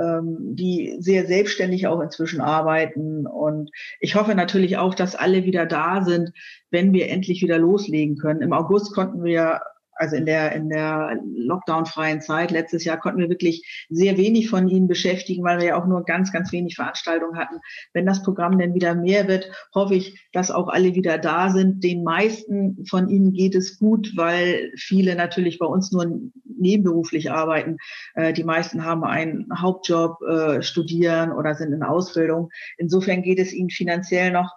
ähm, 0.00 0.56
die 0.56 0.96
sehr 0.98 1.26
selbstständig 1.26 1.86
auch 1.86 2.00
inzwischen 2.00 2.40
arbeiten. 2.40 3.26
Und 3.26 3.70
ich 4.00 4.14
hoffe 4.16 4.34
natürlich 4.34 4.76
auch, 4.76 4.94
dass 4.94 5.14
alle 5.14 5.44
wieder 5.44 5.66
da 5.66 6.04
sind, 6.04 6.32
wenn 6.70 6.92
wir 6.92 7.08
endlich 7.08 7.42
wieder 7.42 7.58
loslegen 7.58 8.16
können. 8.16 8.42
Im 8.42 8.52
August 8.52 8.92
konnten 8.94 9.22
wir 9.22 9.60
also 9.96 10.16
in 10.16 10.26
der, 10.26 10.52
in 10.52 10.68
der 10.68 11.18
Lockdown-freien 11.36 12.20
Zeit 12.20 12.50
letztes 12.50 12.84
Jahr 12.84 12.98
konnten 12.98 13.20
wir 13.20 13.28
wirklich 13.28 13.86
sehr 13.88 14.16
wenig 14.16 14.50
von 14.50 14.68
ihnen 14.68 14.88
beschäftigen, 14.88 15.44
weil 15.44 15.58
wir 15.58 15.66
ja 15.66 15.80
auch 15.80 15.86
nur 15.86 16.04
ganz, 16.04 16.32
ganz 16.32 16.52
wenig 16.52 16.76
Veranstaltungen 16.76 17.36
hatten. 17.36 17.56
Wenn 17.92 18.06
das 18.06 18.22
Programm 18.22 18.58
denn 18.58 18.74
wieder 18.74 18.94
mehr 18.94 19.28
wird, 19.28 19.50
hoffe 19.74 19.94
ich, 19.94 20.28
dass 20.32 20.50
auch 20.50 20.68
alle 20.68 20.94
wieder 20.94 21.18
da 21.18 21.50
sind. 21.50 21.82
Den 21.84 22.02
meisten 22.02 22.84
von 22.86 23.08
ihnen 23.08 23.32
geht 23.32 23.54
es 23.54 23.78
gut, 23.78 24.12
weil 24.16 24.72
viele 24.76 25.14
natürlich 25.14 25.58
bei 25.58 25.66
uns 25.66 25.92
nur 25.92 26.20
nebenberuflich 26.44 27.30
arbeiten. 27.30 27.76
Äh, 28.14 28.32
die 28.32 28.44
meisten 28.44 28.84
haben 28.84 29.04
einen 29.04 29.48
Hauptjob, 29.56 30.20
äh, 30.22 30.62
studieren 30.62 31.32
oder 31.32 31.54
sind 31.54 31.72
in 31.72 31.82
Ausbildung. 31.82 32.50
Insofern 32.78 33.22
geht 33.22 33.38
es 33.38 33.52
ihnen 33.52 33.70
finanziell 33.70 34.30
noch 34.30 34.50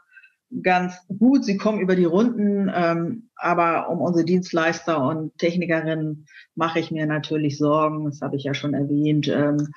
ganz 0.64 0.96
gut. 1.08 1.46
Sie 1.46 1.58
kommen 1.58 1.80
über 1.80 1.96
die 1.96 2.06
Runden, 2.06 2.72
ähm, 2.74 3.30
aber 3.36 3.90
um 3.90 4.00
unsere 4.02 4.26
Dienstleister 4.26 5.02
und 5.02 5.38
Technikerinnen 5.38 6.26
mache 6.56 6.80
ich 6.80 6.92
mir 6.92 7.06
natürlich 7.06 7.58
Sorgen. 7.58 8.06
Das 8.06 8.22
habe 8.22 8.36
ich 8.36 8.44
ja 8.44 8.54
schon 8.54 8.74
erwähnt. 8.74 9.28
Ähm, 9.28 9.68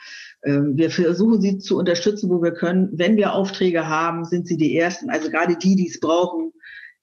äh, 0.43 0.61
wir 0.75 0.91
versuchen 0.91 1.41
sie 1.41 1.59
zu 1.59 1.79
unterstützen, 1.79 2.31
wo 2.31 2.43
wir 2.43 2.53
können. 2.53 2.91
Wenn 2.93 3.17
wir 3.17 3.35
Aufträge 3.35 3.89
haben, 3.89 4.25
sind 4.25 4.47
sie 4.47 4.57
die 4.57 4.77
ersten, 4.77 5.11
also 5.11 5.31
gerade 5.31 5.57
die, 5.57 5.77
die 5.77 5.89
es 5.89 6.01
brauchen, 6.01 6.53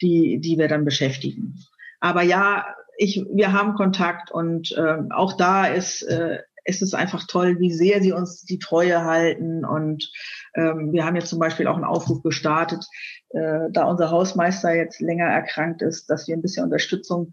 die, 0.01 0.39
die 0.39 0.57
wir 0.57 0.67
dann 0.67 0.85
beschäftigen. 0.85 1.55
Aber 1.99 2.21
ja, 2.21 2.65
ich, 2.97 3.23
wir 3.31 3.53
haben 3.53 3.75
Kontakt 3.75 4.31
und 4.31 4.71
äh, 4.71 4.97
auch 5.11 5.33
da 5.33 5.65
ist 5.65 6.03
äh, 6.03 6.39
ist 6.67 6.81
es 6.81 6.93
einfach 6.93 7.25
toll, 7.27 7.59
wie 7.59 7.71
sehr 7.71 8.01
sie 8.01 8.11
uns 8.11 8.43
die 8.43 8.59
Treue 8.59 9.03
halten. 9.03 9.65
Und 9.65 10.11
ähm, 10.53 10.91
wir 10.91 11.05
haben 11.05 11.15
jetzt 11.15 11.29
zum 11.29 11.39
Beispiel 11.39 11.67
auch 11.67 11.75
einen 11.75 11.85
Aufruf 11.85 12.21
gestartet, 12.21 12.85
äh, 13.29 13.71
da 13.71 13.85
unser 13.85 14.11
Hausmeister 14.11 14.75
jetzt 14.75 14.99
länger 14.99 15.25
erkrankt 15.25 15.81
ist, 15.81 16.09
dass 16.09 16.27
wir 16.27 16.35
ein 16.35 16.41
bisschen 16.41 16.65
Unterstützung 16.65 17.31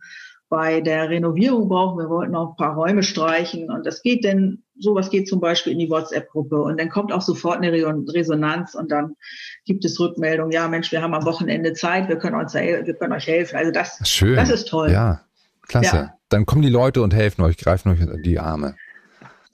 bei 0.49 0.80
der 0.80 1.11
Renovierung 1.11 1.68
brauchen. 1.68 1.99
Wir 1.99 2.09
wollten 2.09 2.37
auch 2.37 2.51
ein 2.51 2.57
paar 2.57 2.76
Räume 2.76 3.03
streichen 3.03 3.70
und 3.70 3.85
das 3.85 4.03
geht 4.03 4.24
denn, 4.24 4.62
sowas 4.78 5.11
geht 5.11 5.26
zum 5.26 5.41
Beispiel 5.41 5.72
in 5.72 5.80
die 5.80 5.91
WhatsApp-Gruppe 5.91 6.62
und 6.62 6.78
dann 6.78 6.91
kommt 6.91 7.12
auch 7.12 7.22
sofort 7.22 7.57
eine 7.57 7.72
Resonanz 7.72 8.74
und 8.76 8.93
dann 8.93 9.16
gibt 9.64 9.85
es 9.85 9.99
Rückmeldungen, 9.99 10.53
ja 10.53 10.68
Mensch, 10.68 10.93
wir 10.93 11.03
haben 11.03 11.14
am 11.14 11.24
Wochenende 11.24 11.72
Zeit, 11.72 12.09
wir 12.09 12.18
können 12.18 12.37
uns, 12.37 12.55
wir 12.55 12.95
können 12.95 13.12
euch 13.12 13.26
helfen. 13.26 13.57
Also 13.57 13.72
das, 13.72 13.99
Schön. 14.05 14.37
das 14.37 14.51
ist 14.51 14.68
toll. 14.68 14.93
Ja, 14.93 15.22
klasse. 15.62 15.97
Ja. 15.97 16.14
Dann 16.28 16.47
kommen 16.47 16.62
die 16.62 16.68
Leute 16.68 17.03
und 17.03 17.14
helfen 17.14 17.43
euch, 17.43 17.57
greifen 17.57 17.91
euch 17.91 18.22
die 18.22 18.39
Arme. 18.39 18.76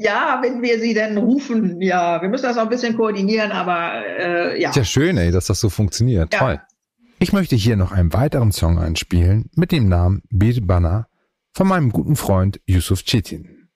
Ja, 0.02 0.38
wenn 0.42 0.62
wir 0.62 0.80
sie 0.80 0.94
denn 0.94 1.18
rufen, 1.18 1.82
ja. 1.82 2.22
Wir 2.22 2.30
müssen 2.30 2.44
das 2.44 2.56
auch 2.56 2.62
ein 2.62 2.70
bisschen 2.70 2.96
koordinieren, 2.96 3.52
aber 3.52 4.02
äh, 4.06 4.58
ja. 4.58 4.70
Ist 4.70 4.76
ja 4.76 4.84
schön, 4.84 5.18
ey, 5.18 5.30
dass 5.30 5.44
das 5.44 5.60
so 5.60 5.68
funktioniert. 5.68 6.32
Ja. 6.32 6.38
Toll. 6.38 6.60
Ich 7.18 7.34
möchte 7.34 7.54
hier 7.54 7.76
noch 7.76 7.92
einen 7.92 8.10
weiteren 8.14 8.50
Song 8.50 8.78
einspielen 8.78 9.50
mit 9.56 9.72
dem 9.72 9.90
Namen 9.90 10.22
Bir 10.30 10.58
Bana 10.66 11.06
von 11.52 11.68
meinem 11.68 11.92
guten 11.92 12.16
Freund 12.16 12.62
Yusuf 12.64 13.04
Çetin. 13.04 13.68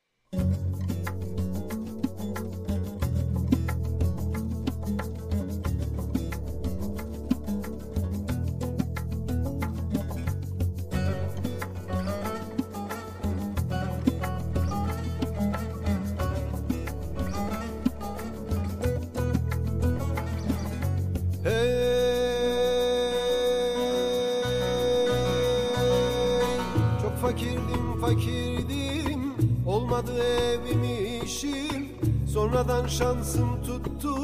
Şansım 32.99 33.63
tuttu. 33.63 34.15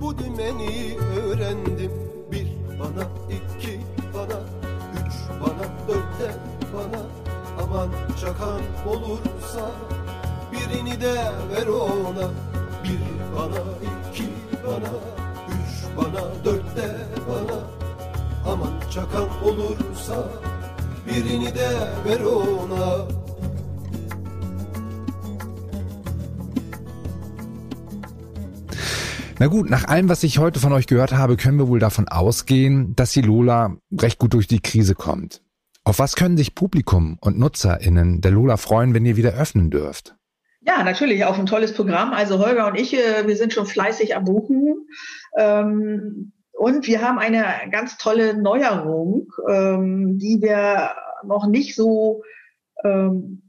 Bu 0.00 0.18
dümeni 0.18 0.98
öğrendim. 0.98 1.92
Bir 2.32 2.48
bana 2.80 3.08
iki 3.30 3.80
bana 4.14 4.40
Üç 4.94 5.14
bana 5.40 5.66
dörtte 5.88 6.34
bana. 6.74 7.02
Aman 7.62 7.88
çakan 8.20 8.60
olursa 8.88 9.70
Birini 10.52 11.00
de 11.00 11.14
ver 11.52 11.66
ona. 11.66 12.30
Bir 12.84 13.00
bana 13.36 13.62
iki 13.82 14.28
bana 14.66 14.92
Üç 15.48 15.96
bana 15.96 16.44
dörtte 16.44 16.96
bana. 17.28 17.60
Aman 18.52 18.72
çakan 18.94 19.28
olursa 19.44 20.28
Birini 21.06 21.54
de 21.54 21.70
ver 22.08 22.20
ona 22.20 23.25
Na 29.38 29.48
gut, 29.48 29.68
nach 29.68 29.86
allem, 29.86 30.08
was 30.08 30.22
ich 30.22 30.38
heute 30.38 30.60
von 30.60 30.72
euch 30.72 30.86
gehört 30.86 31.12
habe, 31.12 31.36
können 31.36 31.58
wir 31.58 31.68
wohl 31.68 31.78
davon 31.78 32.08
ausgehen, 32.08 32.96
dass 32.96 33.12
die 33.12 33.20
Lola 33.20 33.76
recht 34.00 34.18
gut 34.18 34.32
durch 34.32 34.46
die 34.46 34.60
Krise 34.60 34.94
kommt. 34.94 35.42
Auf 35.84 35.98
was 35.98 36.16
können 36.16 36.38
sich 36.38 36.54
Publikum 36.54 37.18
und 37.20 37.38
NutzerInnen 37.38 38.22
der 38.22 38.30
Lola 38.30 38.56
freuen, 38.56 38.94
wenn 38.94 39.04
ihr 39.04 39.16
wieder 39.16 39.34
öffnen 39.34 39.70
dürft? 39.70 40.16
Ja, 40.62 40.82
natürlich 40.82 41.26
auf 41.26 41.38
ein 41.38 41.44
tolles 41.44 41.74
Programm. 41.74 42.12
Also 42.12 42.38
Holger 42.38 42.66
und 42.66 42.76
ich, 42.76 42.94
äh, 42.94 43.26
wir 43.26 43.36
sind 43.36 43.52
schon 43.52 43.66
fleißig 43.66 44.16
am 44.16 44.24
Buchen. 44.24 44.86
Ähm, 45.36 46.32
und 46.52 46.86
wir 46.86 47.02
haben 47.02 47.18
eine 47.18 47.44
ganz 47.70 47.98
tolle 47.98 48.40
Neuerung, 48.40 49.28
ähm, 49.48 50.18
die 50.18 50.40
wir 50.40 50.92
noch 51.24 51.46
nicht 51.46 51.74
so 51.76 52.22
ähm, 52.84 53.45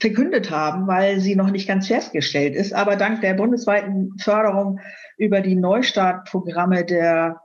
verkündet 0.00 0.50
haben, 0.50 0.86
weil 0.86 1.20
sie 1.20 1.36
noch 1.36 1.50
nicht 1.50 1.68
ganz 1.68 1.86
festgestellt 1.86 2.54
ist. 2.54 2.72
Aber 2.72 2.96
dank 2.96 3.20
der 3.20 3.34
bundesweiten 3.34 4.12
Förderung 4.18 4.80
über 5.18 5.40
die 5.40 5.56
Neustartprogramme 5.56 6.84
der, 6.84 7.40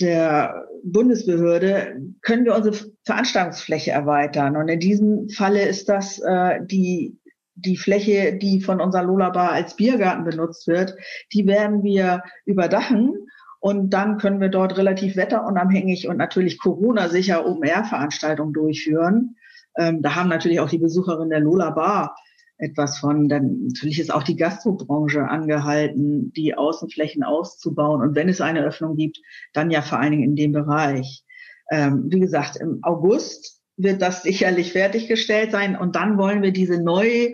der 0.00 0.66
Bundesbehörde 0.84 1.96
können 2.20 2.44
wir 2.44 2.54
unsere 2.54 2.76
Veranstaltungsfläche 3.04 3.92
erweitern. 3.92 4.56
Und 4.56 4.68
in 4.68 4.80
diesem 4.80 5.28
Falle 5.30 5.66
ist 5.66 5.88
das 5.88 6.18
äh, 6.20 6.60
die, 6.62 7.18
die 7.54 7.78
Fläche, 7.78 8.36
die 8.36 8.60
von 8.60 8.80
unserer 8.80 9.04
Lola 9.04 9.30
Bar 9.30 9.52
als 9.52 9.74
Biergarten 9.76 10.24
benutzt 10.24 10.66
wird. 10.66 10.94
Die 11.32 11.46
werden 11.46 11.82
wir 11.82 12.22
überdachen. 12.44 13.14
Und 13.60 13.94
dann 13.94 14.18
können 14.18 14.42
wir 14.42 14.50
dort 14.50 14.76
relativ 14.76 15.16
wetterunabhängig 15.16 16.06
und 16.06 16.18
natürlich 16.18 16.58
Corona-sicher 16.58 17.46
Open-Air-Veranstaltungen 17.46 18.52
durchführen. 18.52 19.36
Ähm, 19.78 20.02
da 20.02 20.14
haben 20.14 20.28
natürlich 20.28 20.60
auch 20.60 20.68
die 20.68 20.78
Besucherinnen 20.78 21.30
der 21.30 21.40
Lola 21.40 21.70
Bar 21.70 22.16
etwas 22.58 22.98
von. 22.98 23.28
Dann 23.28 23.66
natürlich 23.66 24.00
ist 24.00 24.12
auch 24.12 24.22
die 24.22 24.36
Gastrobranche 24.36 25.28
angehalten, 25.28 26.32
die 26.32 26.54
Außenflächen 26.54 27.22
auszubauen. 27.22 28.02
Und 28.02 28.14
wenn 28.14 28.28
es 28.28 28.40
eine 28.40 28.64
Öffnung 28.64 28.96
gibt, 28.96 29.18
dann 29.52 29.70
ja 29.70 29.82
vor 29.82 29.98
allen 29.98 30.12
Dingen 30.12 30.24
in 30.24 30.36
dem 30.36 30.52
Bereich. 30.52 31.24
Ähm, 31.70 32.04
wie 32.08 32.20
gesagt, 32.20 32.56
im 32.56 32.80
August 32.82 33.60
wird 33.76 34.02
das 34.02 34.22
sicherlich 34.22 34.72
fertiggestellt 34.72 35.50
sein. 35.50 35.76
Und 35.76 35.96
dann 35.96 36.18
wollen 36.18 36.42
wir 36.42 36.52
diese 36.52 36.80
neu, 36.82 37.32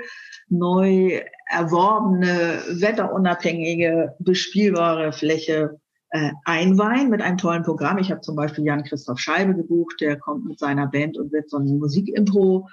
neu 0.48 1.20
erworbene, 1.46 2.62
wetterunabhängige, 2.68 4.14
bespielbare 4.18 5.12
Fläche 5.12 5.79
äh, 6.10 6.30
einweihen 6.44 7.10
mit 7.10 7.22
einem 7.22 7.38
tollen 7.38 7.62
Programm. 7.62 7.98
Ich 7.98 8.10
habe 8.10 8.20
zum 8.20 8.36
Beispiel 8.36 8.64
Jan-Christoph 8.64 9.18
Scheibe 9.18 9.54
gebucht, 9.54 10.00
der 10.00 10.18
kommt 10.18 10.44
mit 10.44 10.58
seiner 10.58 10.86
Band 10.86 11.16
und 11.16 11.32
wird 11.32 11.50
so 11.50 11.58
ein 11.58 11.78
Musik-Intro 11.78 12.68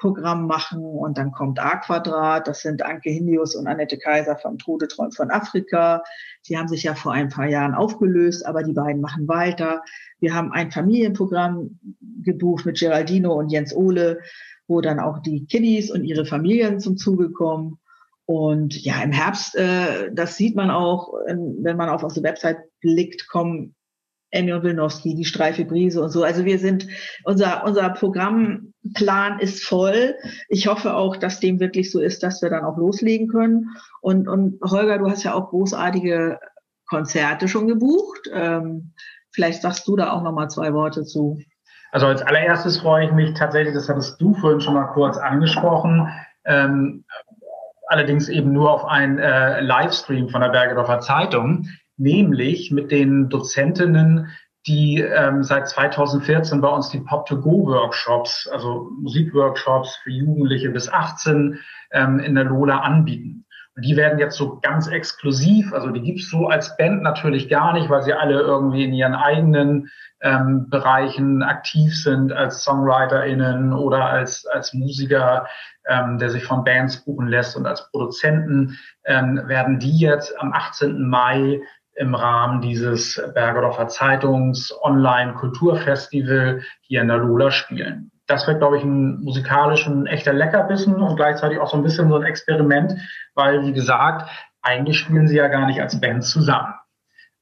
Programm 0.00 0.46
machen 0.46 0.82
und 0.82 1.18
dann 1.18 1.30
kommt 1.30 1.60
A 1.60 1.76
Quadrat, 1.76 2.48
das 2.48 2.62
sind 2.62 2.82
Anke 2.82 3.10
Hindius 3.10 3.54
und 3.54 3.66
Annette 3.66 3.98
Kaiser 3.98 4.36
vom 4.36 4.58
Tode 4.58 4.88
träumt 4.88 5.14
von 5.14 5.30
Afrika. 5.30 6.02
Die 6.48 6.56
haben 6.56 6.68
sich 6.68 6.84
ja 6.84 6.94
vor 6.94 7.12
ein 7.12 7.28
paar 7.28 7.46
Jahren 7.46 7.74
aufgelöst, 7.74 8.46
aber 8.46 8.62
die 8.62 8.72
beiden 8.72 9.02
machen 9.02 9.28
weiter. 9.28 9.82
Wir 10.18 10.34
haben 10.34 10.52
ein 10.52 10.70
Familienprogramm 10.70 11.78
gebucht 12.22 12.64
mit 12.64 12.80
Geraldino 12.80 13.34
und 13.34 13.50
Jens 13.50 13.76
Ole, 13.76 14.20
wo 14.66 14.80
dann 14.80 15.00
auch 15.00 15.18
die 15.18 15.44
Kiddies 15.44 15.90
und 15.90 16.04
ihre 16.04 16.24
Familien 16.24 16.80
zum 16.80 16.96
Zuge 16.96 17.30
kommen. 17.30 17.78
Und 18.24 18.82
ja, 18.82 19.02
im 19.02 19.12
Herbst, 19.12 19.54
äh, 19.56 20.10
das 20.12 20.36
sieht 20.36 20.56
man 20.56 20.70
auch, 20.70 21.12
wenn 21.26 21.76
man 21.76 21.88
auf 21.90 22.02
unsere 22.02 22.24
Website 22.24 22.58
blickt, 22.80 23.28
kommen 23.28 23.74
und 24.32 24.62
Wilnowski, 24.62 25.14
die 25.14 25.24
Streife 25.24 25.64
Brise 25.64 26.00
und 26.00 26.10
so. 26.10 26.22
Also 26.22 26.44
wir 26.44 26.58
sind, 26.58 26.86
unser, 27.24 27.64
unser 27.64 27.90
Programmplan 27.90 29.40
ist 29.40 29.64
voll. 29.64 30.14
Ich 30.48 30.68
hoffe 30.68 30.94
auch, 30.94 31.16
dass 31.16 31.40
dem 31.40 31.58
wirklich 31.58 31.90
so 31.90 32.00
ist, 32.00 32.22
dass 32.22 32.40
wir 32.40 32.50
dann 32.50 32.64
auch 32.64 32.76
loslegen 32.76 33.28
können. 33.28 33.70
Und, 34.00 34.28
und 34.28 34.60
Holger, 34.62 34.98
du 34.98 35.10
hast 35.10 35.24
ja 35.24 35.34
auch 35.34 35.50
großartige 35.50 36.38
Konzerte 36.86 37.48
schon 37.48 37.66
gebucht. 37.66 38.30
Ähm, 38.32 38.92
vielleicht 39.32 39.62
sagst 39.62 39.86
du 39.88 39.96
da 39.96 40.12
auch 40.12 40.22
noch 40.22 40.32
mal 40.32 40.48
zwei 40.48 40.72
Worte 40.72 41.04
zu. 41.04 41.40
Also 41.92 42.06
als 42.06 42.22
allererstes 42.22 42.78
freue 42.78 43.06
ich 43.06 43.12
mich 43.12 43.34
tatsächlich, 43.34 43.74
das 43.74 43.88
hattest 43.88 44.20
du 44.20 44.34
vorhin 44.34 44.60
schon 44.60 44.74
mal 44.74 44.86
kurz 44.86 45.16
angesprochen, 45.16 46.08
ähm, 46.44 47.04
allerdings 47.88 48.28
eben 48.28 48.52
nur 48.52 48.70
auf 48.70 48.84
einen 48.84 49.18
äh, 49.18 49.60
Livestream 49.60 50.28
von 50.28 50.40
der 50.40 50.50
Bergedorfer 50.50 51.00
Zeitung, 51.00 51.66
nämlich 52.00 52.70
mit 52.70 52.90
den 52.90 53.28
Dozentinnen, 53.28 54.28
die 54.66 55.00
ähm, 55.00 55.42
seit 55.42 55.68
2014 55.68 56.60
bei 56.60 56.68
uns 56.68 56.90
die 56.90 57.00
Pop-to-Go-Workshops, 57.00 58.48
also 58.52 58.90
Musikworkshops 59.00 59.96
für 60.02 60.10
Jugendliche 60.10 60.70
bis 60.70 60.88
18 60.88 61.58
ähm, 61.92 62.18
in 62.18 62.34
der 62.34 62.44
Lola 62.44 62.80
anbieten. 62.80 63.46
Und 63.76 63.84
die 63.84 63.96
werden 63.96 64.18
jetzt 64.18 64.36
so 64.36 64.58
ganz 64.60 64.88
exklusiv, 64.88 65.72
also 65.72 65.90
die 65.90 66.02
gibt's 66.02 66.28
so 66.28 66.48
als 66.48 66.76
Band 66.76 67.02
natürlich 67.02 67.48
gar 67.48 67.72
nicht, 67.72 67.88
weil 67.88 68.02
sie 68.02 68.12
alle 68.12 68.40
irgendwie 68.40 68.84
in 68.84 68.92
ihren 68.92 69.14
eigenen 69.14 69.88
ähm, 70.20 70.68
Bereichen 70.68 71.42
aktiv 71.42 71.96
sind 71.96 72.32
als 72.32 72.62
SongwriterInnen 72.64 73.72
oder 73.72 74.06
als, 74.06 74.44
als 74.46 74.74
Musiker, 74.74 75.46
ähm, 75.86 76.18
der 76.18 76.30
sich 76.30 76.44
von 76.44 76.64
Bands 76.64 77.04
buchen 77.04 77.28
lässt 77.28 77.56
und 77.56 77.66
als 77.66 77.90
Produzenten, 77.90 78.78
ähm, 79.04 79.40
werden 79.46 79.78
die 79.78 79.98
jetzt 79.98 80.38
am 80.38 80.52
18. 80.52 81.08
Mai 81.08 81.62
im 82.00 82.14
Rahmen 82.14 82.62
dieses 82.62 83.22
Bergerdorfer 83.34 83.88
Zeitungs 83.88 84.72
Online 84.82 85.34
Kulturfestival 85.34 86.62
hier 86.80 87.02
in 87.02 87.08
der 87.08 87.18
Lula 87.18 87.50
spielen. 87.50 88.10
Das 88.26 88.46
wird, 88.46 88.58
glaube 88.58 88.78
ich, 88.78 88.84
ein 88.84 89.20
musikalisch 89.20 89.86
ein 89.86 90.06
echter 90.06 90.32
Leckerbissen 90.32 90.94
und 90.94 91.16
gleichzeitig 91.16 91.58
auch 91.58 91.68
so 91.68 91.76
ein 91.76 91.82
bisschen 91.82 92.08
so 92.08 92.16
ein 92.16 92.22
Experiment, 92.22 92.94
weil, 93.34 93.66
wie 93.66 93.74
gesagt, 93.74 94.30
eigentlich 94.62 94.98
spielen 94.98 95.28
sie 95.28 95.36
ja 95.36 95.48
gar 95.48 95.66
nicht 95.66 95.80
als 95.80 96.00
Band 96.00 96.24
zusammen. 96.24 96.72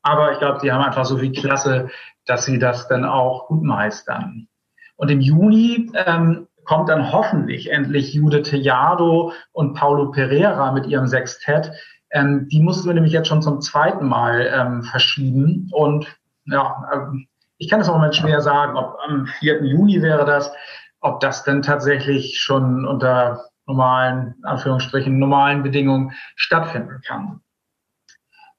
Aber 0.03 0.33
ich 0.33 0.39
glaube, 0.39 0.59
sie 0.61 0.73
haben 0.73 0.83
einfach 0.83 1.05
so 1.05 1.19
viel 1.19 1.33
Klasse, 1.33 1.91
dass 2.27 2.45
sie 2.45 2.59
das 2.59 2.89
dann 2.89 3.05
auch 3.05 3.47
gut 3.47 3.63
meistern. 3.63 4.49
Und 4.97 5.11
im 5.11 5.21
Juni 5.21 5.93
ähm, 5.95 6.49
kommt 6.65 6.89
dann 6.89 7.13
hoffentlich 7.13 7.71
endlich 7.71 8.13
Jude 8.13 8.43
Tejado 8.43 9.33
und 9.53 9.75
Paulo 9.75 10.11
Pereira 10.11 10.73
mit 10.73 10.87
ihrem 10.87 11.07
Sextett 11.07 11.71
ähm, 12.11 12.49
die 12.49 12.61
mussten 12.61 12.87
wir 12.87 12.95
nämlich 12.95 13.13
jetzt 13.13 13.29
schon 13.29 13.43
zum 13.43 13.61
zweiten 13.61 14.07
Mal 14.07 14.51
ähm, 14.53 14.83
verschieben. 14.83 15.69
Und 15.73 16.07
ja, 16.47 16.89
ähm, 16.93 17.27
ich 17.59 17.69
kann 17.69 17.81
es 17.81 17.89
im 17.89 17.95
Moment 17.95 18.17
schwer 18.17 18.41
sagen, 18.41 18.77
ob 18.77 18.97
am 19.07 19.27
4. 19.27 19.65
Juni 19.65 20.01
wäre 20.01 20.25
das, 20.25 20.53
ob 21.01 21.21
das 21.21 21.45
denn 21.45 21.63
tatsächlich 21.63 22.39
schon 22.41 22.87
unter 22.87 23.45
normalen, 23.67 24.35
Anführungsstrichen, 24.43 25.19
normalen 25.19 25.63
Bedingungen 25.63 26.13
stattfinden 26.37 27.01
kann. 27.07 27.41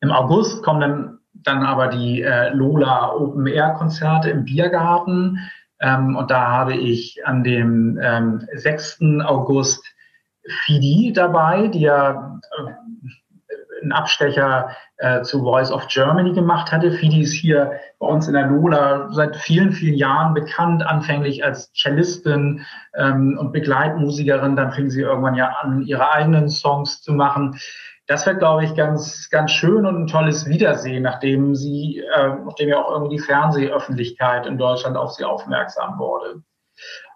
Im 0.01 0.11
August 0.11 0.63
kommen 0.63 0.81
dann, 0.81 1.19
dann 1.33 1.63
aber 1.63 1.87
die 1.87 2.21
äh, 2.21 2.49
Lola 2.49 3.13
Open 3.13 3.47
Air 3.47 3.71
Konzerte 3.71 4.29
im 4.29 4.45
Biergarten. 4.45 5.39
Ähm, 5.81 6.15
und 6.15 6.29
da 6.29 6.47
habe 6.47 6.75
ich 6.75 7.25
an 7.25 7.43
dem 7.43 7.99
ähm, 8.01 8.47
6. 8.53 8.99
August 9.23 9.83
Fidi 10.65 11.11
dabei, 11.13 11.67
die 11.67 11.81
ja 11.81 12.39
äh, 12.57 12.71
einen 13.81 13.91
Abstecher 13.91 14.69
äh, 14.97 15.21
zu 15.21 15.41
Voice 15.43 15.71
of 15.71 15.87
Germany 15.87 16.33
gemacht 16.33 16.71
hatte. 16.71 16.91
Fidi 16.91 17.21
ist 17.21 17.33
hier 17.33 17.79
bei 17.99 18.07
uns 18.07 18.27
in 18.27 18.33
der 18.33 18.47
Lola 18.47 19.09
seit 19.11 19.35
vielen, 19.35 19.71
vielen 19.71 19.95
Jahren 19.95 20.33
bekannt, 20.33 20.85
anfänglich 20.85 21.43
als 21.43 21.71
Cellistin 21.73 22.65
ähm, 22.95 23.37
und 23.39 23.51
Begleitmusikerin. 23.51 24.55
Dann 24.55 24.71
fing 24.71 24.89
sie 24.89 25.01
irgendwann 25.01 25.35
ja 25.35 25.55
an, 25.61 25.81
ihre 25.83 26.11
eigenen 26.11 26.49
Songs 26.49 27.01
zu 27.01 27.13
machen. 27.13 27.59
Das 28.07 28.25
wird, 28.25 28.39
glaube 28.39 28.63
ich, 28.63 28.75
ganz, 28.75 29.29
ganz 29.29 29.51
schön 29.51 29.85
und 29.85 30.01
ein 30.01 30.07
tolles 30.07 30.47
Wiedersehen, 30.47 31.03
nachdem 31.03 31.55
sie, 31.55 32.03
äh, 32.15 32.29
nachdem 32.43 32.69
ja 32.69 32.77
auch 32.77 32.91
irgendwie 32.91 33.17
die 33.17 33.21
Fernsehöffentlichkeit 33.21 34.47
in 34.47 34.57
Deutschland 34.57 34.97
auf 34.97 35.11
sie 35.11 35.23
aufmerksam 35.23 35.99
wurde. 35.99 36.41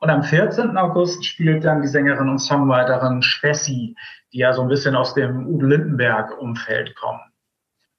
Und 0.01 0.09
am 0.09 0.23
14. 0.23 0.77
August 0.77 1.25
spielt 1.25 1.63
dann 1.63 1.81
die 1.81 1.87
Sängerin 1.87 2.29
und 2.29 2.39
Songwriterin 2.39 3.21
Schwessi 3.21 3.95
die 4.33 4.39
ja 4.39 4.51
so 4.51 4.63
ein 4.63 4.67
bisschen 4.67 4.95
aus 4.95 5.13
dem 5.13 5.47
Udo 5.47 5.67
Lindenberg-Umfeld 5.67 6.95
kommen. 6.95 7.21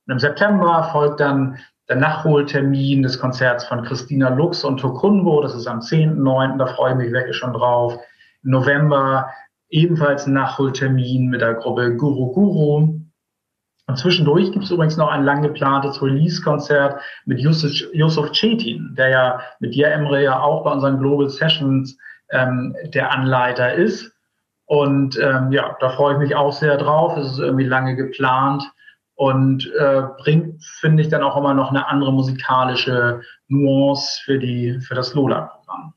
Und 0.07 0.13
im 0.13 0.19
September 0.19 0.89
folgt 0.93 1.21
dann 1.21 1.59
der 1.89 1.97
Nachholtermin 1.97 3.03
des 3.03 3.19
Konzerts 3.19 3.65
von 3.67 3.85
Christina 3.85 4.31
Lux 4.31 4.65
und 4.65 4.79
Tokunbo. 4.79 5.41
Das 5.41 5.55
ist 5.55 5.67
am 5.67 5.79
10.9., 5.79 6.59
da 6.59 6.67
freue 6.67 6.93
ich 6.93 6.99
mich 6.99 7.13
wirklich 7.13 7.37
schon 7.37 7.53
drauf. 7.53 7.97
Im 8.43 8.51
November 8.51 9.31
ebenfalls 9.69 10.27
ein 10.27 10.33
Nachholtermin 10.33 11.29
mit 11.29 11.41
der 11.41 11.55
Gruppe 11.55 11.97
Guru 11.97 12.33
Guru. 12.33 13.01
Und 13.87 13.99
zwischendurch 13.99 14.51
gibt 14.53 14.65
es 14.65 14.71
übrigens 14.71 14.97
noch 14.97 15.11
ein 15.11 15.25
lang 15.25 15.43
geplantes 15.43 16.01
Release-Konzert 16.01 17.01
mit 17.27 17.39
Yusuf, 17.39 17.71
Yusuf 17.93 18.33
Cetin, 18.33 18.95
der 18.97 19.09
ja 19.11 19.41
mit 19.61 19.75
dir, 19.75 19.89
Emre, 19.89 20.23
ja 20.23 20.41
auch 20.41 20.65
bei 20.65 20.73
unseren 20.73 20.99
Global 20.99 21.29
Sessions 21.29 21.99
ähm, 22.31 22.75
der 22.95 23.13
Anleiter 23.13 23.75
ist. 23.75 24.13
Und 24.67 25.19
ähm, 25.21 25.53
ja, 25.53 25.77
da 25.81 25.91
freue 25.91 26.15
ich 26.15 26.19
mich 26.19 26.35
auch 26.35 26.53
sehr 26.53 26.79
drauf. 26.79 27.19
Es 27.19 27.33
ist 27.33 27.39
irgendwie 27.39 27.67
lange 27.67 27.95
geplant 27.95 28.65
und 29.17 29.71
äh, 29.79 30.03
bringt, 30.19 30.65
finde 30.81 31.03
ich, 31.03 31.09
dann 31.09 31.23
auch 31.23 31.37
immer 31.37 31.53
noch 31.53 31.69
eine 31.71 31.87
andere 31.87 32.13
musikalische 32.13 33.21
Nuance 33.49 34.21
für, 34.25 34.39
die, 34.39 34.81
für 34.81 34.95
das 34.95 35.15
Lola-Programm. 35.15 35.93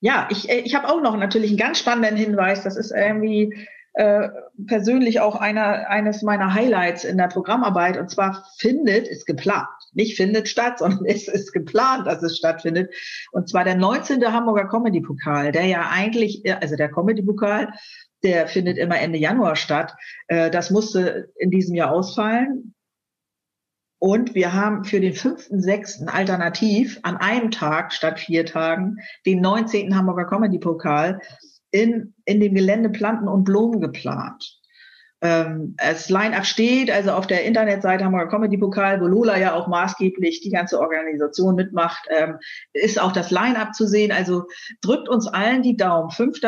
Ja, 0.00 0.26
ich, 0.30 0.50
äh, 0.50 0.60
ich 0.60 0.74
habe 0.74 0.88
auch 0.88 1.00
noch 1.00 1.16
natürlich 1.16 1.50
einen 1.50 1.58
ganz 1.58 1.78
spannenden 1.78 2.16
Hinweis. 2.16 2.64
Das 2.64 2.76
ist 2.76 2.90
irgendwie 2.90 3.68
äh, 3.94 4.28
persönlich 4.66 5.20
auch 5.20 5.34
einer, 5.34 5.88
eines 5.88 6.22
meiner 6.22 6.54
Highlights 6.54 7.04
in 7.04 7.18
der 7.18 7.26
Programmarbeit. 7.26 7.96
Und 7.98 8.08
zwar 8.08 8.46
findet, 8.58 9.08
ist 9.08 9.26
geplant, 9.26 9.66
nicht 9.92 10.16
findet 10.16 10.48
statt, 10.48 10.78
sondern 10.78 11.04
es 11.06 11.26
ist 11.26 11.52
geplant, 11.52 12.06
dass 12.06 12.22
es 12.22 12.36
stattfindet. 12.36 12.94
Und 13.32 13.48
zwar 13.48 13.64
der 13.64 13.76
19. 13.76 14.24
Hamburger 14.32 14.68
Comedy 14.68 15.00
Pokal, 15.00 15.52
der 15.52 15.66
ja 15.66 15.88
eigentlich, 15.90 16.42
also 16.60 16.76
der 16.76 16.90
Comedy 16.90 17.22
Pokal, 17.22 17.72
der 18.22 18.46
findet 18.46 18.78
immer 18.78 18.98
Ende 18.98 19.18
Januar 19.18 19.56
statt. 19.56 19.94
Äh, 20.28 20.50
das 20.50 20.70
musste 20.70 21.28
in 21.36 21.50
diesem 21.50 21.74
Jahr 21.74 21.90
ausfallen. 21.90 22.74
Und 23.98 24.34
wir 24.34 24.54
haben 24.54 24.84
für 24.84 25.00
den 25.00 25.12
5.6. 25.12 26.06
alternativ 26.06 26.98
an 27.02 27.18
einem 27.18 27.50
Tag 27.50 27.92
statt 27.92 28.18
vier 28.18 28.46
Tagen 28.46 28.96
den 29.26 29.42
19. 29.42 29.94
Hamburger 29.94 30.24
Comedy 30.24 30.58
Pokal 30.58 31.20
in, 31.70 32.14
in 32.24 32.40
dem 32.40 32.54
Gelände 32.54 32.90
Planten 32.90 33.28
und 33.28 33.44
Blumen 33.44 33.80
geplant 33.80 34.60
ähm, 35.22 35.74
das 35.76 36.08
Line-Up 36.08 36.46
steht, 36.46 36.90
also 36.90 37.12
auf 37.12 37.26
der 37.26 37.44
Internetseite 37.44 38.04
haben 38.04 38.12
wir 38.12 38.26
Comedy-Pokal, 38.26 39.00
wo 39.00 39.06
Lola 39.06 39.38
ja 39.38 39.54
auch 39.54 39.68
maßgeblich 39.68 40.40
die 40.40 40.50
ganze 40.50 40.80
Organisation 40.80 41.54
mitmacht, 41.54 42.06
ähm, 42.10 42.38
ist 42.72 43.00
auch 43.00 43.12
das 43.12 43.30
Line-Up 43.30 43.74
zu 43.74 43.86
sehen. 43.86 44.12
Also 44.12 44.46
drückt 44.80 45.08
uns 45.08 45.26
allen 45.26 45.62
die 45.62 45.76
Daumen. 45.76 46.10
5., 46.10 46.40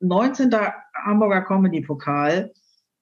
19. 0.00 0.50
Hamburger 1.04 1.42
Comedy-Pokal. 1.42 2.52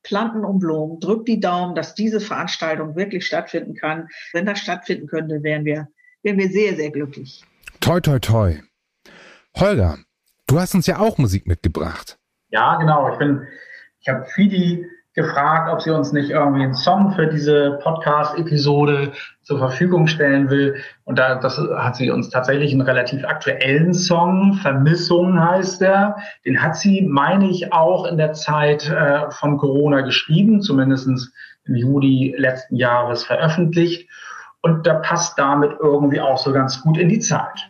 Planten 0.02 0.46
und 0.46 0.60
Blumen, 0.60 0.98
drückt 0.98 1.28
die 1.28 1.40
Daumen, 1.40 1.74
dass 1.74 1.94
diese 1.94 2.20
Veranstaltung 2.20 2.96
wirklich 2.96 3.26
stattfinden 3.26 3.74
kann. 3.74 4.08
Wenn 4.32 4.46
das 4.46 4.58
stattfinden 4.58 5.06
könnte, 5.06 5.42
wären 5.42 5.66
wir, 5.66 5.88
wären 6.22 6.38
wir 6.38 6.48
sehr, 6.48 6.74
sehr 6.74 6.90
glücklich. 6.90 7.44
Toi, 7.80 8.00
toi, 8.00 8.18
toi. 8.18 8.62
Holger, 9.54 9.98
du 10.50 10.60
hast 10.60 10.74
uns 10.74 10.86
ja 10.86 10.98
auch 10.98 11.18
Musik 11.18 11.46
mitgebracht. 11.46 12.18
Ja, 12.50 12.76
genau. 12.76 13.12
Ich 13.12 13.18
bin 13.18 13.46
ich 14.00 14.08
habe 14.08 14.24
Fidi 14.24 14.86
gefragt, 15.14 15.70
ob 15.70 15.82
sie 15.82 15.90
uns 15.90 16.12
nicht 16.12 16.30
irgendwie 16.30 16.62
einen 16.62 16.74
Song 16.74 17.12
für 17.12 17.26
diese 17.26 17.78
Podcast-Episode 17.82 19.12
zur 19.42 19.58
Verfügung 19.58 20.06
stellen 20.06 20.48
will. 20.50 20.76
Und 21.04 21.18
da 21.18 21.34
das 21.34 21.58
hat 21.58 21.96
sie 21.96 22.10
uns 22.10 22.30
tatsächlich 22.30 22.72
einen 22.72 22.80
relativ 22.80 23.24
aktuellen 23.24 23.92
Song, 23.92 24.54
Vermissung 24.54 25.38
heißt 25.38 25.80
der. 25.80 26.16
Den 26.44 26.62
hat 26.62 26.76
sie, 26.76 27.02
meine 27.02 27.50
ich, 27.50 27.72
auch 27.72 28.06
in 28.06 28.16
der 28.16 28.32
Zeit 28.32 28.88
äh, 28.88 29.30
von 29.30 29.58
Corona 29.58 30.00
geschrieben, 30.00 30.62
zumindest 30.62 31.08
im 31.64 31.74
Juli 31.74 32.34
letzten 32.38 32.76
Jahres 32.76 33.24
veröffentlicht. 33.24 34.08
Und 34.62 34.86
da 34.86 34.94
passt 34.94 35.38
damit 35.38 35.72
irgendwie 35.80 36.20
auch 36.20 36.38
so 36.38 36.52
ganz 36.52 36.80
gut 36.82 36.96
in 36.96 37.08
die 37.08 37.20
Zeit. 37.20 37.69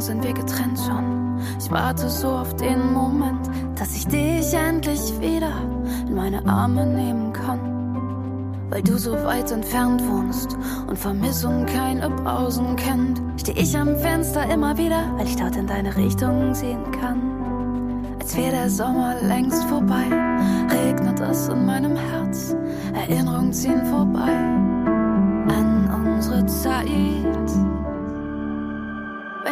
Sind 0.00 0.24
wir 0.24 0.32
getrennt 0.32 0.78
schon. 0.78 1.38
Ich 1.58 1.70
warte 1.70 2.08
so 2.08 2.28
auf 2.28 2.54
den 2.56 2.92
Moment, 2.92 3.48
dass 3.76 3.94
ich 3.96 4.06
dich 4.06 4.52
endlich 4.54 5.00
wieder 5.20 5.52
in 6.06 6.14
meine 6.14 6.44
Arme 6.46 6.86
nehmen 6.86 7.32
kann. 7.32 7.60
Weil 8.70 8.82
du 8.82 8.98
so 8.98 9.12
weit 9.24 9.50
entfernt 9.50 10.02
wohnst 10.08 10.56
und 10.86 10.96
Vermissung 10.96 11.66
keine 11.66 12.08
Pausen 12.10 12.76
kennt, 12.76 13.20
steh 13.36 13.52
ich 13.52 13.76
am 13.76 13.96
Fenster 13.96 14.48
immer 14.50 14.78
wieder, 14.78 15.12
weil 15.16 15.26
ich 15.26 15.36
dort 15.36 15.56
in 15.56 15.66
deine 15.66 15.96
Richtung 15.96 16.54
sehen 16.54 16.90
kann. 16.92 17.40
Als 18.20 18.36
wäre 18.36 18.52
der 18.52 18.70
Sommer 18.70 19.16
längst 19.22 19.64
vorbei, 19.64 20.04
regnet 20.70 21.18
es 21.20 21.48
in 21.48 21.66
meinem 21.66 21.96
Herz. 21.96 22.54
Erinnerungen 22.94 23.52
ziehen 23.52 23.84
vorbei 23.86 24.30
an 25.48 26.14
unsere 26.14 26.46
Zeit. 26.46 27.79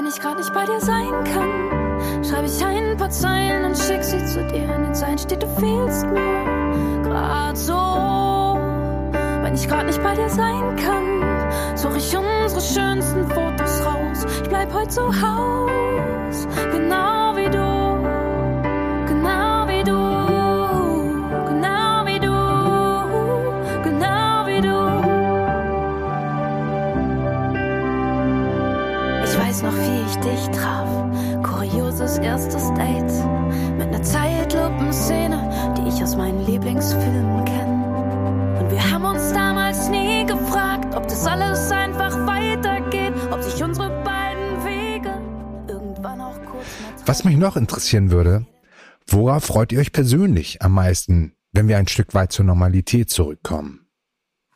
Wenn 0.09 0.15
ich 0.15 0.23
gerade 0.23 0.39
nicht 0.39 0.55
bei 0.55 0.65
dir 0.65 0.81
sein 0.81 1.23
kann, 1.25 2.25
schreibe 2.25 2.47
ich 2.47 2.65
ein 2.65 2.97
paar 2.97 3.11
Zeilen 3.11 3.67
und 3.67 3.77
schick 3.77 4.03
sie 4.03 4.25
zu 4.25 4.43
dir. 4.45 4.75
In 4.75 4.85
den 4.85 4.95
Zeilen 4.95 5.19
steht, 5.19 5.43
du 5.43 5.47
fehlst 5.61 6.07
mir 6.07 7.03
grad 7.05 7.59
so. 7.59 7.75
wenn 9.43 9.55
ich 9.55 9.69
grad 9.69 9.85
nicht 9.85 10.03
bei 10.03 10.15
dir 10.15 10.31
sein 10.31 10.77
kann, 10.77 11.77
suche 11.77 11.99
ich 11.99 12.17
unsere 12.17 12.61
schönsten 12.63 13.29
Fotos 13.29 13.85
raus. 13.85 14.25
Ich 14.43 14.49
bleib 14.49 14.73
heute 14.73 14.89
zu 14.89 15.03
Haus, 15.03 16.49
genau 16.73 17.37
wie 17.37 17.51
du. 17.51 17.68
Erstes 32.39 32.73
Date. 32.75 33.79
Mit 33.79 33.91
ner 33.91 34.03
Zeitlupenszene, 34.03 35.75
die 35.77 35.89
ich 35.89 36.03
aus 36.03 36.17
meinen 36.17 36.47
Lieblingsfilmen 36.47 37.45
kenne. 37.45 38.61
Und 38.61 38.71
wir 38.71 38.91
haben 38.91 39.05
uns 39.05 39.33
damals 39.33 39.89
nie 39.89 40.25
gefragt, 40.25 40.95
ob 40.95 41.09
das 41.09 41.27
alles 41.27 41.71
einfach 41.73 42.15
weitergeht, 42.27 43.13
ob 43.33 43.43
sich 43.43 43.63
unsere 43.63 43.91
beiden 44.05 44.65
Wege 44.65 45.21
irgendwann 45.67 46.21
auch 46.21 46.41
kurz 46.45 46.65
Was 47.07 47.25
mich 47.25 47.37
noch 47.37 47.57
interessieren 47.57 48.13
würde, 48.13 48.47
worauf 49.09 49.45
freut 49.45 49.73
ihr 49.73 49.81
euch 49.81 49.93
persönlich 49.93 50.63
am 50.63 50.75
meisten, 50.75 51.35
wenn 51.53 51.67
wir 51.67 51.77
ein 51.77 51.89
Stück 51.89 52.15
weit 52.15 52.31
zur 52.31 52.45
Normalität 52.45 53.11
zurückkommen? 53.11 53.89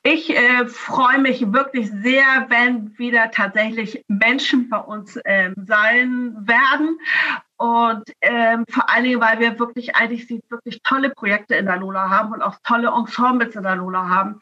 Ich 0.05 0.30
äh, 0.30 0.66
freue 0.66 1.20
mich 1.20 1.53
wirklich 1.53 1.89
sehr, 1.89 2.47
wenn 2.49 2.99
wieder 2.99 3.30
tatsächlich 3.30 4.05
Menschen 4.09 4.68
bei 4.68 4.78
uns 4.78 5.16
ähm, 5.24 5.55
sein 5.57 6.35
werden. 6.41 6.99
Und 7.62 8.02
ähm, 8.22 8.64
vor 8.68 8.90
allen 8.90 9.04
Dingen, 9.04 9.20
weil 9.20 9.38
wir 9.38 9.56
wirklich 9.60 9.94
eigentlich 9.94 10.28
wirklich 10.48 10.82
tolle 10.82 11.10
Projekte 11.10 11.54
in 11.54 11.66
der 11.66 11.76
Lola 11.76 12.10
haben 12.10 12.32
und 12.32 12.42
auch 12.42 12.56
tolle 12.64 12.88
Ensembles 12.88 13.54
in 13.54 13.62
der 13.62 13.76
Lola 13.76 14.08
haben, 14.08 14.40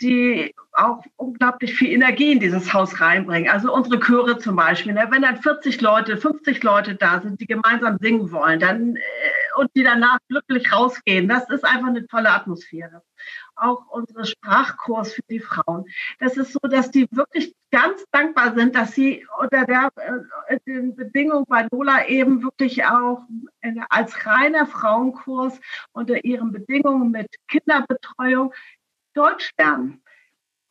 die 0.00 0.54
auch 0.72 1.04
unglaublich 1.16 1.74
viel 1.74 1.92
Energie 1.92 2.32
in 2.32 2.40
dieses 2.40 2.72
Haus 2.72 3.02
reinbringen. 3.02 3.50
Also 3.50 3.70
unsere 3.70 4.00
Chöre 4.00 4.38
zum 4.38 4.56
Beispiel. 4.56 4.94
Ne? 4.94 5.06
Wenn 5.10 5.20
dann 5.20 5.42
40 5.42 5.82
Leute, 5.82 6.16
50 6.16 6.62
Leute 6.62 6.94
da 6.94 7.20
sind, 7.20 7.38
die 7.38 7.46
gemeinsam 7.46 7.98
singen 8.00 8.32
wollen, 8.32 8.60
dann 8.60 8.96
äh, 8.96 9.00
und 9.56 9.70
die 9.76 9.82
danach 9.82 10.16
glücklich 10.30 10.72
rausgehen, 10.72 11.28
das 11.28 11.46
ist 11.50 11.66
einfach 11.66 11.88
eine 11.88 12.06
tolle 12.06 12.30
Atmosphäre 12.30 13.02
auch 13.56 13.86
unsere 13.88 14.24
Sprachkurs 14.24 15.14
für 15.14 15.22
die 15.28 15.40
Frauen. 15.40 15.84
Das 16.18 16.36
ist 16.36 16.52
so, 16.52 16.60
dass 16.60 16.90
die 16.90 17.06
wirklich 17.10 17.54
ganz 17.70 18.04
dankbar 18.12 18.54
sind, 18.54 18.74
dass 18.74 18.92
sie 18.92 19.26
unter 19.40 19.64
der, 19.64 19.90
äh, 20.48 20.60
den 20.66 20.94
Bedingungen 20.94 21.44
bei 21.48 21.66
Lola 21.72 22.06
eben 22.06 22.42
wirklich 22.42 22.84
auch 22.84 23.22
äh, 23.60 23.72
als 23.88 24.26
reiner 24.26 24.66
Frauenkurs 24.66 25.60
unter 25.92 26.24
ihren 26.24 26.52
Bedingungen 26.52 27.10
mit 27.10 27.28
Kinderbetreuung 27.48 28.52
Deutsch 29.14 29.50
lernen. 29.58 30.03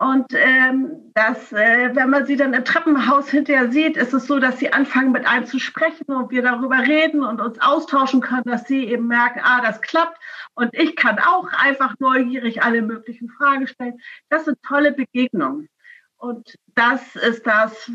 Und 0.03 0.33
ähm, 0.33 1.11
das, 1.13 1.53
äh, 1.53 1.95
wenn 1.95 2.09
man 2.09 2.25
sie 2.25 2.35
dann 2.35 2.53
im 2.53 2.65
Treppenhaus 2.65 3.29
hinterher 3.29 3.71
sieht, 3.71 3.95
ist 3.95 4.13
es 4.13 4.27
so, 4.27 4.37
dass 4.37 4.59
sie 4.59 4.73
anfangen 4.73 5.13
mit 5.13 5.25
einem 5.25 5.45
zu 5.45 5.59
sprechen 5.59 6.07
und 6.07 6.29
wir 6.29 6.41
darüber 6.41 6.79
reden 6.79 7.23
und 7.23 7.39
uns 7.39 7.61
austauschen 7.61 8.19
können, 8.19 8.43
dass 8.43 8.67
sie 8.67 8.83
eben 8.83 9.07
merken, 9.07 9.39
ah, 9.41 9.61
das 9.61 9.81
klappt 9.81 10.19
und 10.55 10.73
ich 10.73 10.97
kann 10.97 11.19
auch 11.19 11.47
einfach 11.53 11.95
neugierig 11.99 12.63
alle 12.63 12.81
möglichen 12.81 13.29
Fragen 13.29 13.65
stellen. 13.65 13.97
Das 14.27 14.43
sind 14.43 14.57
tolle 14.67 14.91
Begegnungen. 14.91 15.69
Und 16.17 16.53
das 16.75 17.15
ist 17.15 17.47
das, 17.47 17.89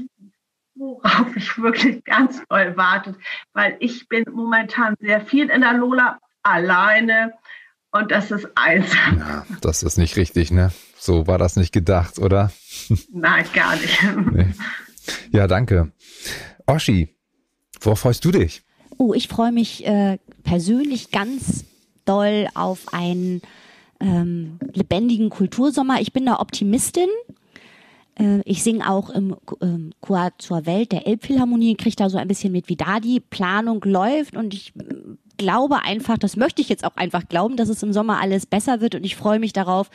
worauf 0.76 1.36
ich 1.36 1.60
wirklich 1.60 2.04
ganz 2.04 2.42
toll 2.48 2.72
warte, 2.76 3.16
weil 3.52 3.76
ich 3.80 4.08
bin 4.08 4.24
momentan 4.32 4.94
sehr 4.98 5.20
viel 5.20 5.50
in 5.50 5.60
der 5.60 5.74
Lola 5.74 6.18
alleine 6.42 7.34
und 7.90 8.10
das 8.10 8.30
ist 8.30 8.48
einsam. 8.54 9.18
Ja, 9.18 9.46
das 9.60 9.82
ist 9.82 9.98
nicht 9.98 10.16
richtig, 10.16 10.50
ne? 10.50 10.72
So 10.98 11.26
war 11.26 11.38
das 11.38 11.56
nicht 11.56 11.72
gedacht, 11.72 12.18
oder? 12.18 12.52
Nein, 13.12 13.44
gar 13.52 13.76
nicht. 13.76 13.98
Nee. 14.32 14.54
Ja, 15.32 15.46
danke. 15.46 15.90
Oschi, 16.66 17.16
worauf 17.80 18.00
freust 18.00 18.24
du 18.26 18.30
dich? 18.30 18.62
Oh, 18.98 19.14
ich 19.14 19.28
freue 19.28 19.52
mich 19.52 19.86
äh, 19.86 20.18
persönlich 20.42 21.10
ganz 21.10 21.64
doll 22.04 22.48
auf 22.54 22.92
einen 22.92 23.40
ähm, 24.00 24.58
lebendigen 24.74 25.30
Kultursommer. 25.30 26.00
Ich 26.00 26.12
bin 26.12 26.26
da 26.26 26.40
Optimistin. 26.40 27.08
Äh, 28.18 28.40
ich 28.44 28.62
singe 28.62 28.90
auch 28.90 29.10
im 29.10 29.36
ähm, 29.62 29.92
Chor 30.00 30.32
zur 30.38 30.66
Welt 30.66 30.92
der 30.92 31.06
Elbphilharmonie, 31.06 31.76
kriege 31.76 31.96
da 31.96 32.10
so 32.10 32.18
ein 32.18 32.28
bisschen 32.28 32.52
mit, 32.52 32.68
wie 32.68 32.76
da 32.76 33.00
die 33.00 33.20
Planung 33.20 33.82
läuft 33.84 34.36
und 34.36 34.52
ich 34.52 34.72
glaube 35.38 35.82
einfach, 35.82 36.18
das 36.18 36.36
möchte 36.36 36.60
ich 36.60 36.68
jetzt 36.68 36.84
auch 36.84 36.96
einfach 36.96 37.28
glauben, 37.28 37.56
dass 37.56 37.70
es 37.70 37.82
im 37.82 37.94
Sommer 37.94 38.20
alles 38.20 38.44
besser 38.44 38.82
wird. 38.82 38.94
Und 38.94 39.04
ich 39.04 39.16
freue 39.16 39.38
mich 39.38 39.54
darauf, 39.54 39.90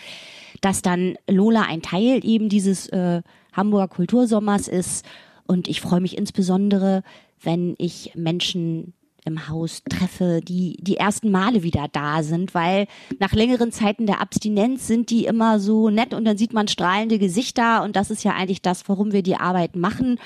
dass 0.61 0.81
dann 0.81 1.15
Lola 1.27 1.63
ein 1.63 1.83
Teil 1.83 2.25
eben 2.25 2.49
dieses 2.49 2.87
äh, 2.89 3.21
Hamburger 3.51 3.89
Kultursommers 3.89 4.67
ist. 4.67 5.05
Und 5.45 5.67
ich 5.67 5.81
freue 5.81 6.01
mich 6.01 6.17
insbesondere, 6.17 7.03
wenn 7.41 7.75
ich 7.77 8.13
Menschen 8.15 8.93
im 9.25 9.47
Haus 9.47 9.83
treffe, 9.89 10.41
die 10.43 10.77
die 10.81 10.97
ersten 10.97 11.31
Male 11.31 11.63
wieder 11.63 11.87
da 11.91 12.23
sind, 12.23 12.53
weil 12.53 12.87
nach 13.19 13.33
längeren 13.33 13.71
Zeiten 13.71 14.05
der 14.05 14.21
Abstinenz 14.21 14.87
sind 14.87 15.09
die 15.09 15.25
immer 15.25 15.59
so 15.59 15.89
nett 15.89 16.13
und 16.13 16.25
dann 16.25 16.37
sieht 16.37 16.53
man 16.53 16.67
strahlende 16.67 17.19
Gesichter. 17.19 17.83
Und 17.83 17.95
das 17.95 18.11
ist 18.11 18.23
ja 18.23 18.31
eigentlich 18.33 18.61
das, 18.61 18.87
warum 18.89 19.13
wir 19.13 19.23
die 19.23 19.37
Arbeit 19.37 19.75
machen. 19.75 20.19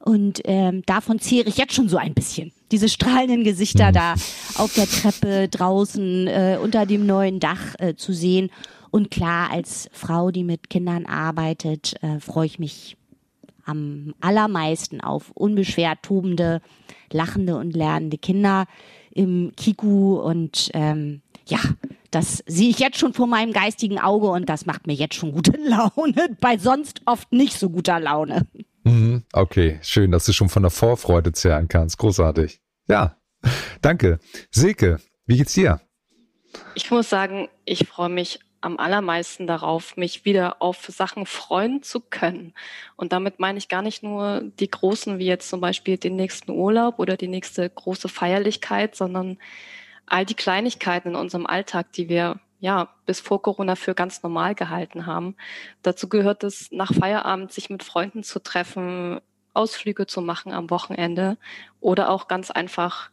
Und 0.00 0.40
ähm, 0.44 0.82
davon 0.86 1.18
zehre 1.18 1.48
ich 1.48 1.56
jetzt 1.56 1.74
schon 1.74 1.88
so 1.88 1.96
ein 1.96 2.14
bisschen. 2.14 2.52
Diese 2.72 2.88
strahlenden 2.88 3.44
Gesichter 3.44 3.88
mhm. 3.88 3.94
da 3.94 4.14
auf 4.56 4.72
der 4.74 4.86
Treppe 4.86 5.48
draußen 5.48 6.26
äh, 6.26 6.58
unter 6.62 6.86
dem 6.86 7.06
neuen 7.06 7.38
Dach 7.40 7.74
äh, 7.78 7.94
zu 7.94 8.12
sehen. 8.12 8.50
Und 8.90 9.10
klar, 9.10 9.50
als 9.52 9.88
Frau, 9.92 10.30
die 10.30 10.44
mit 10.44 10.70
Kindern 10.70 11.06
arbeitet, 11.06 11.94
äh, 12.02 12.18
freue 12.18 12.46
ich 12.46 12.58
mich 12.58 12.96
am 13.64 14.14
allermeisten 14.20 15.00
auf 15.00 15.30
unbeschwert 15.32 16.02
tobende, 16.02 16.60
lachende 17.12 17.56
und 17.56 17.76
lernende 17.76 18.18
Kinder 18.18 18.66
im 19.12 19.52
Kiku 19.56 20.16
und 20.16 20.70
ähm, 20.74 21.20
ja, 21.46 21.58
das 22.10 22.42
sehe 22.46 22.70
ich 22.70 22.78
jetzt 22.78 22.98
schon 22.98 23.12
vor 23.12 23.26
meinem 23.26 23.52
geistigen 23.52 23.98
Auge 23.98 24.28
und 24.28 24.48
das 24.48 24.66
macht 24.66 24.86
mir 24.86 24.94
jetzt 24.94 25.14
schon 25.14 25.32
gute 25.32 25.52
Laune, 25.64 26.36
bei 26.40 26.58
sonst 26.58 27.02
oft 27.06 27.32
nicht 27.32 27.58
so 27.58 27.70
guter 27.70 28.00
Laune. 28.00 28.46
Mhm, 28.84 29.24
okay, 29.32 29.78
schön, 29.82 30.10
dass 30.10 30.24
du 30.24 30.32
schon 30.32 30.48
von 30.48 30.62
der 30.62 30.70
Vorfreude 30.70 31.32
zehren 31.32 31.68
kannst. 31.68 31.98
Großartig. 31.98 32.60
Ja, 32.88 33.16
danke. 33.82 34.18
Silke, 34.50 35.00
wie 35.26 35.36
geht's 35.36 35.54
dir? 35.54 35.80
Ich 36.74 36.90
muss 36.90 37.08
sagen, 37.08 37.48
ich 37.64 37.86
freue 37.86 38.08
mich 38.08 38.40
am 38.60 38.78
allermeisten 38.78 39.46
darauf, 39.46 39.96
mich 39.96 40.24
wieder 40.24 40.60
auf 40.60 40.84
Sachen 40.86 41.24
freuen 41.24 41.82
zu 41.82 42.00
können. 42.00 42.52
Und 42.96 43.12
damit 43.12 43.40
meine 43.40 43.58
ich 43.58 43.68
gar 43.68 43.82
nicht 43.82 44.02
nur 44.02 44.42
die 44.58 44.70
großen, 44.70 45.18
wie 45.18 45.26
jetzt 45.26 45.48
zum 45.48 45.60
Beispiel 45.60 45.96
den 45.96 46.16
nächsten 46.16 46.50
Urlaub 46.50 46.98
oder 46.98 47.16
die 47.16 47.28
nächste 47.28 47.68
große 47.68 48.08
Feierlichkeit, 48.08 48.94
sondern 48.94 49.38
all 50.06 50.26
die 50.26 50.34
Kleinigkeiten 50.34 51.10
in 51.10 51.14
unserem 51.14 51.46
Alltag, 51.46 51.92
die 51.92 52.08
wir 52.08 52.40
ja 52.60 52.88
bis 53.06 53.20
vor 53.20 53.42
Corona 53.42 53.74
für 53.74 53.94
ganz 53.94 54.22
normal 54.22 54.54
gehalten 54.54 55.06
haben. 55.06 55.36
Dazu 55.82 56.08
gehört 56.08 56.44
es, 56.44 56.70
nach 56.70 56.92
Feierabend 56.94 57.52
sich 57.52 57.70
mit 57.70 57.82
Freunden 57.82 58.22
zu 58.22 58.38
treffen, 58.38 59.20
Ausflüge 59.52 60.06
zu 60.06 60.20
machen 60.20 60.52
am 60.52 60.70
Wochenende 60.70 61.36
oder 61.80 62.10
auch 62.10 62.28
ganz 62.28 62.50
einfach 62.50 63.10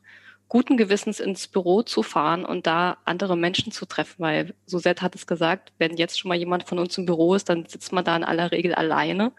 guten 0.49 0.77
Gewissens 0.77 1.19
ins 1.19 1.47
Büro 1.47 1.81
zu 1.81 2.03
fahren 2.03 2.45
und 2.45 2.67
da 2.67 2.97
andere 3.05 3.35
Menschen 3.35 3.71
zu 3.71 3.85
treffen, 3.85 4.15
weil 4.19 4.53
Susette 4.65 5.01
hat 5.01 5.15
es 5.15 5.27
gesagt, 5.27 5.73
wenn 5.77 5.97
jetzt 5.97 6.19
schon 6.19 6.29
mal 6.29 6.37
jemand 6.37 6.63
von 6.67 6.79
uns 6.79 6.97
im 6.97 7.05
Büro 7.05 7.33
ist, 7.33 7.49
dann 7.49 7.65
sitzt 7.65 7.91
man 7.91 8.05
da 8.05 8.15
in 8.15 8.23
aller 8.23 8.51
Regel 8.51 8.73
alleine. 8.73 9.33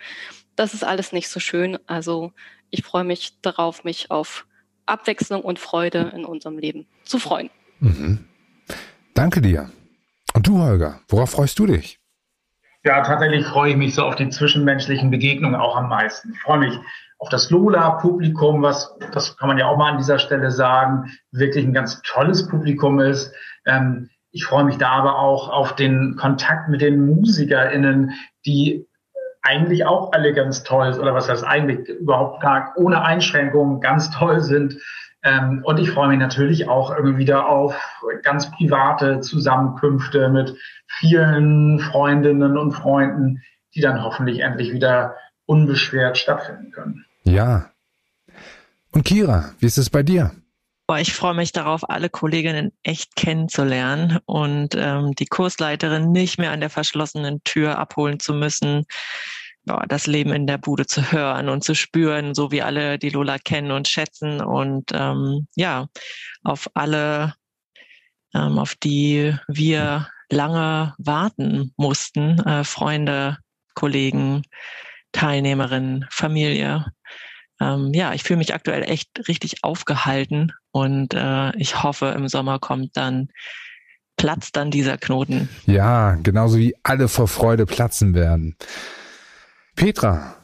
Das 0.56 0.74
ist 0.74 0.84
alles 0.84 1.12
nicht 1.12 1.28
so 1.28 1.40
schön. 1.40 1.78
Also 1.86 2.32
ich 2.70 2.82
freue 2.82 3.04
mich 3.04 3.40
darauf, 3.40 3.84
mich 3.84 4.11
auf 4.11 4.46
Abwechslung 4.84 5.42
und 5.42 5.59
Freude 5.59 6.12
in 6.14 6.24
unserem 6.24 6.59
Leben 6.59 6.86
zu 7.04 7.18
freuen. 7.18 7.50
Mhm. 7.80 8.26
Danke 9.14 9.40
dir. 9.40 9.70
Und 10.39 10.47
du, 10.47 10.62
Holger, 10.62 11.01
worauf 11.09 11.30
freust 11.30 11.59
du 11.59 11.66
dich? 11.66 11.99
Ja, 12.84 13.03
tatsächlich 13.03 13.45
freue 13.45 13.72
ich 13.72 13.76
mich 13.76 13.97
so 13.97 14.05
auf 14.05 14.14
die 14.14 14.28
zwischenmenschlichen 14.28 15.11
Begegnungen 15.11 15.57
auch 15.57 15.76
am 15.76 15.89
meisten. 15.89 16.30
Ich 16.30 16.41
freue 16.43 16.61
mich 16.61 16.78
auf 17.18 17.28
das 17.28 17.51
Lola-Publikum, 17.51 18.62
was, 18.62 18.97
das 19.11 19.36
kann 19.36 19.49
man 19.49 19.59
ja 19.59 19.66
auch 19.66 19.76
mal 19.76 19.91
an 19.91 19.99
dieser 19.99 20.20
Stelle 20.20 20.53
sagen, 20.53 21.11
wirklich 21.32 21.66
ein 21.66 21.72
ganz 21.72 22.03
tolles 22.03 22.47
Publikum 22.47 23.01
ist. 23.01 23.34
Ähm, 23.66 24.11
ich 24.30 24.45
freue 24.45 24.62
mich 24.62 24.78
da 24.78 24.91
aber 24.91 25.18
auch 25.18 25.49
auf 25.49 25.74
den 25.74 26.14
Kontakt 26.14 26.68
mit 26.68 26.82
den 26.82 27.05
MusikerInnen, 27.05 28.12
die 28.47 28.86
eigentlich 29.43 29.86
auch 29.86 30.12
alle 30.12 30.34
ganz 30.34 30.62
toll 30.62 30.93
sind, 30.93 31.03
oder 31.03 31.14
was 31.14 31.28
heißt 31.28 31.43
eigentlich 31.43 31.89
überhaupt 31.89 32.43
gar 32.43 32.74
ohne 32.76 33.03
Einschränkungen 33.03 33.80
ganz 33.80 34.12
toll 34.12 34.39
sind. 34.41 34.76
Ähm, 35.22 35.62
und 35.64 35.78
ich 35.78 35.90
freue 35.90 36.08
mich 36.08 36.18
natürlich 36.18 36.68
auch 36.68 36.94
irgendwie 36.94 37.18
wieder 37.18 37.48
auf 37.48 37.74
ganz 38.22 38.50
private 38.52 39.20
Zusammenkünfte 39.20 40.28
mit 40.28 40.54
vielen 40.86 41.80
Freundinnen 41.80 42.56
und 42.56 42.72
Freunden, 42.72 43.42
die 43.74 43.80
dann 43.80 44.02
hoffentlich 44.02 44.40
endlich 44.40 44.72
wieder 44.72 45.16
unbeschwert 45.46 46.18
stattfinden 46.18 46.70
können. 46.70 47.04
Ja. 47.24 47.70
Und 48.92 49.04
Kira, 49.04 49.50
wie 49.58 49.66
ist 49.66 49.78
es 49.78 49.90
bei 49.90 50.02
dir? 50.02 50.32
Boah, 50.86 50.98
ich 50.98 51.12
freue 51.12 51.34
mich 51.34 51.52
darauf, 51.52 51.90
alle 51.90 52.08
Kolleginnen 52.08 52.72
echt 52.82 53.14
kennenzulernen 53.14 54.20
und 54.24 54.74
ähm, 54.74 55.14
die 55.14 55.26
Kursleiterin 55.26 56.12
nicht 56.12 56.38
mehr 56.38 56.50
an 56.50 56.60
der 56.60 56.70
verschlossenen 56.70 57.42
Tür 57.44 57.78
abholen 57.78 58.20
zu 58.20 58.32
müssen, 58.32 58.86
boah, 59.68 59.84
das 59.86 60.06
Leben 60.06 60.32
in 60.32 60.46
der 60.46 60.58
Bude 60.58 60.86
zu 60.86 61.12
hören 61.12 61.48
und 61.48 61.62
zu 61.62 61.74
spüren, 61.74 62.34
so 62.34 62.50
wie 62.50 62.62
alle 62.62 62.98
die 62.98 63.10
Lola 63.10 63.38
kennen 63.38 63.70
und 63.70 63.88
schätzen 63.88 64.40
und 64.40 64.90
ähm, 64.92 65.46
ja, 65.54 65.86
auf 66.42 66.68
alle, 66.74 67.34
ähm, 68.34 68.58
auf 68.58 68.74
die 68.74 69.34
wir 69.46 70.08
lange 70.30 70.94
warten 70.98 71.72
mussten, 71.76 72.38
äh, 72.40 72.64
Freunde, 72.64 73.38
Kollegen, 73.74 74.42
Teilnehmerinnen, 75.12 76.06
Familie 76.10 76.84
ähm, 77.60 77.92
ja, 77.92 78.14
ich 78.14 78.22
fühle 78.22 78.38
mich 78.38 78.54
aktuell 78.54 78.82
echt 78.82 79.28
richtig 79.28 79.64
aufgehalten 79.64 80.52
und 80.70 81.14
äh, 81.14 81.56
ich 81.56 81.82
hoffe, 81.82 82.14
im 82.16 82.28
Sommer 82.28 82.58
kommt 82.58 82.96
dann, 82.96 83.28
platzt 84.16 84.56
dann 84.56 84.70
dieser 84.70 84.96
Knoten. 84.96 85.48
Ja, 85.66 86.14
genauso 86.14 86.58
wie 86.58 86.76
alle 86.82 87.08
vor 87.08 87.28
Freude 87.28 87.66
platzen 87.66 88.14
werden. 88.14 88.56
Petra. 89.79 90.35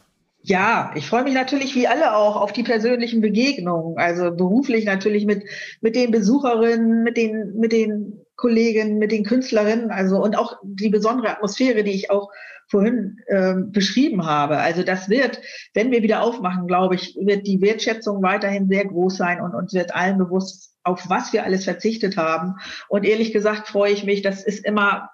Ja, 0.42 0.92
ich 0.94 1.08
freue 1.08 1.24
mich 1.24 1.34
natürlich 1.34 1.74
wie 1.74 1.88
alle 1.88 2.14
auch 2.14 2.36
auf 2.36 2.52
die 2.52 2.62
persönlichen 2.62 3.20
Begegnungen. 3.20 3.98
Also 3.98 4.30
beruflich 4.30 4.84
natürlich 4.84 5.24
mit, 5.24 5.44
mit 5.80 5.96
den 5.96 6.10
Besucherinnen, 6.10 7.02
mit 7.02 7.16
den, 7.16 7.54
mit 7.56 7.72
den 7.72 8.20
Kollegen, 8.36 8.98
mit 8.98 9.10
den 9.10 9.24
Künstlerinnen, 9.24 9.90
also 9.90 10.22
und 10.22 10.36
auch 10.36 10.58
die 10.62 10.90
besondere 10.90 11.30
Atmosphäre, 11.30 11.82
die 11.82 11.92
ich 11.92 12.10
auch 12.10 12.30
vorhin 12.68 13.18
äh, 13.26 13.54
beschrieben 13.56 14.26
habe. 14.26 14.58
Also 14.58 14.82
das 14.82 15.08
wird, 15.08 15.40
wenn 15.72 15.90
wir 15.90 16.02
wieder 16.02 16.22
aufmachen, 16.22 16.66
glaube 16.66 16.94
ich, 16.94 17.16
wird 17.20 17.46
die 17.46 17.60
Wertschätzung 17.60 18.22
weiterhin 18.22 18.68
sehr 18.68 18.84
groß 18.84 19.16
sein 19.16 19.40
und 19.40 19.54
uns 19.54 19.72
wird 19.72 19.94
allen 19.94 20.18
bewusst, 20.18 20.74
auf 20.82 21.08
was 21.08 21.32
wir 21.32 21.44
alles 21.44 21.64
verzichtet 21.64 22.16
haben. 22.16 22.56
Und 22.88 23.04
ehrlich 23.04 23.32
gesagt 23.32 23.68
freue 23.68 23.92
ich 23.92 24.04
mich, 24.04 24.22
das 24.22 24.44
ist 24.44 24.64
immer 24.64 25.10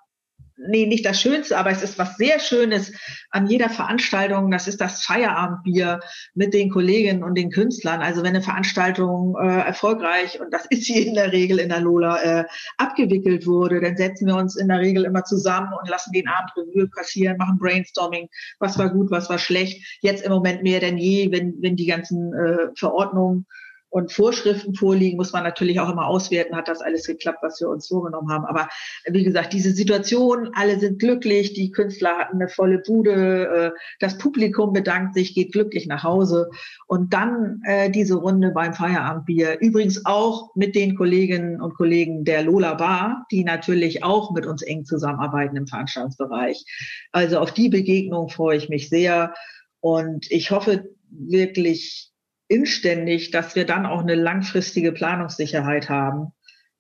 nee, 0.69 0.87
nicht 0.87 1.05
das 1.07 1.21
Schönste, 1.21 1.57
aber 1.57 1.71
es 1.71 1.83
ist 1.83 1.99
was 1.99 2.17
sehr 2.17 2.39
Schönes 2.39 2.93
an 3.31 3.47
jeder 3.47 3.69
Veranstaltung. 3.69 4.51
Das 4.51 4.69
ist 4.69 4.81
das 4.81 5.05
Feierabendbier 5.05 6.01
mit 6.35 6.55
den 6.55 6.71
Kolleginnen 6.71 7.23
und 7.23 7.37
den 7.37 7.51
Künstlern. 7.51 8.01
Also 8.01 8.23
wenn 8.23 8.31
eine 8.31 8.43
Veranstaltung 8.43 9.37
äh, 9.41 9.61
erfolgreich, 9.61 10.41
und 10.41 10.53
das 10.53 10.67
ist 10.71 10.85
sie 10.85 11.07
in 11.07 11.15
der 11.15 11.33
Regel 11.33 11.59
in 11.59 11.69
der 11.69 11.81
Lola, 11.81 12.23
äh, 12.23 12.45
abgewickelt 12.79 13.47
wurde, 13.47 13.81
dann 13.81 13.97
setzen 13.97 14.27
wir 14.27 14.37
uns 14.37 14.57
in 14.57 14.69
der 14.69 14.81
Regel 14.81 15.05
immer 15.05 15.25
zusammen 15.25 15.73
und 15.81 15.89
lassen 15.89 16.13
den 16.13 16.29
Abend 16.29 16.51
Revue 16.57 16.89
passieren, 16.89 17.37
machen 17.37 17.59
Brainstorming, 17.59 18.29
was 18.59 18.79
war 18.79 18.91
gut, 18.91 19.11
was 19.11 19.31
war 19.31 19.39
schlecht. 19.39 19.99
Jetzt 20.01 20.25
im 20.25 20.33
Moment 20.33 20.63
mehr 20.63 20.81
denn 20.81 20.99
je, 20.99 21.31
wenn, 21.33 21.55
wenn 21.61 21.77
die 21.77 21.87
ganzen 21.87 22.33
äh, 22.35 22.69
Verordnungen 22.77 23.47
und 23.91 24.13
Vorschriften 24.13 24.75
vorliegen, 24.75 25.17
muss 25.17 25.33
man 25.33 25.43
natürlich 25.43 25.81
auch 25.81 25.91
immer 25.91 26.07
auswerten, 26.07 26.57
hat 26.57 26.69
das 26.69 26.81
alles 26.81 27.07
geklappt, 27.07 27.41
was 27.43 27.61
wir 27.61 27.69
uns 27.69 27.89
vorgenommen 27.89 28.31
haben. 28.31 28.45
Aber 28.45 28.69
wie 29.07 29.25
gesagt, 29.25 29.53
diese 29.53 29.73
Situation, 29.73 30.51
alle 30.55 30.79
sind 30.79 31.01
glücklich, 31.01 31.53
die 31.55 31.73
Künstler 31.73 32.17
hatten 32.17 32.37
eine 32.37 32.49
volle 32.49 32.79
Bude, 32.79 33.75
äh, 33.75 33.79
das 33.99 34.17
Publikum 34.17 34.73
bedankt 34.73 35.15
sich, 35.15 35.35
geht 35.35 35.53
glücklich 35.53 35.87
nach 35.87 36.05
Hause. 36.05 36.51
Und 36.87 37.13
dann 37.13 37.63
äh, 37.65 37.91
diese 37.91 38.15
Runde 38.15 38.53
beim 38.53 38.75
Feierabendbier, 38.75 39.59
übrigens 39.61 40.07
auch 40.07 40.55
mit 40.55 40.77
den 40.77 40.97
Kolleginnen 40.97 41.61
und 41.61 41.75
Kollegen 41.75 42.25
der 42.25 42.45
Lola 42.45 42.75
Bar, 42.75 43.27
die 43.33 43.45
natürlich 43.45 44.05
auch 44.05 44.31
mit 44.33 44.47
uns 44.47 44.63
eng 44.63 44.85
zusammenarbeiten 44.85 45.57
im 45.57 45.67
Veranstaltungsbereich. 45.67 46.65
Also 47.11 47.41
auf 47.41 47.53
die 47.53 47.69
Begegnung 47.69 48.29
freue 48.29 48.57
ich 48.57 48.69
mich 48.69 48.89
sehr. 48.89 49.35
Und 49.81 50.31
ich 50.31 50.51
hoffe 50.51 50.91
wirklich, 51.11 52.10
inständig, 52.51 53.31
dass 53.31 53.55
wir 53.55 53.65
dann 53.65 53.87
auch 53.87 54.01
eine 54.01 54.17
langfristige 54.17 54.93
Planungssicherheit 54.93 55.89
haben 55.89 56.33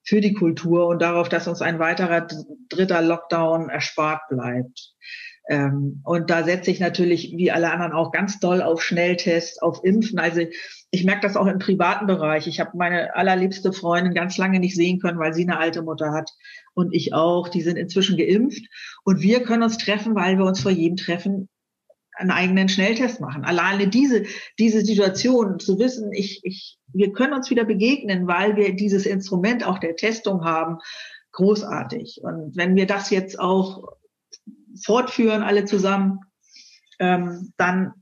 für 0.02 0.20
die 0.20 0.34
Kultur 0.34 0.88
und 0.88 1.00
darauf, 1.00 1.28
dass 1.28 1.46
uns 1.46 1.62
ein 1.62 1.78
weiterer 1.78 2.26
dritter 2.68 3.00
Lockdown 3.00 3.68
erspart 3.68 4.22
bleibt. 4.28 4.94
Ähm, 5.48 6.00
und 6.04 6.30
da 6.30 6.42
setze 6.42 6.70
ich 6.70 6.80
natürlich, 6.80 7.34
wie 7.36 7.50
alle 7.52 7.70
anderen, 7.70 7.92
auch 7.92 8.10
ganz 8.10 8.40
doll 8.40 8.62
auf 8.62 8.82
Schnelltests, 8.82 9.62
auf 9.62 9.84
Impfen. 9.84 10.18
Also 10.18 10.42
ich 10.90 11.04
merke 11.04 11.22
das 11.22 11.36
auch 11.36 11.46
im 11.46 11.58
privaten 11.58 12.06
Bereich. 12.06 12.48
Ich 12.48 12.58
habe 12.58 12.76
meine 12.76 13.14
allerliebste 13.14 13.72
Freundin 13.72 14.14
ganz 14.14 14.38
lange 14.38 14.58
nicht 14.58 14.74
sehen 14.74 14.98
können, 14.98 15.18
weil 15.18 15.34
sie 15.34 15.42
eine 15.42 15.58
alte 15.58 15.82
Mutter 15.82 16.12
hat 16.12 16.30
und 16.74 16.94
ich 16.94 17.14
auch. 17.14 17.48
Die 17.48 17.62
sind 17.62 17.76
inzwischen 17.76 18.16
geimpft 18.16 18.64
und 19.04 19.22
wir 19.22 19.42
können 19.42 19.62
uns 19.62 19.78
treffen, 19.78 20.16
weil 20.16 20.36
wir 20.36 20.46
uns 20.46 20.60
vor 20.60 20.72
jedem 20.72 20.96
Treffen 20.96 21.48
einen 22.20 22.30
eigenen 22.30 22.68
Schnelltest 22.68 23.20
machen. 23.20 23.44
Alleine 23.44 23.88
diese, 23.88 24.24
diese 24.58 24.84
Situation 24.84 25.58
zu 25.58 25.78
wissen, 25.78 26.12
ich, 26.12 26.40
ich, 26.44 26.78
wir 26.92 27.12
können 27.12 27.32
uns 27.32 27.50
wieder 27.50 27.64
begegnen, 27.64 28.26
weil 28.26 28.56
wir 28.56 28.74
dieses 28.74 29.06
Instrument 29.06 29.64
auch 29.64 29.78
der 29.78 29.96
Testung 29.96 30.44
haben, 30.44 30.78
großartig. 31.32 32.20
Und 32.22 32.56
wenn 32.56 32.76
wir 32.76 32.86
das 32.86 33.10
jetzt 33.10 33.38
auch 33.38 33.96
fortführen, 34.84 35.42
alle 35.42 35.64
zusammen, 35.64 36.20
ähm, 36.98 37.52
dann 37.56 37.94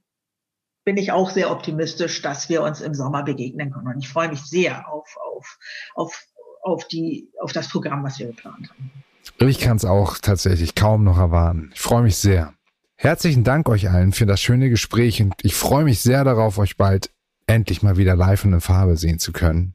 bin 0.85 0.97
ich 0.97 1.13
auch 1.13 1.31
sehr 1.31 1.51
optimistisch, 1.51 2.23
dass 2.23 2.49
wir 2.49 2.63
uns 2.63 2.81
im 2.81 2.95
Sommer 2.95 3.23
begegnen 3.23 3.71
können. 3.71 3.89
Und 3.89 3.99
ich 3.99 4.09
freue 4.09 4.31
mich 4.31 4.41
sehr 4.43 4.91
auf, 4.91 5.17
auf, 5.19 5.59
auf, 5.95 6.25
auf, 6.63 6.89
die, 6.89 7.31
auf 7.41 7.53
das 7.53 7.69
Programm, 7.69 8.03
was 8.03 8.19
wir 8.19 8.27
geplant 8.29 8.71
haben. 8.71 8.91
Ich 9.39 9.61
kann 9.61 9.77
es 9.77 9.85
auch 9.85 10.19
tatsächlich 10.19 10.75
kaum 10.75 11.05
noch 11.05 11.19
erwarten. 11.19 11.71
Ich 11.75 11.81
freue 11.81 12.03
mich 12.03 12.17
sehr. 12.17 12.55
Herzlichen 13.01 13.45
Dank 13.45 13.69
euch 13.69 13.89
allen 13.89 14.11
für 14.11 14.27
das 14.27 14.41
schöne 14.41 14.71
Gespräch 14.71 15.23
und 15.23 15.33
ich 15.43 15.55
freue 15.55 15.85
mich 15.85 16.01
sehr 16.01 16.25
darauf, 16.25 16.59
euch 16.59 16.77
bald 16.77 17.13
endlich 17.47 17.81
mal 17.81 17.97
wieder 17.97 18.17
live 18.17 18.45
und 18.45 18.55
in 18.55 18.61
Farbe 18.61 18.97
sehen 18.97 19.21
zu 19.21 19.31
können. 19.31 19.75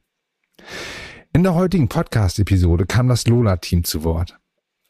In 1.32 1.44
der 1.44 1.56
heutigen 1.56 1.88
Podcast-Episode 1.88 2.86
kam 2.86 3.08
das 3.08 3.26
Lola-Team 3.26 3.86
zu 3.86 4.04
Wort. 4.04 4.38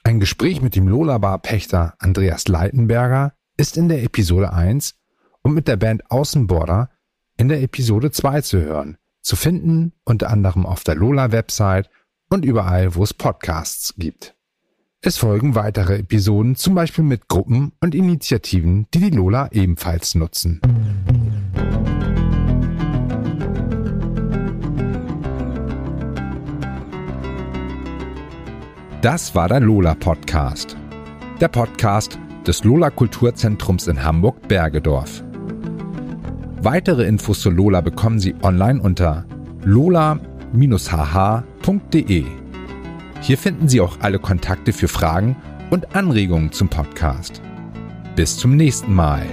Ein 0.03 0.19
Gespräch 0.19 0.63
mit 0.63 0.75
dem 0.75 0.87
Lola-Bar-Pächter 0.87 1.93
Andreas 1.99 2.47
Leitenberger 2.47 3.33
ist 3.55 3.77
in 3.77 3.87
der 3.87 4.01
Episode 4.01 4.51
1 4.51 4.95
und 5.43 5.53
mit 5.53 5.67
der 5.67 5.77
Band 5.77 6.09
Außenborder 6.09 6.89
in 7.37 7.49
der 7.49 7.61
Episode 7.61 8.09
2 8.09 8.41
zu 8.41 8.59
hören, 8.59 8.97
zu 9.21 9.35
finden 9.35 9.93
unter 10.05 10.31
anderem 10.31 10.65
auf 10.65 10.83
der 10.83 10.95
Lola-Website 10.95 11.87
und 12.31 12.45
überall, 12.45 12.95
wo 12.95 13.03
es 13.03 13.13
Podcasts 13.13 13.93
gibt. 13.95 14.35
Es 15.05 15.17
folgen 15.17 15.53
weitere 15.53 15.97
Episoden, 15.97 16.55
zum 16.55 16.75
Beispiel 16.75 17.03
mit 17.03 17.27
Gruppen 17.27 17.73
und 17.81 17.93
Initiativen, 17.93 18.87
die 18.93 19.01
die 19.01 19.09
Lola 19.09 19.49
ebenfalls 19.51 20.15
nutzen. 20.15 20.61
Das 29.01 29.35
war 29.35 29.49
der 29.49 29.59
Lola 29.59 29.93
Podcast. 29.93 30.77
Der 31.41 31.49
Podcast 31.49 32.17
des 32.47 32.63
Lola 32.63 32.89
Kulturzentrums 32.89 33.87
in 33.87 34.01
Hamburg 34.01 34.47
Bergedorf. 34.47 35.21
Weitere 36.61 37.03
Infos 37.03 37.41
zu 37.41 37.49
Lola 37.49 37.81
bekommen 37.81 38.21
Sie 38.21 38.35
online 38.41 38.81
unter 38.81 39.25
lola-hh.de. 39.65 40.23
Hier 43.23 43.37
finden 43.37 43.69
Sie 43.69 43.79
auch 43.79 44.01
alle 44.01 44.19
Kontakte 44.19 44.73
für 44.73 44.89
Fragen 44.89 45.37
und 45.69 45.95
Anregungen 45.95 46.51
zum 46.51 46.67
Podcast. 46.67 47.41
Bis 48.17 48.35
zum 48.35 48.57
nächsten 48.57 48.93
Mal. 48.93 49.25